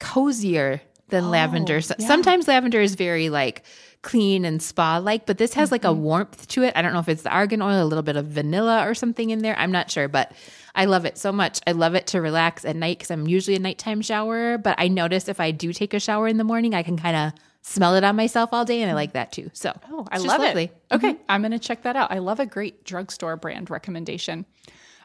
cozier 0.00 0.80
than 1.08 1.24
Oh, 1.24 1.28
lavender. 1.30 1.76
Yeah. 1.76 2.06
Sometimes 2.06 2.48
lavender 2.48 2.80
is 2.80 2.94
very 2.94 3.28
like 3.28 3.62
clean 4.02 4.44
and 4.44 4.60
spa 4.62 4.98
like, 4.98 5.26
but 5.26 5.38
this 5.38 5.54
has 5.54 5.70
like 5.70 5.84
a 5.84 5.88
Mm-hmm. 5.88 6.02
warmth 6.02 6.48
to 6.48 6.62
it. 6.62 6.72
I 6.76 6.82
don't 6.82 6.92
know 6.92 6.98
if 6.98 7.08
it's 7.08 7.22
the 7.22 7.30
argan 7.30 7.62
oil, 7.62 7.82
a 7.82 7.86
little 7.86 8.02
bit 8.02 8.16
of 8.16 8.26
vanilla 8.26 8.86
or 8.88 8.94
something 8.94 9.30
in 9.30 9.40
there. 9.40 9.56
I'm 9.58 9.72
not 9.72 9.90
sure, 9.90 10.08
but 10.08 10.32
I 10.74 10.86
love 10.86 11.04
it 11.04 11.16
so 11.18 11.30
much. 11.32 11.60
I 11.66 11.72
love 11.72 11.94
it 11.94 12.06
to 12.08 12.20
relax 12.20 12.64
at 12.64 12.76
night 12.76 12.98
because 12.98 13.10
I'm 13.10 13.26
usually 13.28 13.56
a 13.56 13.60
nighttime 13.60 14.02
shower, 14.02 14.58
but 14.58 14.74
I 14.78 14.88
notice 14.88 15.28
if 15.28 15.40
I 15.40 15.52
do 15.52 15.72
take 15.72 15.94
a 15.94 16.00
shower 16.00 16.26
in 16.28 16.36
the 16.36 16.44
morning, 16.44 16.74
I 16.74 16.82
can 16.82 16.96
kind 16.98 17.16
of 17.16 17.32
smell 17.62 17.94
it 17.94 18.04
on 18.04 18.16
myself 18.16 18.50
all 18.52 18.64
day, 18.66 18.82
and 18.82 18.90
I 18.90 18.94
like 18.94 19.12
that 19.12 19.32
too. 19.32 19.50
So, 19.54 19.72
Oh, 19.90 20.06
I 20.10 20.18
love 20.18 20.40
lovely. 20.40 20.64
it. 20.64 20.82
Okay, 20.92 21.16
I'm 21.30 21.40
going 21.40 21.52
to 21.52 21.58
check 21.58 21.82
that 21.84 21.96
out. 21.96 22.10
I 22.12 22.18
love 22.18 22.40
a 22.40 22.44
great 22.46 22.84
drugstore 22.84 23.36
brand 23.36 23.70
recommendation. 23.70 24.44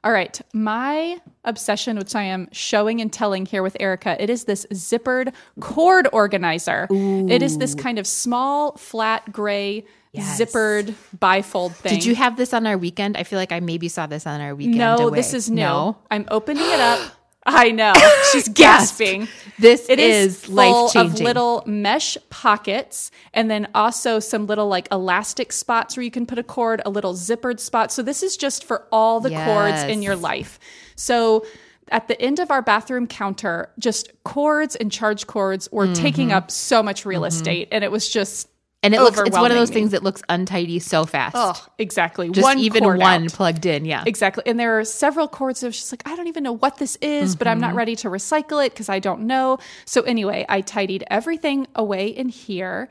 All 0.03 0.11
right, 0.11 0.39
my 0.53 1.19
obsession, 1.43 1.97
which 1.97 2.15
I 2.15 2.23
am 2.23 2.47
showing 2.51 3.01
and 3.01 3.11
telling 3.11 3.45
here 3.45 3.61
with 3.61 3.75
Erica, 3.79 4.21
it 4.21 4.29
is 4.29 4.45
this 4.45 4.65
zippered 4.73 5.33
cord 5.59 6.07
organizer. 6.13 6.87
It 6.89 7.41
is 7.41 7.57
this 7.57 7.75
kind 7.75 7.99
of 7.99 8.07
small, 8.07 8.73
flat, 8.77 9.31
gray, 9.31 9.85
Yes. 10.11 10.39
zippered 10.41 10.95
bifold 11.19 11.75
thing. 11.75 11.93
Did 11.93 12.05
you 12.05 12.15
have 12.15 12.35
this 12.35 12.51
on 12.53 12.65
our 12.65 12.77
weekend? 12.79 13.15
I 13.15 13.23
feel 13.23 13.37
like 13.37 13.51
I 13.51 13.59
maybe 13.59 13.87
saw 13.89 14.07
this 14.07 14.25
on 14.25 14.41
our 14.41 14.55
weekend. 14.55 14.77
No, 14.79 15.09
away. 15.09 15.17
this 15.19 15.35
is 15.35 15.51
new. 15.51 15.61
No? 15.61 15.97
I'm 16.09 16.25
opening 16.31 16.63
it 16.65 16.79
up. 16.79 16.99
I 17.51 17.71
know. 17.71 17.93
She's 18.31 18.47
gasping. 18.47 19.27
This 19.57 19.89
It 19.89 19.99
is, 19.99 20.35
is, 20.35 20.45
full 20.45 20.55
life 20.55 20.95
of 20.95 21.19
little 21.19 21.63
mesh 21.65 22.17
pockets 22.29 23.11
and 23.33 23.51
then 23.51 23.67
also 23.75 24.19
some 24.19 24.45
little 24.47 24.67
like 24.67 24.87
elastic 24.91 25.51
spots 25.51 25.97
where 25.97 26.03
you 26.03 26.11
can 26.11 26.25
put 26.25 26.37
a 26.39 26.43
cord, 26.43 26.81
a 26.85 26.89
little 26.89 27.13
zippered 27.13 27.59
spot. 27.59 27.91
So 27.91 28.01
this 28.01 28.23
is 28.23 28.37
just 28.37 28.63
for 28.63 28.87
all 28.91 29.19
the 29.19 29.31
cords 29.31 29.83
in 29.83 30.01
your 30.01 30.15
life. 30.15 30.59
So 30.95 31.45
at 31.89 32.07
the 32.07 32.21
end 32.21 32.39
of 32.39 32.51
our 32.51 32.61
bathroom 32.61 33.07
counter, 33.07 33.69
just 33.79 34.11
cords 34.23 34.75
and 34.75 34.91
charge 34.91 35.27
cords 35.27 35.69
were 35.71 35.85
Mm-hmm. 35.87 35.93
taking 36.03 36.31
up 36.31 36.51
so 36.51 36.83
much 36.83 37.05
real 37.05 37.25
estate 37.25 37.67
and 37.71 37.83
it 37.83 37.91
was 37.91 38.07
just 38.07 38.47
and 38.81 38.93
it 38.93 39.01
looks 39.01 39.19
it's 39.19 39.37
one 39.37 39.51
of 39.51 39.57
those 39.57 39.69
things 39.69 39.91
that 39.91 40.03
looks 40.03 40.21
untidy 40.29 40.79
so 40.79 41.05
fast. 41.05 41.35
oh, 41.37 41.67
exactly. 41.77 42.29
Just 42.29 42.43
one 42.43 42.59
even 42.59 42.85
one 42.85 43.01
out. 43.01 43.33
plugged 43.33 43.65
in. 43.65 43.83
Yeah. 43.83 44.03
Exactly. 44.05 44.43
And 44.45 44.57
there 44.57 44.79
are 44.79 44.85
several 44.85 45.27
cords 45.27 45.61
was 45.63 45.75
just 45.75 45.91
like, 45.91 46.03
I 46.05 46.15
don't 46.15 46.27
even 46.27 46.43
know 46.43 46.53
what 46.53 46.77
this 46.77 46.97
is, 47.01 47.35
but 47.35 47.47
I'm 47.47 47.59
not 47.59 47.69
mm-hmm. 47.69 47.77
ready 47.77 47.95
to 47.97 48.09
recycle 48.09 48.65
it 48.65 48.71
because 48.71 48.87
I 48.87 48.99
don't 48.99 49.21
know. 49.21 49.59
So, 49.85 50.03
anyway, 50.03 50.45
I 50.47 50.61
tidied 50.61 51.03
everything 51.07 51.67
away 51.75 52.07
in 52.07 52.29
here. 52.29 52.87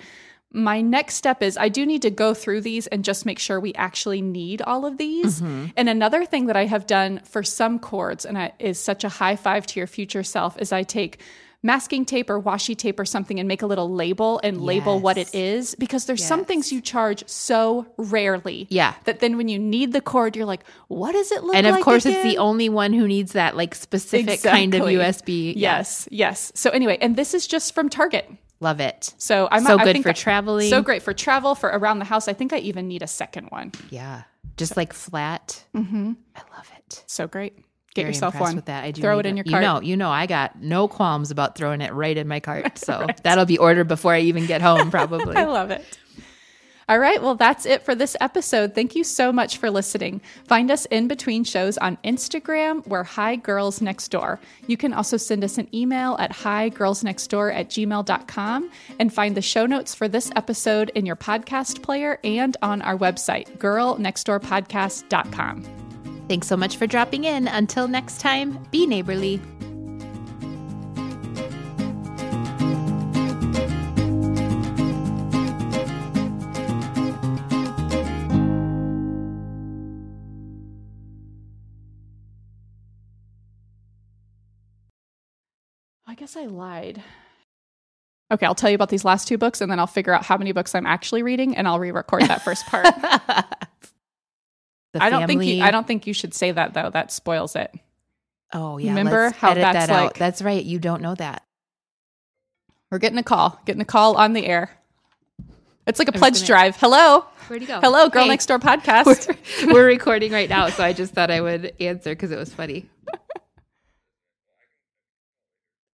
My 0.52 0.80
next 0.80 1.14
step 1.14 1.42
is 1.42 1.56
I 1.56 1.68
do 1.68 1.86
need 1.86 2.02
to 2.02 2.10
go 2.10 2.34
through 2.34 2.62
these 2.62 2.86
and 2.86 3.04
just 3.04 3.24
make 3.24 3.38
sure 3.38 3.58
we 3.60 3.74
actually 3.74 4.20
need 4.20 4.60
all 4.62 4.84
of 4.84 4.98
these. 4.98 5.40
Mm-hmm. 5.40 5.66
And 5.76 5.88
another 5.88 6.24
thing 6.24 6.46
that 6.46 6.56
I 6.56 6.66
have 6.66 6.86
done 6.86 7.20
for 7.24 7.42
some 7.42 7.78
cords, 7.78 8.24
and 8.24 8.36
I, 8.36 8.52
is 8.58 8.78
such 8.78 9.04
a 9.04 9.08
high 9.08 9.36
five 9.36 9.66
to 9.68 9.80
your 9.80 9.86
future 9.86 10.22
self, 10.22 10.58
is 10.60 10.72
I 10.72 10.82
take 10.82 11.20
masking 11.62 12.04
tape 12.04 12.30
or 12.30 12.40
washi 12.40 12.76
tape 12.76 13.00
or 13.00 13.04
something 13.04 13.38
and 13.40 13.48
make 13.48 13.62
a 13.62 13.66
little 13.66 13.92
label 13.92 14.40
and 14.44 14.60
label 14.60 15.00
what 15.00 15.18
it 15.18 15.34
is 15.34 15.74
because 15.74 16.04
there's 16.06 16.24
some 16.24 16.44
things 16.44 16.70
you 16.70 16.80
charge 16.80 17.26
so 17.28 17.84
rarely 17.96 18.66
Yeah. 18.70 18.94
that 19.04 19.18
then 19.18 19.36
when 19.36 19.48
you 19.48 19.58
need 19.58 19.92
the 19.92 20.00
cord, 20.00 20.36
you're 20.36 20.46
like, 20.46 20.62
what 20.86 21.12
does 21.12 21.32
it 21.32 21.42
look 21.42 21.56
and 21.56 21.64
like? 21.64 21.72
And 21.72 21.76
of 21.80 21.84
course, 21.84 22.06
it's 22.06 22.22
the 22.22 22.38
only 22.38 22.68
one 22.68 22.92
who 22.92 23.08
needs 23.08 23.32
that 23.32 23.56
like 23.56 23.74
specific 23.74 24.42
kind 24.42 24.72
of 24.74 24.82
USB. 24.82 25.54
Yeah. 25.56 25.78
Yes, 25.78 26.08
yes. 26.12 26.52
So 26.54 26.70
anyway, 26.70 26.96
and 27.00 27.16
this 27.16 27.34
is 27.34 27.46
just 27.46 27.74
from 27.74 27.88
Target. 27.88 28.30
Love 28.60 28.80
it. 28.80 29.14
So 29.18 29.48
I'm 29.50 29.64
So 29.64 29.78
I 29.78 29.84
good 29.84 29.92
think 29.92 30.02
for 30.04 30.10
I- 30.10 30.14
traveling. 30.14 30.68
So 30.70 30.82
great 30.82 31.02
for 31.02 31.12
travel 31.12 31.54
for 31.54 31.68
around 31.70 31.98
the 31.98 32.04
house. 32.04 32.28
I 32.28 32.32
think 32.32 32.52
I 32.52 32.58
even 32.58 32.88
need 32.88 33.02
a 33.02 33.06
second 33.06 33.46
one. 33.50 33.72
Yeah. 33.90 34.22
Just 34.56 34.76
like 34.76 34.92
flat. 34.92 35.64
Mm-hmm. 35.76 36.12
I 36.34 36.40
love 36.56 36.70
it. 36.76 37.04
So 37.06 37.26
great. 37.28 37.56
Get 37.98 38.04
Very 38.04 38.14
yourself 38.14 38.38
one. 38.38 38.54
with 38.54 38.66
that. 38.66 38.84
I 38.84 38.92
do 38.92 39.02
Throw 39.02 39.18
it 39.18 39.26
in 39.26 39.36
your 39.36 39.44
cart. 39.44 39.62
You 39.62 39.68
know, 39.68 39.80
you 39.80 39.96
know, 39.96 40.10
I 40.10 40.26
got 40.26 40.62
no 40.62 40.86
qualms 40.86 41.32
about 41.32 41.56
throwing 41.56 41.80
it 41.80 41.92
right 41.92 42.16
in 42.16 42.28
my 42.28 42.38
cart. 42.40 42.78
So 42.88 43.06
that'll 43.22 43.44
be 43.44 43.58
ordered 43.58 43.88
before 43.88 44.14
I 44.14 44.20
even 44.20 44.46
get 44.46 44.62
home, 44.62 44.90
probably. 44.90 45.36
I 45.36 45.44
love 45.44 45.70
it. 45.70 45.84
All 46.88 46.98
right, 46.98 47.20
well, 47.20 47.34
that's 47.34 47.66
it 47.66 47.82
for 47.82 47.94
this 47.94 48.16
episode. 48.18 48.74
Thank 48.74 48.96
you 48.96 49.04
so 49.04 49.30
much 49.30 49.58
for 49.58 49.70
listening. 49.70 50.22
Find 50.46 50.70
us 50.70 50.86
in 50.86 51.06
between 51.06 51.44
shows 51.44 51.76
on 51.76 51.98
Instagram. 51.98 52.86
We're 52.86 53.04
Hi 53.04 53.36
Girls 53.36 53.82
Next 53.82 54.08
Door. 54.08 54.40
You 54.66 54.78
can 54.78 54.94
also 54.94 55.18
send 55.18 55.44
us 55.44 55.58
an 55.58 55.68
email 55.74 56.16
at 56.18 56.32
higirlsnextdoor 56.32 57.54
at 57.54 57.68
gmail.com 57.68 58.70
and 58.98 59.12
find 59.12 59.36
the 59.36 59.42
show 59.42 59.66
notes 59.66 59.94
for 59.94 60.08
this 60.08 60.30
episode 60.34 60.90
in 60.94 61.04
your 61.04 61.16
podcast 61.16 61.82
player 61.82 62.18
and 62.24 62.56
on 62.62 62.80
our 62.80 62.96
website, 62.96 63.58
girlnextdoorpodcast.com. 63.58 65.87
Thanks 66.28 66.46
so 66.46 66.58
much 66.58 66.76
for 66.76 66.86
dropping 66.86 67.24
in. 67.24 67.48
Until 67.48 67.88
next 67.88 68.20
time, 68.20 68.58
be 68.70 68.86
neighborly. 68.86 69.40
I 86.06 86.14
guess 86.14 86.36
I 86.36 86.44
lied. 86.44 87.02
Okay, 88.30 88.44
I'll 88.44 88.54
tell 88.54 88.68
you 88.68 88.74
about 88.74 88.90
these 88.90 89.06
last 89.06 89.26
two 89.26 89.38
books 89.38 89.62
and 89.62 89.72
then 89.72 89.78
I'll 89.78 89.86
figure 89.86 90.12
out 90.12 90.26
how 90.26 90.36
many 90.36 90.52
books 90.52 90.74
I'm 90.74 90.84
actually 90.84 91.22
reading 91.22 91.56
and 91.56 91.66
I'll 91.66 91.78
re-record 91.78 92.22
that 92.24 92.42
first 92.42 92.66
part. 92.66 92.86
The 94.94 95.02
I 95.02 95.10
don't 95.10 95.26
think 95.26 95.44
you 95.44 95.62
I 95.62 95.70
don't 95.70 95.86
think 95.86 96.06
you 96.06 96.12
should 96.14 96.32
say 96.34 96.50
that 96.52 96.74
though. 96.74 96.90
That 96.90 97.12
spoils 97.12 97.54
it. 97.56 97.72
Oh 98.52 98.78
yeah. 98.78 98.90
Remember 98.90 99.24
let's 99.26 99.36
how 99.38 99.50
edit 99.50 99.62
that's 99.62 99.86
that 99.86 99.90
out. 99.94 100.04
like- 100.04 100.18
That's 100.18 100.40
right. 100.42 100.64
You 100.64 100.78
don't 100.78 101.02
know 101.02 101.14
that. 101.16 101.42
We're 102.90 102.98
getting 102.98 103.18
a 103.18 103.22
call. 103.22 103.60
Getting 103.66 103.82
a 103.82 103.86
call 103.86 104.16
on 104.16 104.32
the 104.32 104.46
air. 104.46 104.70
It's 105.86 105.98
like 105.98 106.08
a 106.08 106.12
was 106.12 106.18
pledge 106.20 106.34
gonna- 106.36 106.46
drive. 106.46 106.76
Hello. 106.76 107.24
Where'd 107.48 107.62
you 107.62 107.68
go? 107.68 107.80
Hello, 107.80 108.08
Girl 108.08 108.22
Hey. 108.24 108.28
Next 108.28 108.46
Door 108.46 108.58
podcast. 108.60 109.06
We're, 109.66 109.72
we're 109.74 109.86
recording 109.86 110.32
right 110.32 110.48
now, 110.48 110.68
so 110.68 110.82
I 110.84 110.92
just 110.92 111.12
thought 111.14 111.30
I 111.30 111.40
would 111.40 111.74
answer 111.80 112.10
because 112.14 112.30
it 112.30 112.38
was 112.38 112.52
funny. 112.52 112.88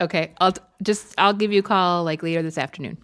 Okay, 0.00 0.32
I'll 0.38 0.52
t- 0.52 0.60
just 0.82 1.14
I'll 1.16 1.32
give 1.32 1.52
you 1.52 1.60
a 1.60 1.62
call 1.62 2.02
like 2.04 2.22
later 2.22 2.42
this 2.42 2.58
afternoon. 2.58 2.98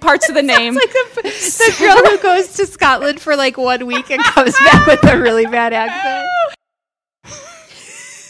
Parts 0.00 0.28
of 0.28 0.34
the 0.34 0.42
name. 0.56 0.74
Like 0.74 0.92
the, 0.92 1.22
the 1.22 1.76
girl 1.78 1.96
who 1.96 2.18
goes 2.18 2.54
to 2.54 2.66
Scotland 2.66 3.20
for 3.20 3.36
like 3.36 3.56
one 3.56 3.86
week 3.86 4.10
and 4.10 4.22
comes 4.22 4.58
back 4.58 4.86
with 4.86 5.04
a 5.04 5.20
really 5.20 5.46
bad 5.46 5.72
accent. 5.72 6.28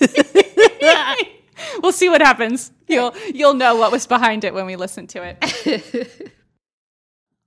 we'll 1.82 1.92
see 1.92 2.08
what 2.08 2.20
happens. 2.20 2.72
You'll 2.88 3.14
you'll 3.34 3.54
know 3.54 3.76
what 3.76 3.92
was 3.92 4.06
behind 4.06 4.44
it 4.44 4.54
when 4.54 4.66
we 4.66 4.76
listen 4.76 5.06
to 5.08 5.22
it. 5.22 6.32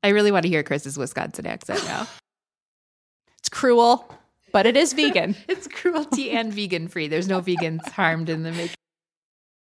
I 0.04 0.10
really 0.10 0.32
want 0.32 0.44
to 0.44 0.50
hear 0.50 0.64
Chris's 0.64 0.98
Wisconsin 0.98 1.48
accent 1.48 1.84
now. 1.86 2.08
It's 3.40 3.50
cruel, 3.50 4.14
but 4.52 4.66
it 4.66 4.78
is 4.78 4.94
vegan. 4.94 5.36
It's 5.48 5.68
cruelty 5.68 6.32
and 6.32 6.54
vegan 6.54 6.88
free. 6.88 7.08
There's 7.08 7.28
no 7.28 7.42
vegans 7.42 7.88
harmed 7.90 8.30
in 8.30 8.44
the 8.44 8.52
making. 8.52 8.76